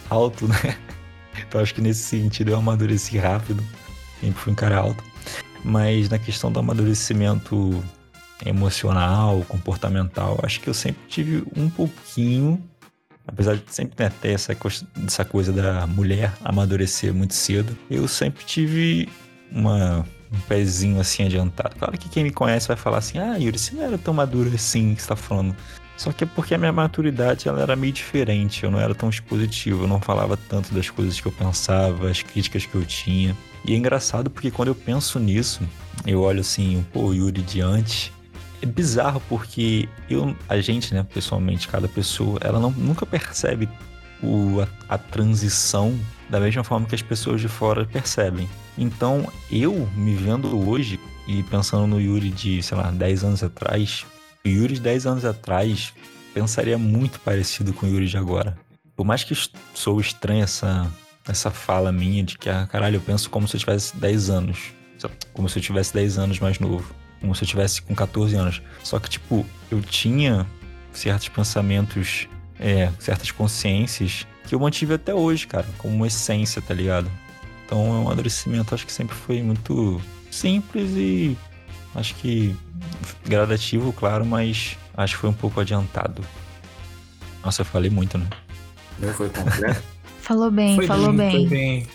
alto, 0.10 0.48
né? 0.48 0.78
Então 1.38 1.62
acho 1.62 1.74
que 1.74 1.82
nesse 1.82 2.04
sentido 2.04 2.52
eu 2.52 2.58
amadureci 2.58 3.18
rápido, 3.18 3.64
sempre 4.20 4.40
fui 4.40 4.52
um 4.52 4.56
cara 4.56 4.78
alto. 4.78 5.04
Mas 5.64 6.10
na 6.10 6.20
questão 6.20 6.52
do 6.52 6.60
amadurecimento 6.60 7.84
emocional, 8.46 9.46
comportamental, 9.48 10.40
acho 10.44 10.60
que 10.60 10.70
eu 10.70 10.74
sempre 10.74 11.02
tive 11.08 11.44
um 11.56 11.70
pouquinho 11.70 12.62
apesar 13.28 13.56
de 13.56 13.64
sempre 13.68 14.04
né, 14.04 14.12
ter 14.22 14.32
essa, 14.32 14.56
essa 15.06 15.26
coisa 15.26 15.52
da 15.52 15.88
mulher 15.88 16.34
amadurecer 16.44 17.14
muito 17.14 17.34
cedo, 17.34 17.76
eu 17.90 18.08
sempre 18.08 18.44
tive 18.46 19.10
uma, 19.52 20.06
um 20.32 20.40
pezinho 20.48 21.00
assim 21.00 21.24
adiantado. 21.24 21.76
Claro 21.76 21.98
que 21.98 22.10
quem 22.10 22.24
me 22.24 22.32
conhece 22.32 22.68
vai 22.68 22.78
falar 22.78 22.98
assim, 22.98 23.18
ah, 23.20 23.36
Yuri, 23.38 23.58
você 23.58 23.76
não 23.76 23.84
era 23.84 23.98
tão 23.98 24.14
maduro 24.14 24.54
assim 24.54 24.96
que 24.96 25.02
você 25.02 25.08
tá 25.08 25.16
falando. 25.16 25.56
Só 25.96 26.12
que 26.12 26.24
é 26.24 26.28
porque 26.28 26.56
a 26.56 26.58
minha 26.58 26.72
maturidade 26.72 27.48
ela 27.48 27.62
era 27.62 27.76
meio 27.76 27.94
diferente, 27.94 28.64
eu 28.64 28.72
não 28.72 28.80
era 28.80 28.96
tão 28.96 29.10
expositivo, 29.10 29.84
eu 29.84 29.88
não 29.88 30.02
falava 30.02 30.38
tanto 30.50 30.74
das 30.74 30.90
coisas 30.90 31.20
que 31.20 31.28
eu 31.28 31.32
pensava, 31.32 32.10
as 32.10 32.22
críticas 32.22 32.66
que 32.66 32.76
eu 32.76 32.84
tinha. 32.86 33.36
E 33.64 33.74
é 33.74 33.78
engraçado 33.78 34.30
porque 34.30 34.52
quando 34.52 34.70
eu 34.70 34.76
penso 34.76 35.20
nisso, 35.20 35.62
eu 36.06 36.22
olho 36.22 36.42
assim, 36.42 36.86
pô, 36.92 37.02
o 37.08 37.14
Yuri 37.14 37.42
de 37.42 37.62
antes, 37.62 38.12
é 38.62 38.66
bizarro 38.66 39.22
porque 39.30 39.88
eu, 40.10 40.36
a 40.50 40.60
gente, 40.60 40.94
né, 40.94 41.06
pessoalmente, 41.14 41.68
cada 41.68 41.88
pessoa, 41.88 42.40
ela 42.42 42.60
não, 42.60 42.72
nunca 42.72 43.06
percebe 43.06 43.70
o, 44.22 44.62
a, 44.62 44.96
a 44.96 44.98
transição 44.98 45.98
da 46.30 46.40
mesma 46.40 46.64
forma 46.64 46.88
que 46.88 46.96
as 46.96 47.02
pessoas 47.02 47.42
de 47.42 47.48
fora 47.48 47.86
percebem. 47.86 48.50
Então, 48.78 49.28
eu 49.52 49.88
me 49.96 50.16
vendo 50.16 50.68
hoje 50.68 51.00
e 51.28 51.44
pensando 51.44 51.86
no 51.86 52.02
Yuri 52.02 52.30
de, 52.30 52.64
sei 52.64 52.78
lá, 52.78 52.90
10 52.90 53.24
anos 53.24 53.44
atrás, 53.44 54.06
o 54.46 54.50
Yuri 54.50 54.76
de 54.76 54.82
10 54.82 55.06
anos 55.06 55.26
atrás 55.26 55.94
pensaria 56.34 56.78
muito 56.78 57.20
parecido 57.20 57.74
com 57.74 57.86
o 57.86 57.90
Yuri 57.90 58.08
de 58.08 58.18
agora. 58.18 58.58
Por 58.96 59.06
mais 59.06 59.24
que 59.24 59.36
sou 59.74 60.00
estranha 60.00 60.44
essa, 60.44 60.92
essa 61.28 61.50
fala 61.52 61.92
minha 61.92 62.24
de 62.24 62.38
que, 62.38 62.50
ah, 62.50 62.68
caralho, 62.68 62.98
eu 62.98 63.02
penso 63.02 63.30
como 63.30 63.48
se 63.48 63.56
eu 63.56 63.60
tivesse 63.60 63.96
10 63.98 64.30
anos. 64.30 64.74
Como 65.34 65.50
se 65.50 65.60
eu 65.60 65.64
tivesse 65.64 65.94
10 65.94 66.18
anos 66.18 66.40
mais 66.40 66.60
novo 66.60 66.94
como 67.24 67.34
se 67.34 67.46
eu 67.46 67.48
tivesse 67.48 67.82
com 67.82 67.96
14 67.96 68.36
anos. 68.36 68.62
Só 68.84 69.00
que, 69.00 69.10
tipo, 69.10 69.46
eu 69.72 69.82
tinha 69.82 70.46
certos 70.92 71.30
pensamentos, 71.30 72.28
é, 72.60 72.92
certas 73.00 73.32
consciências 73.32 74.28
que 74.46 74.54
eu 74.54 74.60
mantive 74.60 74.96
até 74.96 75.16
hoje, 75.16 75.48
cara, 75.48 75.66
como 75.78 75.96
uma 75.96 76.08
essência, 76.08 76.62
tá 76.62 76.74
ligado? 76.74 77.10
Então, 77.66 77.80
é 77.80 77.92
um 77.92 78.02
amadurecimento, 78.02 78.76
acho 78.76 78.86
que 78.86 78.92
sempre 78.92 79.16
foi 79.16 79.42
muito 79.42 80.02
simples 80.30 80.92
e 80.98 81.38
acho 81.96 82.14
que 82.16 82.54
gradativo, 83.26 83.92
claro, 83.94 84.26
mas 84.26 84.78
acho 84.96 85.16
que 85.16 85.22
foi 85.22 85.30
um 85.30 85.34
pouco 85.34 85.60
adiantado. 85.60 86.24
Nossa, 87.44 87.62
eu 87.62 87.66
falei 87.66 87.90
muito, 87.90 88.18
né? 88.18 88.28
Não 89.00 89.14
foi 89.14 89.30
completo? 89.30 89.84
Falou 90.22 90.50
bem, 90.50 90.76
Foi 90.76 90.88
falou 90.88 91.12
bem, 91.12 91.50
bem. 91.50 91.88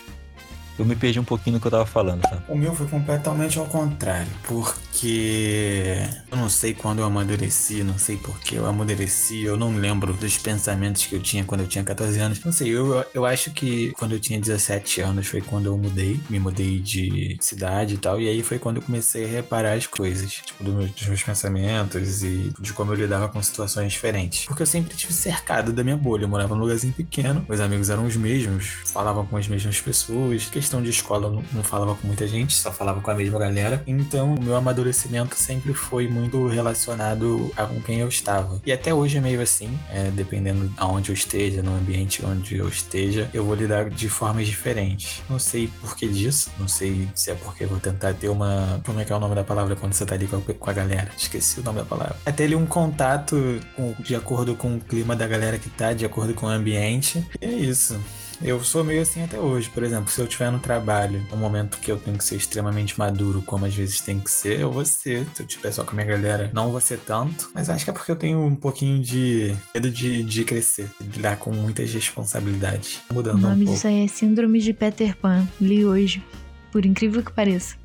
Eu 0.79 0.85
me 0.85 0.95
perdi 0.95 1.19
um 1.19 1.23
pouquinho 1.25 1.55
no 1.55 1.59
que 1.61 1.67
eu 1.67 1.71
tava 1.71 1.85
falando, 1.85 2.21
tá? 2.21 2.41
O 2.47 2.55
meu 2.57 2.73
foi 2.73 2.87
completamente 2.87 3.59
ao 3.59 3.65
contrário, 3.65 4.31
porque 4.47 5.97
eu 6.31 6.37
não 6.37 6.49
sei 6.49 6.73
quando 6.73 6.99
eu 6.99 7.05
amadureci, 7.05 7.83
não 7.83 7.97
sei 7.97 8.17
por 8.17 8.39
que 8.39 8.55
eu 8.55 8.65
amadureci, 8.65 9.43
eu 9.43 9.57
não 9.57 9.75
lembro 9.75 10.13
dos 10.13 10.37
pensamentos 10.37 11.05
que 11.05 11.15
eu 11.15 11.21
tinha 11.21 11.43
quando 11.43 11.61
eu 11.61 11.67
tinha 11.67 11.83
14 11.83 12.19
anos. 12.19 12.43
Não 12.43 12.51
sei, 12.51 12.69
eu, 12.69 13.05
eu 13.13 13.25
acho 13.25 13.51
que 13.51 13.91
quando 13.93 14.13
eu 14.13 14.19
tinha 14.19 14.39
17 14.39 15.01
anos 15.01 15.27
foi 15.27 15.41
quando 15.41 15.65
eu 15.65 15.77
mudei, 15.77 16.19
me 16.29 16.39
mudei 16.39 16.79
de 16.79 17.37
cidade 17.41 17.95
e 17.95 17.97
tal, 17.97 18.21
e 18.21 18.27
aí 18.29 18.41
foi 18.43 18.57
quando 18.59 18.77
eu 18.77 18.81
comecei 18.83 19.25
a 19.25 19.27
reparar 19.27 19.73
as 19.73 19.85
coisas, 19.87 20.31
tipo, 20.31 20.63
do 20.63 20.71
meu- 20.71 20.87
dos 20.87 21.07
meus 21.07 21.23
pensamentos 21.23 22.23
e 22.23 22.53
de 22.59 22.73
como 22.73 22.91
eu 22.93 22.95
lidava 22.95 23.27
com 23.27 23.41
situações 23.41 23.91
diferentes. 23.91 24.45
Porque 24.45 24.61
eu 24.63 24.67
sempre 24.67 24.95
tive 24.95 25.13
cercado 25.13 25.71
da 25.73 25.83
minha 25.83 25.97
bolha, 25.97 26.23
eu 26.23 26.29
morava 26.29 26.55
num 26.55 26.61
lugarzinho 26.61 26.93
pequeno, 26.93 27.45
meus 27.47 27.59
amigos 27.61 27.89
eram 27.89 28.05
os 28.05 28.15
mesmos, 28.15 28.65
falavam 28.93 29.25
com 29.25 29.35
as 29.35 29.47
mesmas 29.47 29.79
pessoas, 29.81 30.45
questão 30.45 30.68
de 30.81 30.89
escola 30.89 31.27
eu 31.27 31.43
não, 31.53 31.63
falava 31.63 31.95
com 31.95 32.05
muita 32.07 32.27
gente, 32.27 32.55
só 32.55 32.71
falava 32.71 33.01
com 33.01 33.11
a 33.11 33.15
mesma 33.15 33.39
galera. 33.39 33.83
Então, 33.87 34.35
o 34.35 34.41
meu 34.41 34.55
amadurecimento 34.55 35.35
sempre 35.35 35.73
foi 35.73 36.07
muito 36.07 36.47
relacionado 36.47 37.51
a 37.57 37.65
com 37.65 37.81
quem 37.81 37.99
eu 37.99 38.07
estava. 38.07 38.61
E 38.65 38.71
até 38.71 38.93
hoje 38.93 39.17
é 39.17 39.21
meio 39.21 39.41
assim, 39.41 39.77
é, 39.91 40.09
dependendo 40.11 40.71
aonde 40.77 41.09
eu 41.09 41.13
esteja, 41.13 41.61
no 41.61 41.75
ambiente 41.75 42.25
onde 42.25 42.57
eu 42.57 42.67
esteja, 42.67 43.29
eu 43.33 43.43
vou 43.45 43.55
lidar 43.55 43.89
de 43.89 44.09
formas 44.09 44.47
diferentes. 44.47 45.21
Não 45.29 45.39
sei 45.39 45.69
por 45.81 45.95
que 45.95 46.07
disso, 46.07 46.49
não 46.59 46.67
sei 46.67 47.07
se 47.15 47.31
é 47.31 47.35
porque 47.35 47.63
eu 47.63 47.69
vou 47.69 47.79
tentar 47.79 48.13
ter 48.13 48.29
uma. 48.29 48.81
Como 48.85 48.99
é 48.99 49.05
que 49.05 49.11
é 49.11 49.15
o 49.15 49.19
nome 49.19 49.35
da 49.35 49.43
palavra 49.43 49.75
quando 49.75 49.93
você 49.93 50.05
tá 50.05 50.15
ali 50.15 50.27
com 50.27 50.37
a, 50.37 50.41
com 50.53 50.69
a 50.69 50.73
galera? 50.73 51.09
Esqueci 51.17 51.59
o 51.59 51.63
nome 51.63 51.79
da 51.79 51.85
palavra. 51.85 52.15
É 52.25 52.31
ter 52.31 52.45
ali 52.45 52.55
um 52.55 52.65
contato 52.65 53.59
com- 53.75 53.95
de 53.99 54.15
acordo 54.15 54.55
com 54.55 54.75
o 54.75 54.79
clima 54.79 55.15
da 55.15 55.27
galera 55.27 55.57
que 55.57 55.69
tá, 55.69 55.93
de 55.93 56.05
acordo 56.05 56.33
com 56.33 56.45
o 56.45 56.49
ambiente. 56.49 57.23
E 57.41 57.45
é 57.45 57.51
isso. 57.51 57.99
Eu 58.41 58.63
sou 58.63 58.85
meio 58.85 59.01
assim 59.01 59.21
até 59.21 59.37
hoje. 59.37 59.69
Por 59.69 59.83
exemplo, 59.83 60.09
se 60.09 60.19
eu 60.21 60.25
estiver 60.25 60.49
no 60.49 60.59
trabalho, 60.59 61.21
um 61.33 61.35
momento 61.35 61.77
que 61.79 61.91
eu 61.91 61.97
tenho 61.97 62.17
que 62.17 62.23
ser 62.23 62.35
extremamente 62.37 62.97
maduro, 62.97 63.41
como 63.41 63.65
às 63.65 63.75
vezes 63.75 63.99
tem 63.99 64.17
que 64.17 64.31
ser, 64.31 64.61
eu 64.61 64.71
vou 64.71 64.85
ser. 64.85 65.27
Se 65.33 65.41
eu 65.43 65.45
estiver 65.45 65.71
só 65.73 65.83
com 65.83 65.91
a 65.91 65.93
minha 65.95 66.05
galera, 66.05 66.49
não 66.53 66.71
vou 66.71 66.79
ser 66.79 66.99
tanto. 66.99 67.49
Mas 67.53 67.69
acho 67.69 67.83
que 67.83 67.89
é 67.89 67.93
porque 67.93 68.09
eu 68.11 68.15
tenho 68.15 68.41
um 68.41 68.55
pouquinho 68.55 69.01
de 69.03 69.53
medo 69.75 69.91
de, 69.91 70.23
de 70.23 70.43
crescer, 70.45 70.89
de 71.01 71.17
lidar 71.17 71.35
com 71.35 71.51
muitas 71.51 71.93
responsabilidades. 71.93 72.99
O 73.09 73.13
Mudando 73.15 73.37
um 73.39 73.41
nome 73.41 73.65
pouco. 73.65 73.73
disso 73.73 73.87
aí 73.87 74.05
é 74.05 74.07
Síndrome 74.07 74.59
de 74.61 74.71
Peter 74.73 75.17
Pan. 75.17 75.45
Li 75.59 75.85
hoje. 75.85 76.23
Por 76.71 76.85
incrível 76.85 77.21
que 77.21 77.33
pareça. 77.33 77.75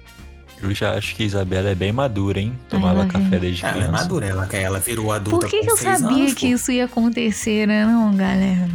Eu 0.63 0.73
já 0.73 0.95
acho 0.95 1.17
que 1.17 1.25
a 1.25 1.27
Isabela 1.27 1.71
é 1.71 1.75
bem 1.75 1.91
madura, 1.91 2.39
hein? 2.41 2.53
Ai, 2.55 2.67
Tomava 2.71 2.99
lá 3.01 3.07
café 3.07 3.39
desde 3.41 3.63
Ela 3.65 3.71
é 3.71 3.75
criança. 3.75 3.93
madura, 3.93 4.27
ela, 4.27 4.49
ela 4.53 4.79
virou 4.79 5.11
adulta 5.13 5.41
Por 5.41 5.51
que, 5.51 5.59
com 5.59 5.65
que 5.67 5.71
eu 5.73 5.77
seis 5.77 5.99
sabia 5.99 6.17
anos, 6.19 6.35
que 6.35 6.47
pô. 6.49 6.55
isso 6.55 6.71
ia 6.71 6.85
acontecer, 6.85 7.67
né, 7.67 7.85
não, 7.85 8.15
galera? 8.17 8.71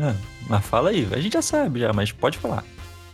É, 0.00 0.14
mas 0.52 0.66
fala 0.66 0.90
aí, 0.90 1.08
a 1.10 1.18
gente 1.18 1.32
já 1.32 1.42
sabe 1.42 1.80
já, 1.80 1.92
mas 1.92 2.12
pode 2.12 2.36
falar. 2.36 2.62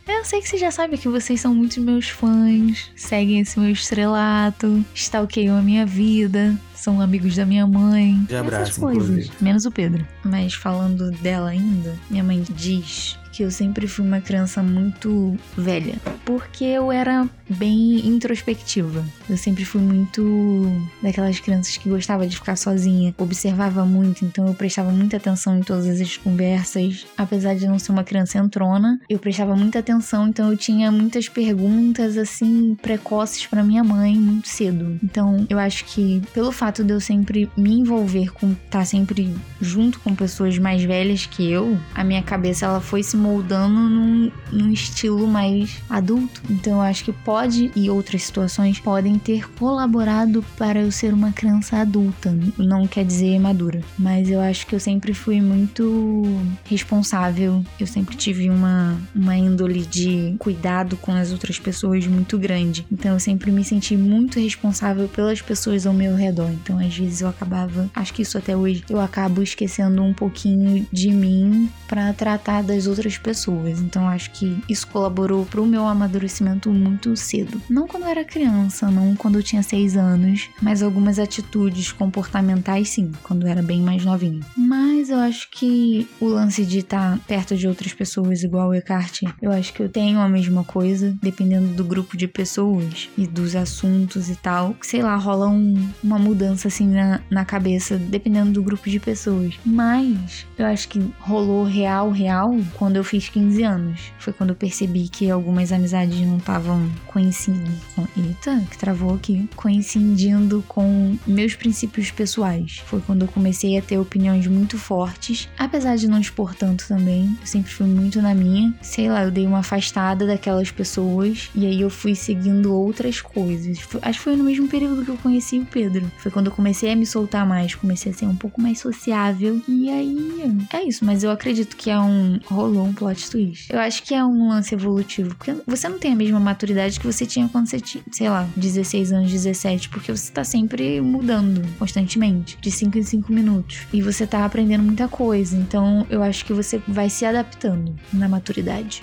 Eu 0.09 0.24
sei 0.24 0.40
que 0.40 0.48
você 0.48 0.59
já 0.59 0.70
sabe 0.70 0.96
que 0.98 1.07
vocês 1.07 1.40
são 1.40 1.55
muitos 1.55 1.77
meus 1.79 2.09
fãs, 2.09 2.90
seguem 2.96 3.40
esse 3.40 3.61
meu 3.61 3.70
estrelato, 3.70 4.85
stalkeiam 4.94 5.57
a 5.57 5.62
minha 5.62 5.85
vida, 5.87 6.59
são 6.74 7.01
amigos 7.01 7.37
da 7.37 7.44
minha 7.44 7.66
mãe. 7.66 8.18
De 8.27 8.35
abraço, 8.35 8.62
essas 8.62 8.79
coisas. 8.79 9.09
inclusive. 9.09 9.33
Menos 9.40 9.66
o 9.66 9.70
Pedro. 9.70 10.05
Mas 10.24 10.55
falando 10.55 11.11
dela 11.11 11.51
ainda, 11.51 11.94
minha 12.11 12.24
mãe 12.24 12.42
diz 12.55 13.18
que 13.38 13.44
eu 13.44 13.53
sempre 13.53 13.87
fui 13.87 14.05
uma 14.05 14.20
criança 14.20 14.64
muito 14.64 15.38
velha. 15.57 15.94
Porque 16.24 16.64
eu 16.64 16.90
era 16.90 17.24
bem 17.48 18.05
introspectiva. 18.05 19.05
Eu 19.31 19.37
sempre 19.37 19.64
fui 19.64 19.81
muito 19.81 20.66
daquelas 21.01 21.38
crianças 21.38 21.77
que 21.77 21.88
gostava 21.88 22.27
de 22.27 22.35
ficar 22.35 22.57
sozinha, 22.57 23.14
observava 23.16 23.87
muito, 23.87 24.24
então 24.24 24.48
eu 24.48 24.55
prestava 24.55 24.90
muita 24.90 25.18
atenção 25.18 25.57
em 25.57 25.62
todas 25.62 26.01
as 26.01 26.16
conversas. 26.16 27.07
Apesar 27.16 27.55
de 27.55 27.68
não 27.68 27.79
ser 27.79 27.92
uma 27.92 28.03
criança 28.03 28.38
entrona, 28.38 29.01
eu 29.09 29.20
prestava 29.20 29.55
muita 29.55 29.79
atenção, 29.79 30.27
então 30.27 30.51
eu 30.51 30.57
tinha 30.57 30.90
muitas 30.90 31.29
perguntas 31.29 32.16
assim 32.18 32.77
precoces 32.83 33.46
para 33.46 33.62
minha 33.62 33.85
mãe 33.85 34.16
muito 34.16 34.48
cedo. 34.48 34.98
Então 35.01 35.46
eu 35.48 35.61
acho 35.61 35.85
que 35.85 36.20
pelo 36.35 36.51
fato 36.51 36.83
de 36.83 36.92
eu 36.92 37.01
sempre 37.01 37.48
me 37.57 37.72
envolver 37.72 38.33
com 38.33 38.51
estar 38.51 38.85
sempre 38.85 39.33
junto 39.61 40.01
com 40.01 40.12
pessoas 40.12 40.59
mais 40.59 40.82
velhas 40.82 41.24
que 41.24 41.49
eu, 41.49 41.78
a 41.95 42.03
minha 42.03 42.22
cabeça 42.22 42.66
ela 42.66 42.80
foi 42.80 43.05
se 43.05 43.16
moldando 43.29 43.79
num, 43.79 44.33
num 44.51 44.72
estilo 44.72 45.26
mais 45.26 45.83
adulto. 45.91 46.41
Então 46.49 46.74
eu 46.74 46.81
acho 46.81 47.05
que 47.05 47.12
pode 47.12 47.70
e 47.76 47.91
outras 47.91 48.22
situações 48.22 48.81
podem 48.81 49.18
ter 49.18 49.51
colaborado 49.53 50.43
para 50.57 50.81
eu 50.81 50.91
ser 50.91 51.12
uma 51.12 51.31
criança 51.31 51.76
adulta. 51.76 52.35
Não 52.57 52.87
quer 52.87 53.05
dizer 53.05 53.39
madura, 53.39 53.83
mas 53.99 54.31
eu 54.31 54.41
acho 54.41 54.66
que 54.66 54.74
eu 54.74 54.81
sempre 54.81 55.12
fui 55.12 55.41
muito 55.41 56.24
responsável. 56.64 57.62
Eu 57.79 57.87
sempre 57.87 58.16
tive 58.16 58.49
uma, 58.49 58.99
uma 59.14 59.37
índole 59.37 59.85
de 59.85 60.35
cuidado 60.39 60.97
com 60.97 61.12
as 61.12 61.31
outras 61.31 61.59
pessoas 61.59 62.07
muito 62.07 62.39
grande. 62.39 62.87
Então 62.91 63.12
eu 63.12 63.20
sempre 63.20 63.51
me 63.51 63.62
senti 63.62 63.97
muito 63.97 64.41
responsável 64.41 65.07
pelas 65.09 65.43
pessoas 65.43 65.87
ao 65.87 65.93
meu 65.93 66.14
redor. 66.14 66.51
Então 66.51 66.79
às 66.79 66.97
vezes 66.97 67.20
eu 67.20 67.29
acabava, 67.29 67.91
acho 67.95 68.14
que 68.14 68.22
isso 68.22 68.39
até 68.39 68.57
hoje, 68.57 68.85
eu 68.89 69.01
acabo 69.01 69.43
esquecendo 69.43 70.03
um 70.03 70.14
pouquinho 70.14 70.87
de 70.91 71.11
mim 71.11 71.68
para 71.87 72.12
tratar 72.12 72.62
das 72.62 72.87
outras 72.87 73.08
pessoas. 73.17 73.81
Então 73.81 74.07
acho 74.09 74.31
que 74.33 74.63
isso 74.69 74.87
colaborou 74.89 75.47
pro 75.47 75.65
meu 75.65 75.87
amadurecimento 75.87 76.71
muito 76.71 77.17
cedo. 77.17 77.63
Não 77.71 77.87
quando 77.87 78.03
eu 78.03 78.09
era 78.11 78.25
criança, 78.25 78.91
não 78.91 79.15
quando 79.17 79.39
eu 79.39 79.43
tinha 79.43 79.63
seis 79.63 79.97
anos, 79.97 80.49
mas 80.61 80.83
algumas 80.83 81.19
atitudes 81.19 81.93
comportamentais 81.93 82.91
sim, 82.91 83.13
quando 83.23 83.47
eu 83.47 83.51
era 83.51 83.63
bem 83.63 83.81
mais 83.81 84.05
novinha. 84.05 84.41
Mas 84.57 85.09
eu 85.11 85.19
acho 85.19 85.49
que 85.51 86.09
o 86.21 86.27
lance 86.27 86.65
de 86.67 86.79
estar 86.81 87.19
perto 87.27 87.57
de 87.57 87.67
outras 87.69 87.93
pessoas 87.93 88.43
igual 88.43 88.69
o 88.71 88.75
Eckhart, 88.75 89.23
eu 89.41 89.51
acho 89.53 89.73
que 89.73 89.83
eu 89.83 89.89
tenho 89.89 90.19
a 90.19 90.29
mesma 90.29 90.65
coisa, 90.65 91.17
dependendo 91.23 91.69
do 91.69 91.85
grupo 91.85 92.17
de 92.17 92.27
pessoas 92.27 93.09
e 93.17 93.27
dos 93.27 93.55
assuntos 93.55 94.29
e 94.29 94.37
tal. 94.37 94.75
Sei 94.83 95.01
lá, 95.03 95.15
rola 95.17 95.49
um- 95.49 95.89
uma 96.03 96.19
mudança 96.19 96.69
assim 96.69 96.89
na, 96.89 97.21
na 97.31 97.45
cabeça, 97.45 97.97
dependendo 97.97 98.51
do 98.51 98.63
grupo 98.63 98.89
de 98.91 98.99
pessoas. 98.99 99.55
Mas 99.65 100.45
eu 100.59 100.67
acho 100.67 100.89
que 100.89 101.01
rolou 101.21 101.65
real, 101.65 102.11
real, 102.11 102.57
quando 102.75 102.97
eu 102.99 103.05
fiz 103.05 103.28
15 103.28 103.62
anos. 103.62 104.01
Foi 104.18 104.32
quando 104.32 104.51
eu 104.51 104.57
percebi 104.57 105.09
que 105.09 105.30
algumas 105.30 105.72
amizades 105.72 106.18
não 106.20 106.38
estavam 106.38 106.90
coincidindo 107.07 107.70
com. 107.94 108.07
Eita, 108.16 108.64
que 108.70 108.78
travou 108.78 109.14
aqui. 109.14 109.49
Coincidindo 109.55 110.64
com 110.66 111.16
meus 111.26 111.55
princípios 111.55 112.11
pessoais. 112.11 112.82
Foi 112.86 113.01
quando 113.01 113.22
eu 113.22 113.28
comecei 113.28 113.78
a 113.78 113.82
ter 113.82 113.99
opiniões 113.99 114.46
muito 114.46 114.76
fortes. 114.78 115.49
Apesar 115.59 115.96
de 115.96 116.09
não 116.09 116.20
expor 116.20 116.55
tanto 116.55 116.86
também, 116.86 117.36
eu 117.40 117.46
sempre 117.46 117.72
fui 117.72 117.86
muito 117.86 118.20
na 118.20 118.34
minha. 118.34 118.74
Sei 118.82 119.09
lá, 119.09 119.24
eu 119.24 119.30
dei 119.30 119.46
uma 119.46 119.61
afastada 119.61 120.26
daquelas 120.26 120.70
pessoas 120.70 121.51
e 121.55 121.66
aí 121.66 121.80
eu 121.80 121.90
fui 121.90 122.14
seguindo 122.14 122.74
outras 122.74 123.20
coisas. 123.20 123.78
Acho 124.03 124.18
que 124.18 124.24
foi 124.24 124.36
no 124.36 124.44
mesmo 124.44 124.68
período 124.68 125.05
que 125.05 125.11
eu 125.11 125.16
conheci 125.18 125.59
o 125.59 125.66
Pedro. 125.66 126.11
Foi 126.18 126.30
quando 126.30 126.46
eu 126.46 126.53
comecei 126.53 126.92
a 126.92 126.96
me 126.96 127.07
soltar 127.07 127.46
mais, 127.46 127.74
comecei 127.74 128.12
a 128.12 128.14
ser 128.14 128.26
um 128.26 128.36
pouco 128.36 128.61
mais 128.61 128.78
sociável. 128.78 129.62
E 129.68 129.90
aí, 129.90 130.59
é 130.72 130.82
isso. 130.82 131.05
Mas 131.05 131.22
eu 131.22 131.30
acredito 131.30 131.76
que 131.76 131.90
é 131.90 131.99
um. 131.99 132.40
rolou 132.46 132.88
um 132.89 132.95
plot 132.95 133.30
twist. 133.30 133.72
Eu 133.72 133.78
acho 133.78 134.03
que 134.03 134.14
é 134.14 134.24
um 134.24 134.49
lance 134.49 134.74
evolutivo. 134.74 135.34
Porque 135.34 135.55
você 135.66 135.89
não 135.89 135.99
tem 135.99 136.12
a 136.12 136.16
mesma 136.16 136.41
maturidade 136.41 136.99
que 136.99 137.07
você 137.07 137.26
tinha 137.26 137.49
quando 137.49 137.68
você 137.68 137.80
tinha, 137.80 138.03
sei 138.11 138.28
lá, 138.28 138.49
16 138.57 139.12
anos, 139.12 139.30
17. 139.30 139.89
Porque 139.89 140.11
você 140.11 140.32
tá 140.32 140.45
sempre 140.45 141.01
mudando 141.01 141.62
constantemente. 141.78 142.59
De 142.61 142.70
5 142.70 142.99
em 142.99 143.03
5 143.03 143.32
minutos. 143.32 143.86
E 143.93 144.03
você 144.03 144.26
tá 144.26 144.45
aprendendo 144.45 144.82
muita 144.82 145.09
coisa. 145.09 145.57
Então 145.57 146.07
eu 146.11 146.22
acho 146.22 146.45
que 146.45 146.53
você 146.53 146.80
vai 146.89 147.09
se 147.09 147.24
adaptando 147.24 147.95
na 148.12 148.28
maturidade. 148.28 149.03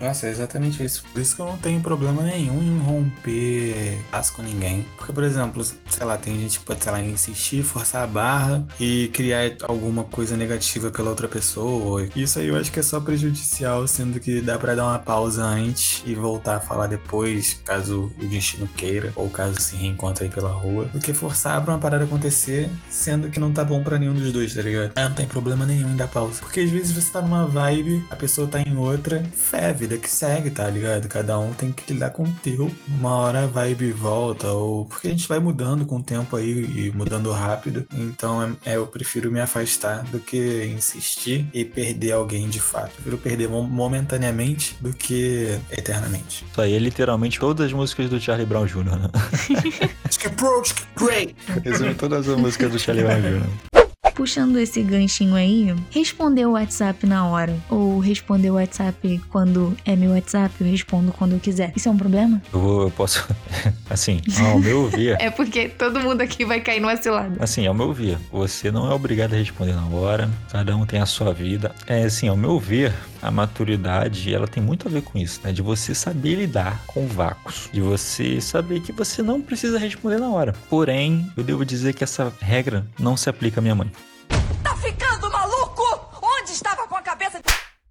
Nossa, 0.00 0.26
é 0.26 0.30
exatamente 0.30 0.84
isso. 0.84 1.04
Por 1.12 1.20
isso 1.20 1.36
que 1.36 1.42
eu 1.42 1.46
não 1.46 1.56
tenho 1.56 1.80
problema 1.80 2.22
nenhum 2.22 2.62
em 2.62 2.78
romper 2.78 3.98
laço 4.12 4.32
com 4.32 4.42
ninguém. 4.42 4.86
Porque, 4.96 5.12
por 5.12 5.24
exemplo, 5.24 5.64
sei 5.64 6.06
lá, 6.06 6.16
tem 6.16 6.38
gente 6.40 6.58
que 6.58 6.64
pode, 6.64 6.82
sei 6.82 6.92
lá, 6.92 7.00
insistir, 7.02 7.62
forçar 7.62 8.04
a 8.04 8.06
barra 8.06 8.66
e 8.78 9.08
criar 9.12 9.52
alguma 9.62 10.04
coisa 10.04 10.36
negativa 10.36 10.90
pela 10.90 11.10
outra 11.10 11.28
pessoa. 11.28 12.06
Isso 12.14 12.38
aí 12.38 12.48
eu 12.48 12.56
acho 12.56 12.70
que 12.70 12.80
é 12.80 12.82
só 12.82 13.00
prejudicial, 13.00 13.86
sendo 13.86 14.20
que 14.20 14.40
dá 14.40 14.58
pra 14.58 14.74
dar 14.74 14.84
uma 14.84 14.98
pausa 14.98 15.44
antes 15.44 16.02
e 16.06 16.14
voltar 16.14 16.56
a 16.56 16.60
falar 16.60 16.86
depois, 16.86 17.60
caso 17.64 18.12
o 18.20 18.26
destino 18.26 18.68
queira, 18.68 19.12
ou 19.16 19.28
caso 19.28 19.60
se 19.60 19.76
reencontre 19.76 20.24
aí 20.24 20.30
pela 20.30 20.50
rua. 20.50 20.86
Do 20.92 21.00
que 21.00 21.12
forçar 21.12 21.62
pra 21.62 21.74
uma 21.74 21.80
parada 21.80 22.04
acontecer, 22.04 22.68
sendo 22.88 23.28
que 23.28 23.40
não 23.40 23.52
tá 23.52 23.64
bom 23.64 23.82
pra 23.82 23.98
nenhum 23.98 24.14
dos 24.14 24.32
dois, 24.32 24.54
tá 24.54 24.62
ligado? 24.62 24.92
Ah, 24.96 25.08
não 25.08 25.14
tem 25.14 25.26
problema 25.26 25.66
nenhum 25.66 25.90
em 25.90 25.96
dar 25.96 26.08
pausa. 26.08 26.40
Porque 26.40 26.60
às 26.60 26.70
vezes 26.70 26.92
você 26.92 27.10
tá 27.10 27.20
numa 27.20 27.46
vibe, 27.46 28.04
a 28.10 28.16
pessoa 28.16 28.46
tá 28.46 28.60
em 28.60 28.76
outra, 28.76 29.22
fé, 29.34 29.70
a 29.70 29.72
vida 29.94 29.98
que 29.98 30.10
segue, 30.10 30.50
tá 30.50 30.68
ligado? 30.68 31.08
Cada 31.08 31.38
um 31.38 31.52
tem 31.52 31.72
que 31.72 31.92
lidar 31.92 32.10
com 32.10 32.24
o 32.24 32.32
teu. 32.42 32.70
Uma 32.88 33.16
hora 33.16 33.44
a 33.44 33.46
vibe 33.46 33.92
volta, 33.92 34.48
ou 34.48 34.84
porque 34.86 35.08
a 35.08 35.10
gente 35.10 35.28
vai 35.28 35.38
mudando 35.38 35.86
com 35.86 35.96
o 35.96 36.02
tempo 36.02 36.36
aí 36.36 36.50
e 36.50 36.92
mudando 36.94 37.30
rápido. 37.30 37.86
Então 37.92 38.42
é, 38.64 38.72
é, 38.72 38.76
eu 38.76 38.86
prefiro 38.86 39.30
me 39.30 39.40
afastar 39.40 40.02
do 40.04 40.18
que 40.18 40.64
insistir 40.66 41.46
e 41.52 41.64
perder 41.64 42.12
alguém 42.12 42.48
de 42.48 42.60
fato. 42.60 42.90
Eu 42.98 43.02
prefiro 43.02 43.18
perder 43.18 43.48
mo- 43.48 43.62
momentaneamente 43.62 44.76
do 44.80 44.92
que 44.92 45.58
eternamente. 45.70 46.44
Isso 46.50 46.60
aí 46.60 46.74
é 46.74 46.78
literalmente 46.78 47.38
todas 47.38 47.66
as 47.66 47.72
músicas 47.72 48.10
do 48.10 48.20
Charlie 48.20 48.46
Brown 48.46 48.66
Jr., 48.66 48.84
né? 48.84 49.10
Approach, 50.24 50.74
great! 50.96 51.36
Resume 51.62 51.94
todas 51.94 52.26
as 52.26 52.36
músicas 52.38 52.72
do 52.72 52.78
Charlie 52.78 53.04
Brown 53.04 53.20
Jr. 53.20 53.73
Puxando 54.14 54.58
esse 54.58 54.82
ganchinho 54.82 55.34
aí, 55.34 55.74
responder 55.90 56.46
o 56.46 56.52
WhatsApp 56.52 57.06
na 57.06 57.26
hora. 57.26 57.56
Ou 57.68 57.98
responder 57.98 58.50
o 58.50 58.54
WhatsApp 58.54 59.20
quando 59.28 59.76
é 59.84 59.96
meu 59.96 60.12
WhatsApp, 60.12 60.54
eu 60.60 60.66
respondo 60.66 61.12
quando 61.12 61.32
eu 61.32 61.40
quiser. 61.40 61.72
Isso 61.74 61.88
é 61.88 61.92
um 61.92 61.96
problema? 61.96 62.40
Eu, 62.52 62.60
vou, 62.60 62.82
eu 62.82 62.90
posso. 62.90 63.26
Assim, 63.90 64.20
ao 64.50 64.58
meu 64.58 64.88
ver. 64.88 65.16
É 65.20 65.30
porque 65.30 65.68
todo 65.68 66.00
mundo 66.00 66.20
aqui 66.20 66.44
vai 66.44 66.60
cair 66.60 66.80
numa 66.80 66.96
cilada. 66.96 67.36
Assim, 67.42 67.66
ao 67.66 67.74
meu 67.74 67.92
ver, 67.92 68.18
você 68.32 68.70
não 68.70 68.90
é 68.90 68.94
obrigado 68.94 69.34
a 69.34 69.36
responder 69.36 69.74
na 69.74 69.86
hora, 69.86 70.30
cada 70.50 70.76
um 70.76 70.86
tem 70.86 71.00
a 71.00 71.06
sua 71.06 71.32
vida. 71.32 71.74
É 71.86 72.04
assim, 72.04 72.28
ao 72.28 72.36
meu 72.36 72.58
ver, 72.58 72.92
a 73.20 73.30
maturidade, 73.30 74.32
ela 74.34 74.46
tem 74.46 74.62
muito 74.62 74.86
a 74.86 74.90
ver 74.90 75.02
com 75.02 75.18
isso, 75.18 75.40
né? 75.42 75.52
De 75.52 75.62
você 75.62 75.94
saber 75.94 76.34
lidar 76.36 76.82
com 76.86 77.06
vácuos, 77.06 77.68
de 77.72 77.80
você 77.80 78.40
saber 78.40 78.80
que 78.80 78.92
você 78.92 79.22
não 79.22 79.40
precisa 79.40 79.78
responder 79.78 80.18
na 80.18 80.30
hora. 80.30 80.54
Porém, 80.68 81.30
eu 81.36 81.42
devo 81.42 81.64
dizer 81.64 81.94
que 81.94 82.04
essa 82.04 82.32
regra 82.40 82.86
não 82.98 83.16
se 83.16 83.28
aplica 83.28 83.60
à 83.60 83.62
minha 83.62 83.74
mãe. 83.74 83.90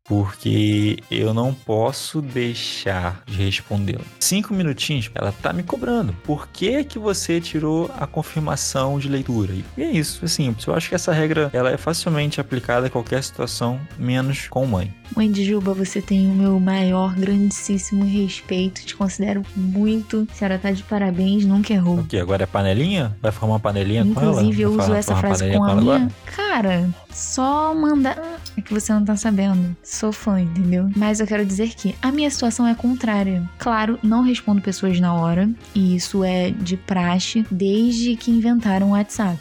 Porque 0.06 0.98
eu 1.10 1.34
não 1.34 1.54
posso 1.54 2.22
deixar 2.22 3.24
de 3.26 3.42
respondê-la. 3.42 4.04
Cinco 4.20 4.54
minutinhos, 4.54 5.10
ela 5.16 5.32
tá 5.32 5.54
me 5.54 5.64
cobrando. 5.64 6.14
Por 6.24 6.48
que 6.50 6.84
que 6.84 7.00
você 7.00 7.40
tirou 7.40 7.90
a 7.98 8.06
confirmação 8.06 9.00
de 9.00 9.08
leitura? 9.08 9.54
E 9.78 9.82
é 9.82 9.92
isso, 9.92 10.24
é 10.24 10.28
simples. 10.28 10.68
Eu 10.68 10.76
acho 10.76 10.90
que 10.90 10.96
essa 10.96 11.14
regra 11.14 11.50
ela 11.54 11.72
é 11.72 11.78
facilmente 11.78 12.42
aplicada 12.42 12.88
a 12.88 12.90
qualquer 12.90 13.24
situação, 13.24 13.80
menos 13.98 14.48
com 14.50 14.66
mãe. 14.66 14.94
Mãe 15.16 15.32
de 15.32 15.46
Juba, 15.46 15.74
você 15.74 16.02
tem 16.02 16.28
o 16.28 16.34
meu 16.34 16.60
maior, 16.60 17.14
grandíssimo 17.16 18.04
respeito. 18.04 18.86
Te 18.86 18.96
considero 18.96 19.44
muito. 19.56 20.28
A 20.32 20.36
senhora 20.36 20.58
tá 20.58 20.72
de 20.72 20.84
parabéns, 20.84 21.46
nunca 21.46 21.74
errou. 21.74 22.00
O 22.00 22.04
que? 22.04 22.18
Agora 22.18 22.44
é 22.44 22.48
panelinha? 22.48 23.16
Vai 23.22 23.32
formar 23.32 23.54
uma 23.54 23.60
panelinha 23.60 24.04
com 24.04 24.20
ela? 24.20 24.32
Inclusive, 24.32 24.62
eu 24.64 24.72
uso 24.72 24.94
essa 24.94 25.16
frase 25.16 25.50
com 25.52 25.64
a 25.64 25.72
ela 25.72 25.82
minha. 25.82 25.96
agora? 25.96 26.12
Cara, 26.26 26.90
só 27.12 27.74
mandar. 27.76 28.42
É 28.58 28.62
que 28.62 28.74
você 28.74 28.94
não 28.94 29.04
tá 29.04 29.16
sabendo. 29.16 29.76
Sou 29.84 30.12
fã, 30.12 30.40
entendeu? 30.40 30.90
Mas 30.96 31.20
eu 31.20 31.28
quero 31.28 31.46
dizer 31.46 31.74
que 31.76 31.96
a 32.02 32.12
minha 32.12 32.30
situação 32.30 32.68
é 32.68 32.76
contrária. 32.76 33.48
Claro, 33.58 34.00
não 34.04 34.22
respondo 34.22 34.62
pessoas 34.62 35.00
na 35.00 35.14
hora. 35.14 35.50
E 35.74 35.96
isso 35.96 36.24
é 36.24 36.52
de 36.52 36.78
praxe 36.78 37.46
desde 37.50 38.16
que 38.16 38.32
inventaram 38.32 38.90
o 38.90 38.92
WhatsApp. 38.92 39.40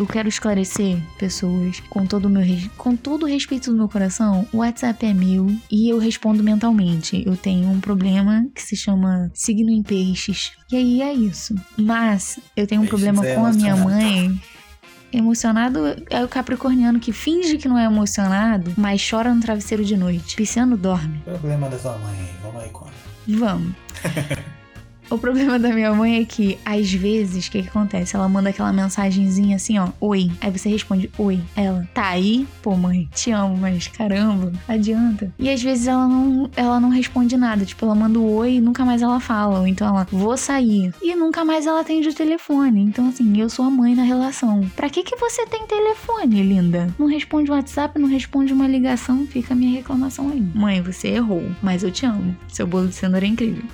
Eu 0.00 0.06
quero 0.06 0.28
esclarecer, 0.28 0.96
pessoas, 1.18 1.80
com 1.90 2.06
todo 2.06 2.24
o 2.24 2.30
meu 2.30 2.42
com 2.78 2.96
todo 2.96 3.24
o 3.24 3.26
respeito 3.26 3.70
do 3.70 3.76
meu 3.76 3.86
coração, 3.86 4.48
o 4.50 4.58
WhatsApp 4.58 5.04
é 5.04 5.12
meu 5.12 5.54
e 5.70 5.90
eu 5.90 5.98
respondo 5.98 6.42
mentalmente. 6.42 7.22
Eu 7.26 7.36
tenho 7.36 7.68
um 7.68 7.80
problema 7.80 8.46
que 8.54 8.62
se 8.62 8.74
chama 8.76 9.30
signo 9.34 9.70
em 9.70 9.82
peixes. 9.82 10.52
E 10.72 10.76
aí 10.76 11.02
é 11.02 11.12
isso. 11.12 11.54
Mas 11.76 12.38
eu 12.56 12.66
tenho 12.66 12.80
um 12.80 12.86
Peixes 12.86 13.04
problema 13.04 13.26
é 13.26 13.34
com 13.34 13.44
a 13.44 13.52
minha 13.52 13.76
mãe 13.76 14.40
Emocionado 15.12 15.80
é 16.08 16.24
o 16.24 16.28
capricorniano 16.28 17.00
que 17.00 17.12
finge 17.12 17.58
que 17.58 17.68
não 17.68 17.78
é 17.78 17.84
emocionado, 17.84 18.72
mas 18.76 19.06
chora 19.08 19.34
no 19.34 19.40
travesseiro 19.40 19.84
de 19.84 19.96
noite. 19.96 20.36
Pisciano 20.36 20.76
dorme. 20.76 21.20
Problema 21.24 21.68
da 21.68 21.78
sua 21.78 21.98
mãe. 21.98 22.30
Vamos 22.42 22.62
aí, 22.62 22.70
conta. 22.70 22.92
Vamos. 23.26 23.74
O 25.10 25.18
problema 25.18 25.58
da 25.58 25.70
minha 25.70 25.92
mãe 25.92 26.20
é 26.20 26.24
que, 26.24 26.56
às 26.64 26.92
vezes, 26.92 27.48
o 27.48 27.50
que, 27.50 27.62
que 27.62 27.68
acontece? 27.68 28.14
Ela 28.14 28.28
manda 28.28 28.50
aquela 28.50 28.72
mensagenzinha 28.72 29.56
assim, 29.56 29.76
ó, 29.76 29.88
oi. 30.00 30.30
Aí 30.40 30.50
você 30.52 30.68
responde, 30.68 31.10
oi. 31.18 31.40
Ela, 31.56 31.88
tá 31.92 32.10
aí? 32.10 32.46
Pô, 32.62 32.76
mãe, 32.76 33.08
te 33.12 33.32
amo, 33.32 33.56
mas 33.56 33.88
caramba, 33.88 34.52
adianta. 34.68 35.32
E 35.36 35.50
às 35.50 35.60
vezes 35.60 35.88
ela 35.88 36.06
não, 36.06 36.48
ela 36.56 36.78
não 36.78 36.90
responde 36.90 37.36
nada. 37.36 37.64
Tipo, 37.64 37.86
ela 37.86 37.94
manda 37.96 38.20
o 38.20 38.34
oi 38.36 38.54
e 38.54 38.60
nunca 38.60 38.84
mais 38.84 39.02
ela 39.02 39.18
fala. 39.18 39.58
Ou 39.58 39.66
então 39.66 39.88
ela, 39.88 40.06
vou 40.12 40.36
sair. 40.36 40.94
E 41.02 41.16
nunca 41.16 41.44
mais 41.44 41.66
ela 41.66 41.80
atende 41.80 42.08
o 42.08 42.14
telefone. 42.14 42.80
Então, 42.80 43.08
assim, 43.08 43.36
eu 43.40 43.50
sou 43.50 43.64
a 43.64 43.70
mãe 43.70 43.96
na 43.96 44.04
relação. 44.04 44.60
Pra 44.76 44.88
que 44.88 45.02
que 45.02 45.16
você 45.16 45.44
tem 45.44 45.66
telefone, 45.66 46.40
linda? 46.40 46.88
Não 46.96 47.06
responde 47.06 47.50
o 47.50 47.54
WhatsApp, 47.54 47.98
não 47.98 48.08
responde 48.08 48.52
uma 48.52 48.68
ligação, 48.68 49.26
fica 49.26 49.54
a 49.54 49.56
minha 49.56 49.72
reclamação 49.72 50.30
aí. 50.30 50.40
Mãe, 50.54 50.80
você 50.80 51.08
errou, 51.08 51.44
mas 51.60 51.82
eu 51.82 51.90
te 51.90 52.06
amo. 52.06 52.36
Seu 52.46 52.66
bolo 52.66 52.86
de 52.86 52.94
cenoura 52.94 53.26
é 53.26 53.28
incrível. 53.28 53.64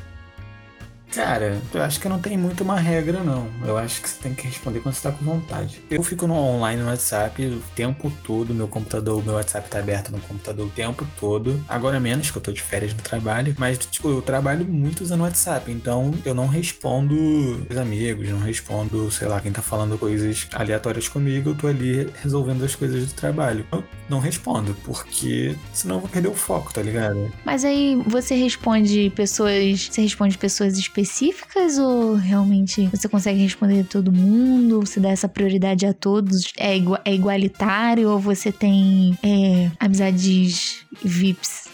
Cara, 1.13 1.61
eu 1.73 1.83
acho 1.83 1.99
que 2.01 2.09
não 2.09 2.19
tem 2.19 2.37
muito 2.37 2.63
uma 2.63 2.79
regra, 2.79 3.23
não. 3.23 3.49
Eu 3.65 3.79
acho 3.79 4.03
que 4.03 4.09
você 4.09 4.17
tem 4.23 4.35
que 4.35 4.47
responder 4.47 4.81
quando 4.81 4.95
você 4.95 5.03
tá 5.03 5.13
com 5.13 5.25
vontade. 5.25 5.81
Eu 5.91 6.03
fico 6.03 6.27
no 6.27 6.35
online 6.35 6.83
no 6.83 6.89
WhatsApp 6.89 7.43
o 7.47 7.63
tempo 7.75 8.13
todo, 8.23 8.53
meu 8.53 8.69
computador, 8.69 9.25
meu 9.25 9.35
WhatsApp 9.35 9.69
tá 9.71 9.79
aberto 9.79 10.11
no 10.11 10.21
computador 10.21 10.67
o 10.67 10.71
tempo 10.71 11.07
todo. 11.19 11.63
Agora 11.69 11.99
menos, 11.99 12.31
que 12.31 12.37
eu 12.37 12.43
tô 12.43 12.53
de 12.53 12.61
férias 12.61 12.93
no 12.93 13.01
trabalho. 13.01 13.55
Mas, 13.59 13.79
tipo, 13.79 14.11
eu 14.11 14.21
trabalho 14.21 14.67
muito 14.67 15.03
usando 15.03 15.23
WhatsApp, 15.23 15.71
então 15.71 16.13
eu 16.25 16.35
não 16.35 16.47
respondo 16.47 17.15
os 17.69 17.77
amigos, 17.77 18.29
não 18.29 18.41
respondo, 18.41 19.11
sei 19.11 19.27
lá, 19.27 19.41
quem 19.41 19.53
tá 19.53 19.63
falando 19.63 19.99
coisas 19.99 20.47
aleatórias 20.53 21.09
comigo, 21.09 21.51
eu 21.51 21.55
tô 21.55 21.67
ali 21.67 22.11
resolvendo 22.23 22.63
as 22.65 22.75
coisas 22.75 23.07
do 23.07 23.15
trabalho. 23.15 23.65
Eu 23.73 23.83
não 24.09 24.19
respondo, 24.19 24.77
porque 24.85 25.57
senão 25.73 25.97
eu 25.97 26.01
vou 26.01 26.11
perder 26.11 26.29
o 26.29 26.35
foco, 26.35 26.75
tá 26.75 26.83
ligado? 26.83 27.33
Mas 27.45 27.65
aí 27.65 27.97
você 28.07 28.35
responde 28.35 29.11
pessoas. 29.17 29.89
Você 29.91 30.03
responde 30.03 30.37
pessoas 30.37 30.77
específicas 30.77 30.96
ou 31.79 32.15
realmente 32.15 32.87
você 32.89 33.09
consegue 33.09 33.41
responder 33.41 33.85
todo 33.85 34.11
mundo? 34.13 34.81
Você 34.81 35.01
dá 35.01 35.11
essa 35.11 35.29
prioridade 35.29 35.85
a 35.87 35.93
todos? 35.93 36.53
É, 36.57 36.77
igua- 36.77 37.01
é 37.05 37.15
igualitário 37.15 38.11
ou 38.11 38.19
você 38.19 38.51
tem 38.53 39.19
é, 39.23 39.71
amizades 39.79 40.85
VIPs? 41.03 41.67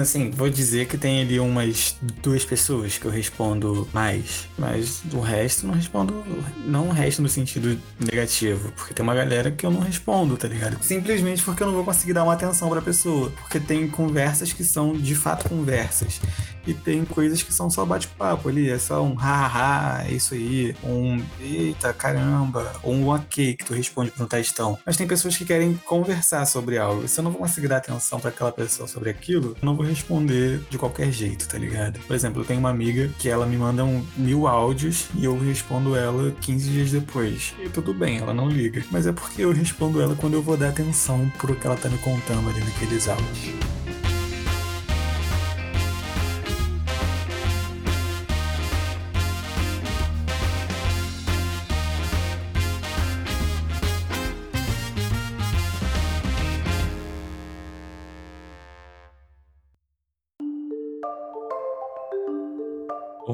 Assim, 0.00 0.30
vou 0.30 0.50
dizer 0.50 0.88
que 0.88 0.98
tem 0.98 1.20
ali 1.20 1.38
umas 1.38 1.94
duas 2.20 2.44
pessoas 2.44 2.98
que 2.98 3.04
eu 3.04 3.12
respondo 3.12 3.88
mais, 3.92 4.48
mas 4.58 5.02
o 5.12 5.20
resto 5.20 5.68
não 5.68 5.74
respondo, 5.74 6.24
não 6.66 6.88
o 6.88 6.90
resto 6.90 7.22
no 7.22 7.28
sentido 7.28 7.78
negativo, 8.00 8.72
porque 8.76 8.92
tem 8.92 9.04
uma 9.04 9.14
galera 9.14 9.52
que 9.52 9.64
eu 9.64 9.70
não 9.70 9.78
respondo, 9.78 10.36
tá 10.36 10.48
ligado? 10.48 10.82
Simplesmente 10.82 11.44
porque 11.44 11.62
eu 11.62 11.68
não 11.68 11.74
vou 11.74 11.84
conseguir 11.84 12.12
dar 12.12 12.24
uma 12.24 12.32
atenção 12.32 12.68
pra 12.68 12.82
pessoa, 12.82 13.30
porque 13.40 13.60
tem 13.60 13.86
conversas 13.86 14.52
que 14.52 14.64
são 14.64 14.94
de 14.94 15.14
fato 15.14 15.48
conversas 15.48 16.20
e 16.68 16.74
tem 16.74 17.04
coisas 17.04 17.42
que 17.42 17.52
são 17.52 17.70
só 17.70 17.84
bate-papo 17.84 18.48
ali, 18.48 18.68
é 18.68 18.78
só 18.78 19.02
um 19.02 19.14
hahaha, 19.14 20.04
é 20.06 20.12
isso 20.12 20.34
aí, 20.34 20.74
um 20.84 21.20
eita 21.40 21.92
caramba, 21.94 22.70
ou 22.82 22.94
um 22.94 23.08
ok 23.08 23.54
que 23.54 23.64
tu 23.64 23.72
responde 23.72 24.10
pra 24.10 24.24
um 24.24 24.28
textão. 24.28 24.78
Mas 24.84 24.96
tem 24.96 25.06
pessoas 25.06 25.36
que 25.36 25.46
querem 25.46 25.74
conversar 25.86 26.44
sobre 26.44 26.76
algo, 26.76 27.08
se 27.08 27.18
eu 27.18 27.24
não 27.24 27.30
vou 27.30 27.40
conseguir 27.40 27.68
dar 27.68 27.78
atenção 27.78 28.20
pra 28.20 28.28
aquela 28.28 28.52
pessoa 28.52 28.86
sobre 28.86 29.08
aquilo, 29.08 29.56
eu 29.60 29.66
não 29.66 29.74
vou 29.74 29.86
responder 29.86 30.60
de 30.68 30.76
qualquer 30.76 31.10
jeito, 31.10 31.48
tá 31.48 31.56
ligado? 31.56 31.98
Por 32.00 32.14
exemplo, 32.14 32.42
eu 32.42 32.44
tenho 32.44 32.60
uma 32.60 32.70
amiga 32.70 33.10
que 33.18 33.28
ela 33.28 33.46
me 33.46 33.56
manda 33.56 33.84
um 33.84 34.04
mil 34.16 34.46
áudios 34.46 35.06
e 35.14 35.24
eu 35.24 35.38
respondo 35.38 35.96
ela 35.96 36.30
15 36.40 36.70
dias 36.70 36.90
depois. 36.90 37.54
E 37.58 37.68
tudo 37.68 37.94
bem, 37.94 38.18
ela 38.18 38.34
não 38.34 38.48
liga. 38.48 38.84
Mas 38.90 39.06
é 39.06 39.12
porque 39.12 39.42
eu 39.42 39.52
respondo 39.52 40.00
ela 40.00 40.14
quando 40.14 40.34
eu 40.34 40.42
vou 40.42 40.56
dar 40.56 40.68
atenção 40.68 41.30
pro 41.38 41.54
que 41.54 41.66
ela 41.66 41.76
tá 41.76 41.88
me 41.88 41.98
contando 41.98 42.48
ali 42.50 42.60
naqueles 42.60 43.08
áudios. 43.08 43.87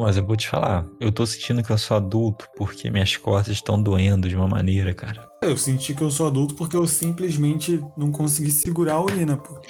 Mas 0.04 0.16
eu 0.16 0.24
vou 0.24 0.36
te 0.36 0.48
falar, 0.48 0.86
eu 1.00 1.10
tô 1.10 1.24
sentindo 1.26 1.62
que 1.62 1.70
eu 1.70 1.78
sou 1.78 1.96
adulto 1.96 2.46
porque 2.56 2.90
minhas 2.90 3.16
costas 3.16 3.54
estão 3.56 3.82
doendo 3.82 4.28
de 4.28 4.36
uma 4.36 4.46
maneira, 4.48 4.92
cara. 4.94 5.28
Eu 5.42 5.56
senti 5.56 5.94
que 5.94 6.02
eu 6.02 6.10
sou 6.10 6.26
adulto 6.26 6.54
porque 6.54 6.76
eu 6.76 6.86
simplesmente 6.86 7.82
não 7.96 8.10
consegui 8.12 8.50
segurar 8.50 8.94
a 8.94 9.00
urina, 9.02 9.36
pô. 9.36 9.60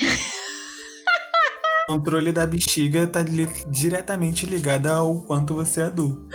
O 1.86 1.92
controle 1.98 2.32
da 2.32 2.46
bexiga 2.46 3.06
tá 3.06 3.20
li- 3.20 3.46
diretamente 3.68 4.46
ligado 4.46 4.86
ao 4.86 5.20
quanto 5.20 5.54
você 5.54 5.82
é 5.82 5.84
adulto. 5.84 6.26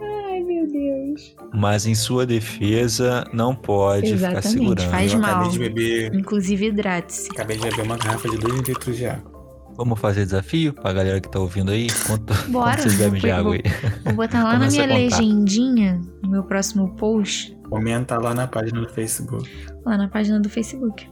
Ai, 0.00 0.40
meu 0.40 0.68
Deus. 0.70 1.34
Mas 1.52 1.84
em 1.84 1.96
sua 1.96 2.24
defesa, 2.24 3.28
não 3.32 3.56
pode 3.56 4.02
ficar 4.14 4.14
Exatamente, 4.38 4.48
segurando. 4.52 4.88
faz 4.90 5.12
eu 5.12 5.18
mal. 5.18 5.30
acabei 5.30 5.50
de 5.50 5.58
beber. 5.58 6.14
Inclusive, 6.14 6.66
hidrate-se. 6.66 7.28
Acabei 7.32 7.56
de 7.56 7.64
beber 7.64 7.82
uma 7.82 7.96
garrafa 7.96 8.28
de 8.28 8.38
2 8.38 8.60
litros 8.60 8.96
de 8.96 9.04
água. 9.06 9.31
Vamos 9.76 9.98
fazer 9.98 10.24
desafio 10.24 10.72
pra 10.72 10.92
galera 10.92 11.20
que 11.20 11.28
tá 11.30 11.38
ouvindo 11.40 11.70
aí? 11.72 11.86
Quanto, 12.06 12.32
Bora, 12.50 12.72
quanto 12.76 12.82
vocês 12.82 12.96
bebem 12.98 13.20
de 13.20 13.26
vou- 13.28 13.36
água 13.36 13.54
aí? 13.54 13.62
Vou 14.04 14.14
botar 14.14 14.44
lá 14.44 14.58
na 14.58 14.68
minha 14.68 14.86
legendinha, 14.86 16.00
no 16.22 16.30
meu 16.30 16.42
próximo 16.44 16.94
post, 16.96 17.56
Comenta 17.68 18.18
lá 18.18 18.34
na 18.34 18.46
página 18.46 18.80
do 18.82 18.88
Facebook. 18.90 19.50
lá 19.86 19.96
na 19.96 20.08
página 20.08 20.38
do 20.38 20.48
Facebook. 20.50 21.08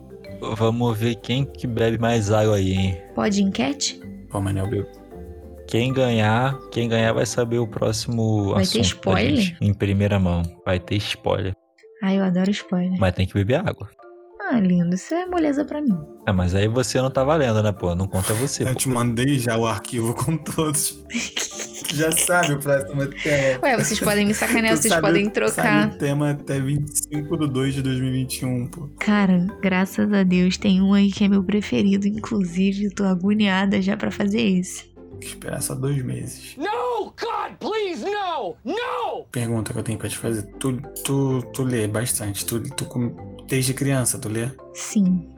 Vamos 0.56 0.98
ver 0.98 1.14
quem 1.16 1.44
que 1.44 1.66
bebe 1.66 1.98
mais 1.98 2.30
água 2.30 2.56
aí, 2.56 2.72
hein? 2.72 2.98
Pode 3.14 3.42
enquete? 3.42 3.98
Pô, 4.30 4.40
Manel 4.40 4.66
bebeu. 4.68 4.86
Quem 5.66 5.92
ganhar, 5.92 6.58
quem 6.70 6.88
ganhar 6.88 7.12
vai 7.12 7.24
saber 7.24 7.58
o 7.58 7.66
próximo 7.66 8.52
Vai 8.54 8.64
ter 8.66 8.80
assunto 8.80 8.82
da 8.82 8.82
spoiler? 8.82 9.36
gente, 9.36 9.56
em 9.60 9.72
primeira 9.72 10.18
mão. 10.18 10.42
Vai 10.66 10.78
ter 10.80 10.96
spoiler. 10.96 11.54
Ai, 12.02 12.18
eu 12.18 12.24
adoro 12.24 12.50
spoiler. 12.50 12.98
Mas 12.98 13.14
tem 13.14 13.26
que 13.26 13.34
beber 13.34 13.56
água. 13.66 13.88
Ah, 14.52 14.58
lindo, 14.58 14.94
isso 14.96 15.14
é 15.14 15.26
moleza 15.26 15.64
pra 15.64 15.80
mim. 15.80 15.96
Ah, 16.26 16.32
mas 16.32 16.54
aí 16.54 16.66
você 16.66 17.00
não 17.00 17.10
tá 17.10 17.22
valendo, 17.22 17.62
né, 17.62 17.70
pô? 17.72 17.94
Não 17.94 18.06
conta 18.08 18.34
você, 18.34 18.62
Eu 18.68 18.68
pô. 18.68 18.74
te 18.74 18.88
mandei 18.88 19.38
já 19.38 19.56
o 19.56 19.66
arquivo 19.66 20.12
com 20.14 20.36
todos. 20.36 21.04
já 21.94 22.10
sabe 22.12 22.54
o 22.54 22.58
próximo 22.58 23.06
tema. 23.06 23.60
Ué, 23.62 23.76
vocês 23.76 23.98
podem 24.00 24.26
me 24.26 24.34
sacanear, 24.34 24.76
vocês 24.76 24.92
sabe- 24.92 25.06
podem 25.06 25.24
Sabe 25.26 25.34
trocar. 25.34 25.88
o 25.88 25.98
tema 25.98 26.30
até 26.30 26.60
25 26.60 27.36
de 27.38 27.46
2 27.48 27.74
de 27.74 27.82
2021, 27.82 28.66
pô. 28.68 28.88
Cara, 28.98 29.46
graças 29.62 30.12
a 30.12 30.22
Deus 30.22 30.56
tem 30.56 30.80
um 30.82 30.94
aí 30.94 31.10
que 31.12 31.24
é 31.24 31.28
meu 31.28 31.42
preferido, 31.44 32.06
inclusive, 32.08 32.90
tô 32.90 33.04
agoniada 33.04 33.80
já 33.80 33.96
pra 33.96 34.10
fazer 34.10 34.40
esse. 34.40 34.90
Tem 35.10 35.18
que 35.20 35.26
esperar 35.26 35.60
só 35.62 35.74
dois 35.74 36.02
meses. 36.02 36.56
No, 36.56 37.06
God, 37.06 37.52
please, 37.58 38.02
no! 38.04 38.56
No! 38.64 39.24
Pergunta 39.30 39.72
que 39.72 39.78
eu 39.78 39.82
tenho 39.82 39.98
pra 39.98 40.08
te 40.08 40.16
fazer. 40.16 40.42
Tu, 40.58 40.80
tu, 41.04 41.42
tu 41.52 41.62
lê 41.62 41.86
bastante. 41.86 42.44
Tu, 42.46 42.60
tu 42.74 42.84
com- 42.86 43.14
desde 43.50 43.74
criança, 43.74 44.18
tu 44.18 44.28
lê? 44.28 44.48
Sim. 44.72 45.28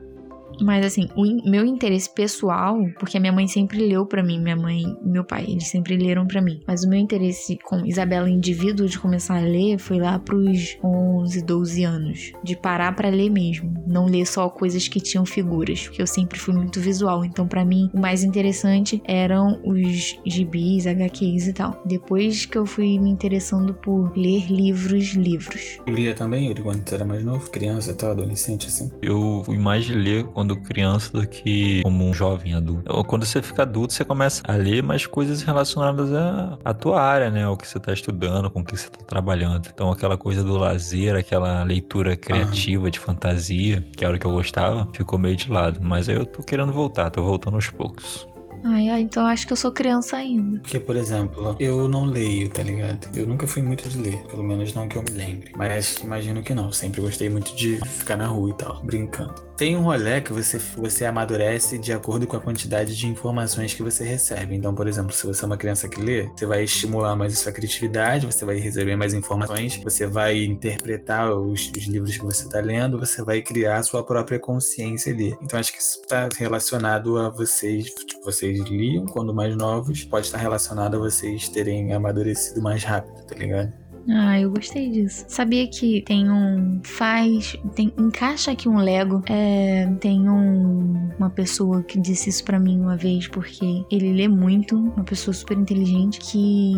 Mas 0.63 0.85
assim, 0.85 1.07
o 1.15 1.25
in- 1.25 1.49
meu 1.49 1.65
interesse 1.65 2.09
pessoal, 2.13 2.77
porque 2.99 3.17
a 3.17 3.19
minha 3.19 3.31
mãe 3.33 3.47
sempre 3.47 3.85
leu 3.85 4.05
pra 4.05 4.23
mim, 4.23 4.39
minha 4.39 4.55
mãe 4.55 4.81
e 4.81 5.07
meu 5.07 5.23
pai, 5.23 5.45
eles 5.47 5.67
sempre 5.67 5.97
leram 5.97 6.25
pra 6.25 6.41
mim. 6.41 6.61
Mas 6.67 6.83
o 6.83 6.89
meu 6.89 6.99
interesse 6.99 7.57
com 7.63 7.85
Isabela 7.85 8.29
indivíduo 8.29 8.87
de 8.87 8.97
começar 8.99 9.37
a 9.37 9.41
ler 9.41 9.77
foi 9.77 9.99
lá 9.99 10.17
pros 10.19 10.77
11, 10.83 11.41
12 11.43 11.83
anos, 11.83 12.31
de 12.43 12.55
parar 12.55 12.95
pra 12.95 13.09
ler 13.09 13.29
mesmo, 13.29 13.73
não 13.87 14.05
ler 14.05 14.25
só 14.25 14.49
coisas 14.49 14.87
que 14.87 14.99
tinham 14.99 15.25
figuras, 15.25 15.83
porque 15.87 16.01
eu 16.01 16.07
sempre 16.07 16.39
fui 16.39 16.53
muito 16.53 16.79
visual, 16.79 17.23
então 17.25 17.47
pra 17.47 17.65
mim 17.65 17.89
o 17.93 17.99
mais 17.99 18.23
interessante 18.23 19.01
eram 19.05 19.59
os 19.63 20.17
gibis, 20.25 20.87
HQs 20.87 21.47
e 21.47 21.53
tal. 21.53 21.81
Depois 21.85 22.45
que 22.45 22.57
eu 22.57 22.65
fui 22.65 22.97
me 22.99 23.09
interessando 23.09 23.73
por 23.73 24.11
ler 24.17 24.51
livros, 24.51 25.13
livros. 25.13 25.79
Tu 25.85 25.91
lia 25.91 26.13
também, 26.13 26.53
quando 26.55 26.83
era 26.93 27.05
mais 27.05 27.23
novo? 27.23 27.49
Criança 27.49 27.91
e 27.91 27.95
tal, 27.95 28.11
adolescente, 28.11 28.67
assim? 28.67 28.91
Eu 29.01 29.41
fui 29.45 29.57
mais 29.57 29.85
de 29.85 29.93
ler 29.93 30.23
quando 30.25 30.52
criança 30.55 31.11
do 31.11 31.27
que 31.27 31.81
como 31.83 32.07
um 32.07 32.13
jovem 32.13 32.53
adulto. 32.53 33.03
Quando 33.05 33.25
você 33.25 33.41
fica 33.41 33.63
adulto, 33.63 33.93
você 33.93 34.05
começa 34.05 34.41
a 34.47 34.55
ler 34.55 34.83
mais 34.83 35.05
coisas 35.05 35.41
relacionadas 35.41 36.13
à, 36.13 36.57
à 36.63 36.73
tua 36.73 37.01
área, 37.01 37.29
né? 37.29 37.47
O 37.47 37.57
que 37.57 37.67
você 37.67 37.79
tá 37.79 37.93
estudando, 37.93 38.49
com 38.49 38.61
o 38.61 38.63
que 38.63 38.75
você 38.75 38.89
tá 38.89 39.03
trabalhando. 39.05 39.67
Então, 39.73 39.91
aquela 39.91 40.17
coisa 40.17 40.43
do 40.43 40.57
lazer, 40.57 41.15
aquela 41.15 41.63
leitura 41.63 42.15
criativa 42.15 42.89
de 42.89 42.99
fantasia, 42.99 43.83
que 43.95 44.03
era 44.03 44.15
o 44.15 44.19
que 44.19 44.25
eu 44.25 44.31
gostava, 44.31 44.87
ficou 44.93 45.19
meio 45.19 45.35
de 45.35 45.51
lado. 45.51 45.79
Mas 45.81 46.09
aí 46.09 46.15
eu 46.15 46.25
tô 46.25 46.41
querendo 46.43 46.71
voltar, 46.71 47.09
tô 47.09 47.21
voltando 47.23 47.55
aos 47.55 47.69
poucos. 47.69 48.27
Ai, 48.65 48.89
ai, 48.89 49.01
então 49.01 49.25
acho 49.25 49.45
que 49.45 49.51
eu 49.51 49.57
sou 49.57 49.71
criança 49.71 50.17
ainda. 50.17 50.59
Porque, 50.59 50.79
por 50.79 50.95
exemplo, 50.95 51.55
eu 51.59 51.87
não 51.89 52.05
leio, 52.05 52.49
tá 52.49 52.63
ligado? 52.63 53.07
Eu 53.15 53.27
nunca 53.27 53.45
fui 53.45 53.61
muito 53.61 53.87
de 53.89 53.97
ler, 53.97 54.17
pelo 54.27 54.43
menos 54.43 54.73
não 54.73 54.87
que 54.87 54.95
eu 54.95 55.03
me 55.03 55.11
lembre. 55.11 55.51
Mas 55.55 55.97
imagino 55.97 56.41
que 56.41 56.53
não. 56.53 56.71
Sempre 56.71 57.01
gostei 57.01 57.29
muito 57.29 57.53
de 57.55 57.77
ficar 57.85 58.15
na 58.15 58.27
rua 58.27 58.51
e 58.51 58.53
tal, 58.53 58.81
brincando. 58.83 59.33
Tem 59.57 59.75
um 59.75 59.83
rolê 59.83 60.19
que 60.19 60.33
você, 60.33 60.57
você 60.57 61.05
amadurece 61.05 61.77
de 61.77 61.93
acordo 61.93 62.25
com 62.25 62.35
a 62.35 62.39
quantidade 62.39 62.95
de 62.95 63.07
informações 63.07 63.73
que 63.73 63.83
você 63.83 64.03
recebe. 64.03 64.55
Então, 64.55 64.73
por 64.73 64.87
exemplo, 64.87 65.13
se 65.13 65.27
você 65.27 65.43
é 65.43 65.45
uma 65.45 65.57
criança 65.57 65.87
que 65.87 66.01
lê, 66.01 66.27
você 66.35 66.45
vai 66.45 66.63
estimular 66.63 67.15
mais 67.15 67.33
a 67.33 67.35
sua 67.35 67.51
criatividade, 67.51 68.25
você 68.25 68.45
vai 68.45 68.57
receber 68.57 68.95
mais 68.95 69.13
informações, 69.13 69.77
você 69.77 70.07
vai 70.07 70.43
interpretar 70.43 71.31
os, 71.31 71.69
os 71.77 71.83
livros 71.85 72.17
que 72.17 72.25
você 72.25 72.45
está 72.45 72.59
lendo, 72.61 72.97
você 72.97 73.21
vai 73.23 73.41
criar 73.41 73.77
a 73.77 73.83
sua 73.83 74.03
própria 74.03 74.39
consciência 74.39 75.13
ali. 75.13 75.35
Então, 75.41 75.59
acho 75.59 75.71
que 75.71 75.79
isso 75.79 75.99
está 76.01 76.29
relacionado 76.35 77.17
a 77.17 77.29
vocês, 77.29 77.85
tipo, 77.85 78.23
vocês 78.23 78.52
liam 78.61 79.05
quando 79.05 79.33
mais 79.33 79.55
novos, 79.55 80.03
pode 80.03 80.27
estar 80.27 80.37
relacionado 80.37 80.95
a 80.95 80.99
vocês 80.99 81.47
terem 81.49 81.93
amadurecido 81.93 82.61
mais 82.61 82.83
rápido, 82.83 83.25
tá 83.25 83.35
ligado? 83.35 83.83
Ah, 84.09 84.39
eu 84.39 84.51
gostei 84.51 84.89
disso. 84.89 85.25
Sabia 85.29 85.65
que 85.67 86.01
tem 86.01 86.29
um. 86.29 86.81
Faz. 86.83 87.55
Tem, 87.73 87.93
encaixa 87.97 88.51
aqui 88.51 88.67
um 88.67 88.77
Lego. 88.77 89.21
É, 89.29 89.87
tem 90.01 90.29
um, 90.29 91.09
uma 91.17 91.29
pessoa 91.29 91.81
que 91.81 91.99
disse 91.99 92.29
isso 92.29 92.43
para 92.43 92.59
mim 92.59 92.79
uma 92.79 92.97
vez, 92.97 93.27
porque 93.27 93.85
ele 93.89 94.11
lê 94.11 94.27
muito, 94.27 94.75
uma 94.75 95.05
pessoa 95.05 95.33
super 95.33 95.57
inteligente, 95.57 96.19
que 96.19 96.73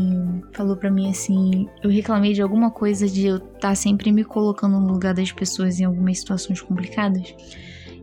falou 0.53 0.75
para 0.75 0.91
mim 0.91 1.09
assim: 1.09 1.67
eu 1.81 1.89
reclamei 1.89 2.33
de 2.33 2.41
alguma 2.41 2.69
coisa 2.69 3.07
de 3.07 3.25
eu 3.25 3.37
estar 3.37 3.59
tá 3.59 3.75
sempre 3.75 4.11
me 4.11 4.23
colocando 4.23 4.79
no 4.79 4.93
lugar 4.93 5.13
das 5.13 5.31
pessoas 5.31 5.79
em 5.79 5.85
algumas 5.85 6.19
situações 6.19 6.61
complicadas. 6.61 7.33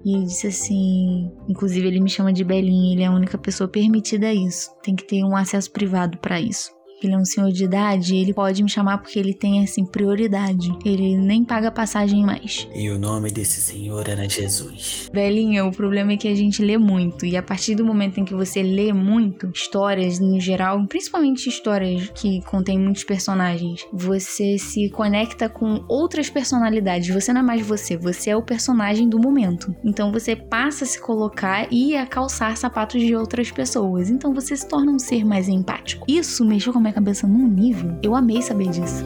E 0.05 0.25
disse 0.25 0.49
assim: 0.49 1.31
inclusive 1.49 1.87
ele 1.87 2.01
me 2.01 2.11
chama 2.11 2.33
de 2.33 2.45
Belinha, 2.45 2.95
ele 2.95 3.03
é 3.03 3.07
a 3.07 3.13
única 3.13 3.39
pessoa 3.39 3.69
permitida 3.69 4.29
a 4.29 4.35
isso. 4.35 4.71
Tem 4.83 4.97
que 4.97 5.07
ter 5.07 5.23
um 5.25 5.37
acesso 5.37 5.71
privado 5.71 6.19
para 6.19 6.41
isso 6.41 6.71
ele 7.07 7.15
é 7.15 7.19
um 7.19 7.25
senhor 7.25 7.51
de 7.51 7.65
idade, 7.65 8.17
ele 8.17 8.33
pode 8.33 8.63
me 8.63 8.69
chamar 8.69 8.99
porque 8.99 9.19
ele 9.19 9.35
tem, 9.35 9.63
assim, 9.63 9.85
prioridade. 9.85 10.73
Ele 10.85 11.17
nem 11.17 11.45
paga 11.45 11.71
passagem 11.71 12.25
mais. 12.25 12.69
E 12.75 12.91
o 12.91 12.99
nome 12.99 13.31
desse 13.31 13.61
senhor 13.61 14.09
era 14.09 14.29
Jesus. 14.29 15.11
Velhinha, 15.13 15.65
o 15.65 15.73
problema 15.73 16.13
é 16.13 16.17
que 16.17 16.29
a 16.29 16.35
gente 16.35 16.63
lê 16.63 16.79
muito. 16.79 17.27
E 17.27 17.37
a 17.37 17.43
partir 17.43 17.75
do 17.75 17.85
momento 17.85 18.19
em 18.19 18.25
que 18.25 18.35
você 18.35 18.63
lê 18.63 18.93
muito, 18.93 19.51
histórias 19.55 20.21
em 20.21 20.41
geral, 20.41 20.85
principalmente 20.87 21.49
histórias 21.49 22.11
que 22.15 22.41
contêm 22.43 22.79
muitos 22.79 23.05
personagens, 23.05 23.87
você 23.93 24.59
se 24.59 24.89
conecta 24.91 25.49
com 25.49 25.85
outras 25.89 26.31
personalidades. 26.31 27.09
Você 27.15 27.33
não 27.33 27.41
é 27.41 27.45
mais 27.45 27.67
você, 27.67 27.97
você 27.97 28.31
é 28.31 28.37
o 28.37 28.43
personagem 28.43 29.09
do 29.09 29.19
momento. 29.19 29.75
Então 29.85 30.13
você 30.13 30.35
passa 30.35 30.85
a 30.85 30.87
se 30.87 31.01
colocar 31.01 31.67
e 31.71 31.97
a 31.97 32.07
calçar 32.07 32.57
sapatos 32.57 33.01
de 33.01 33.15
outras 33.15 33.51
pessoas. 33.51 34.11
Então 34.11 34.33
você 34.33 34.57
se 34.57 34.69
torna 34.69 34.93
um 34.93 34.99
ser 34.99 35.25
mais 35.25 35.49
empático. 35.49 36.05
Isso 36.09 36.45
mexeu 36.45 36.73
com 36.73 36.79
a 36.79 36.83
minha 36.93 36.95
cabeça 36.95 37.27
num 37.27 37.49
nível. 37.49 37.99
Eu 38.03 38.15
amei 38.15 38.43
saber 38.43 38.69
disso. 38.69 39.05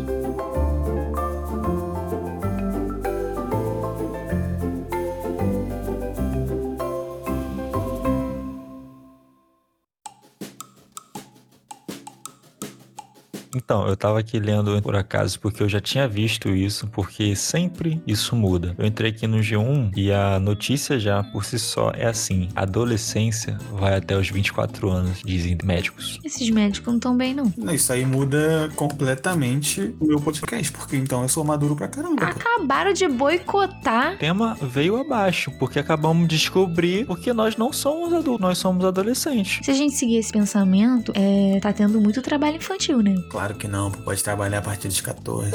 Então, 13.66 13.88
eu 13.88 13.96
tava 13.96 14.20
aqui 14.20 14.38
lendo 14.38 14.80
por 14.80 14.94
acaso 14.94 15.40
porque 15.40 15.60
eu 15.60 15.68
já 15.68 15.80
tinha 15.80 16.06
visto 16.06 16.50
isso, 16.50 16.86
porque 16.86 17.34
sempre 17.34 18.00
isso 18.06 18.36
muda. 18.36 18.76
Eu 18.78 18.86
entrei 18.86 19.10
aqui 19.10 19.26
no 19.26 19.38
G1 19.38 19.90
e 19.96 20.12
a 20.12 20.38
notícia 20.38 21.00
já 21.00 21.24
por 21.24 21.44
si 21.44 21.58
só 21.58 21.90
é 21.92 22.06
assim: 22.06 22.48
adolescência 22.54 23.58
vai 23.72 23.96
até 23.96 24.16
os 24.16 24.30
24 24.30 24.88
anos, 24.88 25.20
dizem 25.24 25.58
médicos. 25.64 26.20
Esses 26.24 26.48
médicos 26.48 26.86
não 26.86 26.94
estão 26.94 27.16
bem, 27.16 27.34
não. 27.34 27.52
Isso 27.74 27.92
aí 27.92 28.06
muda 28.06 28.70
completamente 28.76 29.92
o 29.98 30.06
meu 30.06 30.20
podcast, 30.20 30.70
porque 30.70 30.96
então 30.96 31.22
eu 31.22 31.28
sou 31.28 31.42
maduro 31.42 31.74
pra 31.74 31.88
caramba. 31.88 32.22
Acabaram 32.22 32.92
de 32.92 33.08
boicotar. 33.08 34.14
O 34.14 34.18
tema 34.18 34.56
veio 34.62 34.96
abaixo, 34.96 35.50
porque 35.58 35.80
acabamos 35.80 36.28
de 36.28 36.36
descobrir 36.36 37.04
porque 37.04 37.32
nós 37.32 37.56
não 37.56 37.72
somos 37.72 38.12
adultos, 38.12 38.40
nós 38.40 38.58
somos 38.58 38.84
adolescentes. 38.84 39.58
Se 39.64 39.72
a 39.72 39.74
gente 39.74 39.96
seguir 39.96 40.18
esse 40.18 40.30
pensamento, 40.30 41.10
é, 41.16 41.58
tá 41.60 41.72
tendo 41.72 42.00
muito 42.00 42.22
trabalho 42.22 42.58
infantil, 42.58 43.02
né? 43.02 43.16
Claro 43.28 43.55
que 43.56 43.68
não, 43.68 43.90
pode 43.90 44.22
trabalhar 44.22 44.58
a 44.58 44.62
partir 44.62 44.88
dos 44.88 45.00
14. 45.00 45.52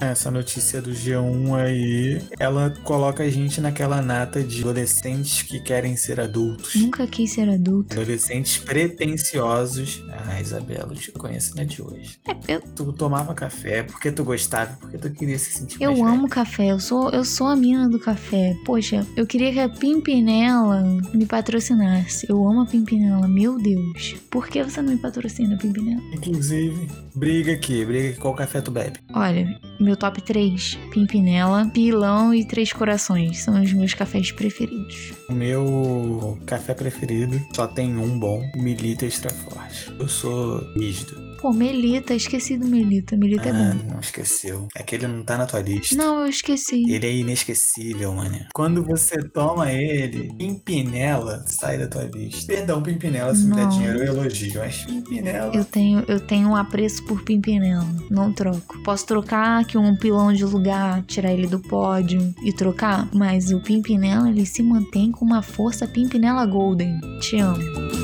Essa 0.00 0.30
notícia 0.30 0.80
do 0.80 0.90
G1 0.90 1.54
aí, 1.54 2.22
ela 2.38 2.70
coloca 2.84 3.22
a 3.22 3.28
gente 3.30 3.60
naquela 3.60 4.00
nata 4.00 4.42
de 4.42 4.60
adolescentes 4.62 5.42
que 5.42 5.60
querem 5.60 5.96
ser 5.96 6.20
adultos. 6.20 6.74
Nunca 6.76 7.06
quis 7.06 7.32
ser 7.32 7.48
adulto. 7.48 7.92
Adolescentes 7.94 8.58
pretensiosos. 8.58 10.02
Ah, 10.10 10.40
Isabela, 10.40 10.88
eu 10.92 10.96
te 10.96 11.10
conheço 11.12 11.54
não 11.56 11.62
é 11.62 11.66
de 11.66 11.82
hoje. 11.82 12.18
É, 12.28 12.54
eu, 12.54 12.60
Tu 12.60 12.92
tomava 12.92 13.34
café 13.34 13.82
porque 13.82 14.10
tu 14.12 14.24
gostava, 14.24 14.76
porque 14.80 14.98
tu 14.98 15.10
queria 15.10 15.38
se 15.38 15.52
sentir 15.52 15.82
eu 15.82 15.92
amo 16.04 16.16
velho. 16.22 16.28
café, 16.28 16.66
eu 16.70 16.80
sou, 16.80 17.10
eu 17.10 17.24
sou 17.24 17.46
a 17.48 17.56
mina 17.56 17.88
do 17.88 17.98
café. 17.98 18.54
Poxa, 18.64 19.06
eu 19.16 19.26
queria 19.26 19.52
que 19.52 19.60
a 19.60 19.68
Pimpinela 19.68 20.82
me 21.12 21.26
patrocinasse. 21.26 22.26
Eu 22.28 22.46
amo 22.48 22.62
a 22.62 22.66
Pimpinela, 22.66 23.26
meu 23.28 23.58
Deus. 23.58 24.14
Por 24.30 24.48
que 24.48 24.62
você 24.62 24.80
não 24.80 24.92
me 24.92 24.98
patrocina, 24.98 25.56
Pimpinela? 25.56 26.00
Inclusive, 26.14 26.88
briga 27.14 27.52
aqui, 27.52 27.84
briga 27.84 28.10
aqui, 28.10 28.18
qual 28.18 28.34
café 28.34 28.60
tu 28.60 28.70
bebe? 28.70 28.98
Olha, 29.12 29.58
meu 29.88 29.96
top 29.96 30.20
3, 30.20 30.78
Pimpinela, 30.90 31.70
Pilão 31.72 32.34
e 32.34 32.44
Três 32.44 32.74
Corações. 32.74 33.38
São 33.38 33.62
os 33.62 33.72
meus 33.72 33.94
cafés 33.94 34.30
preferidos. 34.30 35.14
O 35.30 35.32
meu 35.32 36.38
café 36.44 36.74
preferido 36.74 37.40
só 37.56 37.66
tem 37.66 37.96
um 37.96 38.18
bom, 38.18 38.42
Milita 38.54 39.06
Extra 39.06 39.30
Forte. 39.30 39.90
Eu 39.98 40.06
sou 40.06 40.58
rígido. 40.74 41.27
Pô, 41.40 41.52
Melita, 41.52 42.14
esqueci 42.14 42.56
do 42.58 42.66
Melita. 42.66 43.16
Melita 43.16 43.48
é 43.48 43.52
Ah, 43.52 43.74
bom. 43.74 43.92
não 43.94 44.00
esqueceu. 44.00 44.66
É 44.74 44.82
que 44.82 44.96
ele 44.96 45.06
não 45.06 45.22
tá 45.22 45.38
na 45.38 45.46
tua 45.46 45.60
lista. 45.60 45.94
Não, 45.94 46.20
eu 46.22 46.26
esqueci. 46.26 46.82
Ele 46.90 47.06
é 47.06 47.12
inesquecível, 47.16 48.12
mano. 48.12 48.38
Quando 48.52 48.82
você 48.84 49.16
toma 49.28 49.70
ele, 49.72 50.32
Pimpinela 50.36 51.44
sai 51.46 51.78
da 51.78 51.86
tua 51.86 52.04
lista. 52.04 52.46
Perdão, 52.52 52.82
Pimpinela, 52.82 53.34
se 53.34 53.44
me 53.44 53.54
der 53.54 53.62
Não. 53.62 53.68
dinheiro, 53.68 53.98
eu 53.98 54.14
elogio. 54.14 54.58
Mas 54.60 54.84
Pimpinela. 54.84 55.54
Eu 55.54 55.64
tenho, 55.64 56.04
eu 56.08 56.20
tenho 56.20 56.48
um 56.48 56.56
apreço 56.56 57.04
por 57.04 57.22
Pimpinela. 57.22 57.86
Não 58.10 58.32
troco. 58.32 58.82
Posso 58.82 59.06
trocar 59.06 59.60
aqui 59.60 59.78
um 59.78 59.94
pilão 59.96 60.32
de 60.32 60.44
lugar, 60.44 61.02
tirar 61.02 61.32
ele 61.32 61.46
do 61.46 61.60
pódio 61.60 62.34
e 62.42 62.52
trocar, 62.52 63.08
mas 63.14 63.50
o 63.52 63.60
Pimpinela 63.60 64.28
ele 64.28 64.44
se 64.44 64.62
mantém 64.62 65.12
com 65.12 65.24
uma 65.24 65.42
força 65.42 65.86
Pimpinela 65.86 66.44
Golden. 66.46 66.98
Te 67.20 67.36
amo. 67.38 67.97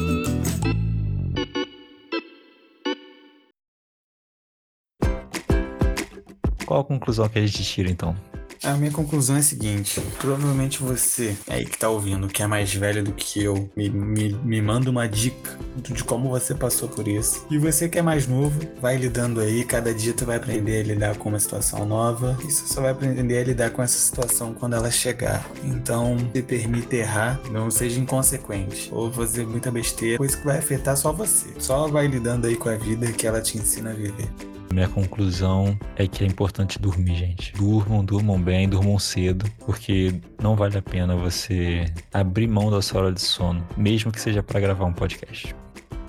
Qual 6.64 6.80
a 6.80 6.84
conclusão 6.84 7.28
que 7.28 7.38
a 7.38 7.46
gente 7.46 7.62
tira 7.62 7.90
então? 7.90 8.16
A 8.64 8.74
minha 8.76 8.90
conclusão 8.90 9.36
é 9.36 9.40
a 9.40 9.42
seguinte: 9.42 10.00
provavelmente 10.18 10.82
você 10.82 11.36
aí 11.48 11.66
que 11.66 11.76
tá 11.76 11.90
ouvindo, 11.90 12.26
que 12.28 12.42
é 12.42 12.46
mais 12.46 12.72
velho 12.72 13.04
do 13.04 13.12
que 13.12 13.44
eu, 13.44 13.68
me, 13.76 13.90
me, 13.90 14.32
me 14.32 14.62
manda 14.62 14.88
uma 14.88 15.06
dica 15.06 15.58
de 15.76 16.02
como 16.02 16.30
você 16.30 16.54
passou 16.54 16.88
por 16.88 17.06
isso. 17.06 17.46
E 17.50 17.58
você 17.58 17.88
que 17.88 17.98
é 17.98 18.02
mais 18.02 18.26
novo, 18.26 18.58
vai 18.80 18.96
lidando 18.96 19.40
aí, 19.40 19.64
cada 19.64 19.92
dia 19.92 20.14
tu 20.14 20.24
vai 20.24 20.36
aprender 20.36 20.80
a 20.80 20.82
lidar 20.82 21.16
com 21.18 21.28
uma 21.28 21.38
situação 21.38 21.84
nova. 21.84 22.38
E 22.40 22.50
você 22.50 22.66
só 22.72 22.80
vai 22.80 22.92
aprender 22.92 23.38
a 23.38 23.44
lidar 23.44 23.70
com 23.70 23.82
essa 23.82 23.98
situação 23.98 24.54
quando 24.54 24.74
ela 24.74 24.90
chegar. 24.90 25.46
Então, 25.62 26.16
se 26.32 26.42
permita 26.42 26.96
errar, 26.96 27.40
não 27.50 27.70
seja 27.70 28.00
inconsequente. 28.00 28.88
Ou 28.92 29.12
fazer 29.12 29.46
muita 29.46 29.70
besteira, 29.70 30.16
coisa 30.16 30.36
que 30.36 30.44
vai 30.44 30.58
afetar 30.58 30.96
só 30.96 31.12
você. 31.12 31.48
Só 31.58 31.86
vai 31.88 32.06
lidando 32.06 32.46
aí 32.46 32.56
com 32.56 32.70
a 32.70 32.76
vida 32.76 33.12
que 33.12 33.26
ela 33.26 33.42
te 33.42 33.58
ensina 33.58 33.90
a 33.90 33.94
viver. 33.94 34.53
Minha 34.72 34.88
conclusão 34.88 35.78
é 35.96 36.06
que 36.06 36.24
é 36.24 36.26
importante 36.26 36.78
dormir, 36.80 37.14
gente. 37.14 37.52
Durmam, 37.52 38.04
durmam 38.04 38.40
bem, 38.40 38.68
durmam 38.68 38.98
cedo, 38.98 39.48
porque 39.64 40.14
não 40.42 40.56
vale 40.56 40.76
a 40.76 40.82
pena 40.82 41.14
você 41.14 41.84
abrir 42.12 42.48
mão 42.48 42.70
da 42.70 42.82
sua 42.82 43.02
hora 43.02 43.12
de 43.12 43.20
sono, 43.20 43.64
mesmo 43.76 44.10
que 44.10 44.20
seja 44.20 44.42
para 44.42 44.58
gravar 44.58 44.84
um 44.84 44.92
podcast. 44.92 45.54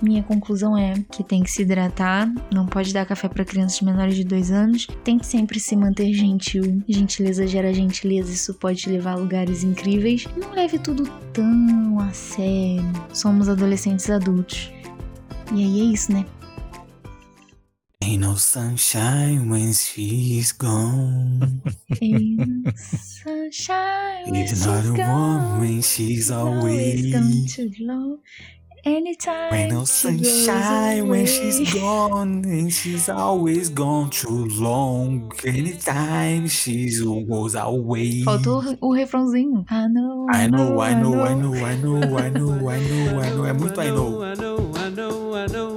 Minha 0.02 0.22
conclusão 0.22 0.76
é 0.76 0.94
que 1.10 1.24
tem 1.24 1.42
que 1.42 1.50
se 1.50 1.62
hidratar, 1.62 2.30
não 2.52 2.66
pode 2.66 2.92
dar 2.92 3.06
café 3.06 3.28
para 3.28 3.44
crianças 3.44 3.80
menores 3.80 4.14
de 4.14 4.24
2 4.24 4.50
anos, 4.50 4.86
tem 5.02 5.18
que 5.18 5.24
sempre 5.24 5.58
se 5.58 5.74
manter 5.74 6.12
gentil. 6.12 6.82
Gentileza 6.86 7.46
gera 7.46 7.72
gentileza, 7.72 8.30
isso 8.30 8.52
pode 8.54 8.80
te 8.80 8.90
levar 8.90 9.12
a 9.12 9.16
lugares 9.16 9.64
incríveis. 9.64 10.26
Não 10.36 10.52
leve 10.52 10.78
tudo 10.78 11.10
tão 11.32 11.98
a 12.00 12.12
sério. 12.12 12.84
Somos 13.12 13.48
adolescentes 13.48 14.10
adultos. 14.10 14.70
E 15.54 15.64
aí 15.64 15.80
é 15.80 15.84
isso, 15.84 16.12
né? 16.12 16.26
Ain't 18.06 18.20
no 18.22 18.34
sunshine 18.36 19.48
when 19.50 19.72
she's 19.72 20.52
gone. 20.52 21.60
In 22.00 22.72
sunshine 22.76 24.30
when 24.30 24.34
It's 24.36 24.50
she's 24.50 24.66
not 24.66 24.84
a 24.84 24.92
gone, 24.96 25.42
warm 25.42 25.60
when 25.60 25.82
she's 25.82 26.30
always 26.30 27.02
away. 27.02 27.12
come 27.12 27.46
to 27.56 27.68
glow. 27.70 28.18
Anytime. 28.84 29.50
When 29.50 29.68
no 29.70 29.84
she 29.84 30.18
goes 30.18 30.46
sunshine, 30.46 31.08
when 31.08 31.20
away. 31.22 31.26
she's 31.26 31.74
gone, 31.74 32.44
and 32.44 32.72
she's 32.72 33.08
always 33.08 33.68
gone 33.70 34.10
too 34.10 34.44
long. 34.54 35.32
Anytime 35.44 36.46
she 36.46 36.88
goes 37.28 37.56
away. 37.56 38.22
Faltou 38.22 38.62
o, 38.62 38.78
o 38.88 38.94
refrãozinho. 38.94 39.64
I 39.68 39.88
know, 39.88 40.28
I 40.30 40.46
know, 40.46 40.80
I 40.80 40.94
know, 40.94 41.24
I 41.24 41.34
know, 41.34 41.54
I 41.54 41.74
know, 41.74 41.98
I 42.16 42.28
know, 42.30 42.68
I 42.70 42.78
know, 42.78 43.20
I 43.20 43.30
know. 43.34 43.44
É 43.46 43.52
muito 43.52 43.80
I 43.80 43.90
know. 43.90 44.22
I 44.22 44.34
know, 44.36 44.72
I 44.76 44.90
know, 44.90 45.34
I 45.34 45.34
know, 45.34 45.34
I 45.34 45.46
know, 45.48 45.75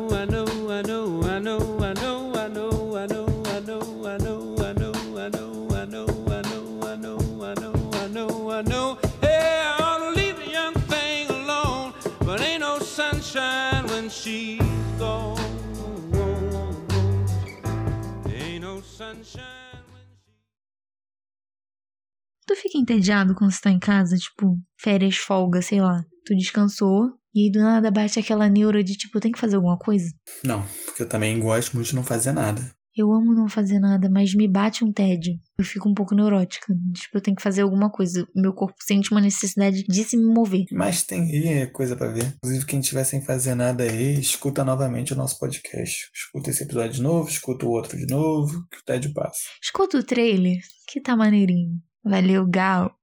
fica 22.61 22.77
entediado 22.77 23.35
quando 23.35 23.51
você 23.51 23.61
tá 23.61 23.71
em 23.71 23.79
casa, 23.79 24.17
tipo, 24.17 24.57
férias, 24.77 25.17
folga, 25.17 25.61
sei 25.61 25.81
lá. 25.81 26.03
Tu 26.25 26.35
descansou 26.35 27.11
e 27.33 27.43
aí 27.43 27.51
do 27.51 27.59
nada 27.59 27.91
bate 27.91 28.19
aquela 28.19 28.49
neura 28.49 28.83
de 28.83 28.95
tipo, 28.95 29.19
tem 29.19 29.31
que 29.31 29.39
fazer 29.39 29.55
alguma 29.55 29.77
coisa. 29.77 30.11
Não, 30.43 30.65
porque 30.85 31.03
eu 31.03 31.09
também 31.09 31.39
gosto 31.39 31.73
muito 31.73 31.87
de 31.87 31.95
não 31.95 32.03
fazer 32.03 32.31
nada. 32.31 32.61
Eu 32.95 33.13
amo 33.13 33.33
não 33.33 33.47
fazer 33.47 33.79
nada, 33.79 34.09
mas 34.09 34.35
me 34.35 34.45
bate 34.45 34.83
um 34.83 34.91
tédio. 34.91 35.39
Eu 35.57 35.63
fico 35.63 35.87
um 35.87 35.93
pouco 35.93 36.13
neurótica. 36.13 36.73
Tipo, 36.93 37.17
eu 37.17 37.21
tenho 37.21 37.37
que 37.37 37.43
fazer 37.43 37.61
alguma 37.61 37.89
coisa. 37.89 38.27
Meu 38.35 38.51
corpo 38.51 38.75
sente 38.81 39.11
uma 39.11 39.21
necessidade 39.21 39.83
de 39.83 40.03
se 40.03 40.17
mover. 40.17 40.65
Mas 40.71 41.03
tem 41.03 41.47
é 41.47 41.65
coisa 41.67 41.95
pra 41.95 42.09
ver. 42.09 42.35
Inclusive, 42.37 42.65
quem 42.65 42.79
estiver 42.79 43.05
sem 43.05 43.21
fazer 43.21 43.55
nada 43.55 43.83
aí, 43.83 44.19
escuta 44.19 44.65
novamente 44.65 45.13
o 45.13 45.15
nosso 45.15 45.39
podcast. 45.39 46.09
Escuta 46.13 46.49
esse 46.49 46.63
episódio 46.63 46.93
de 46.93 47.01
novo, 47.01 47.29
escuta 47.29 47.65
o 47.65 47.69
outro 47.69 47.97
de 47.97 48.07
novo, 48.07 48.67
que 48.69 48.79
o 48.79 48.83
tédio 48.83 49.13
passa. 49.13 49.39
Escuta 49.63 49.97
o 49.97 50.03
trailer, 50.03 50.57
que 50.85 50.99
tá 50.99 51.15
maneirinho. 51.15 51.79
Valeu, 52.03 52.45
Gal. 52.45 52.98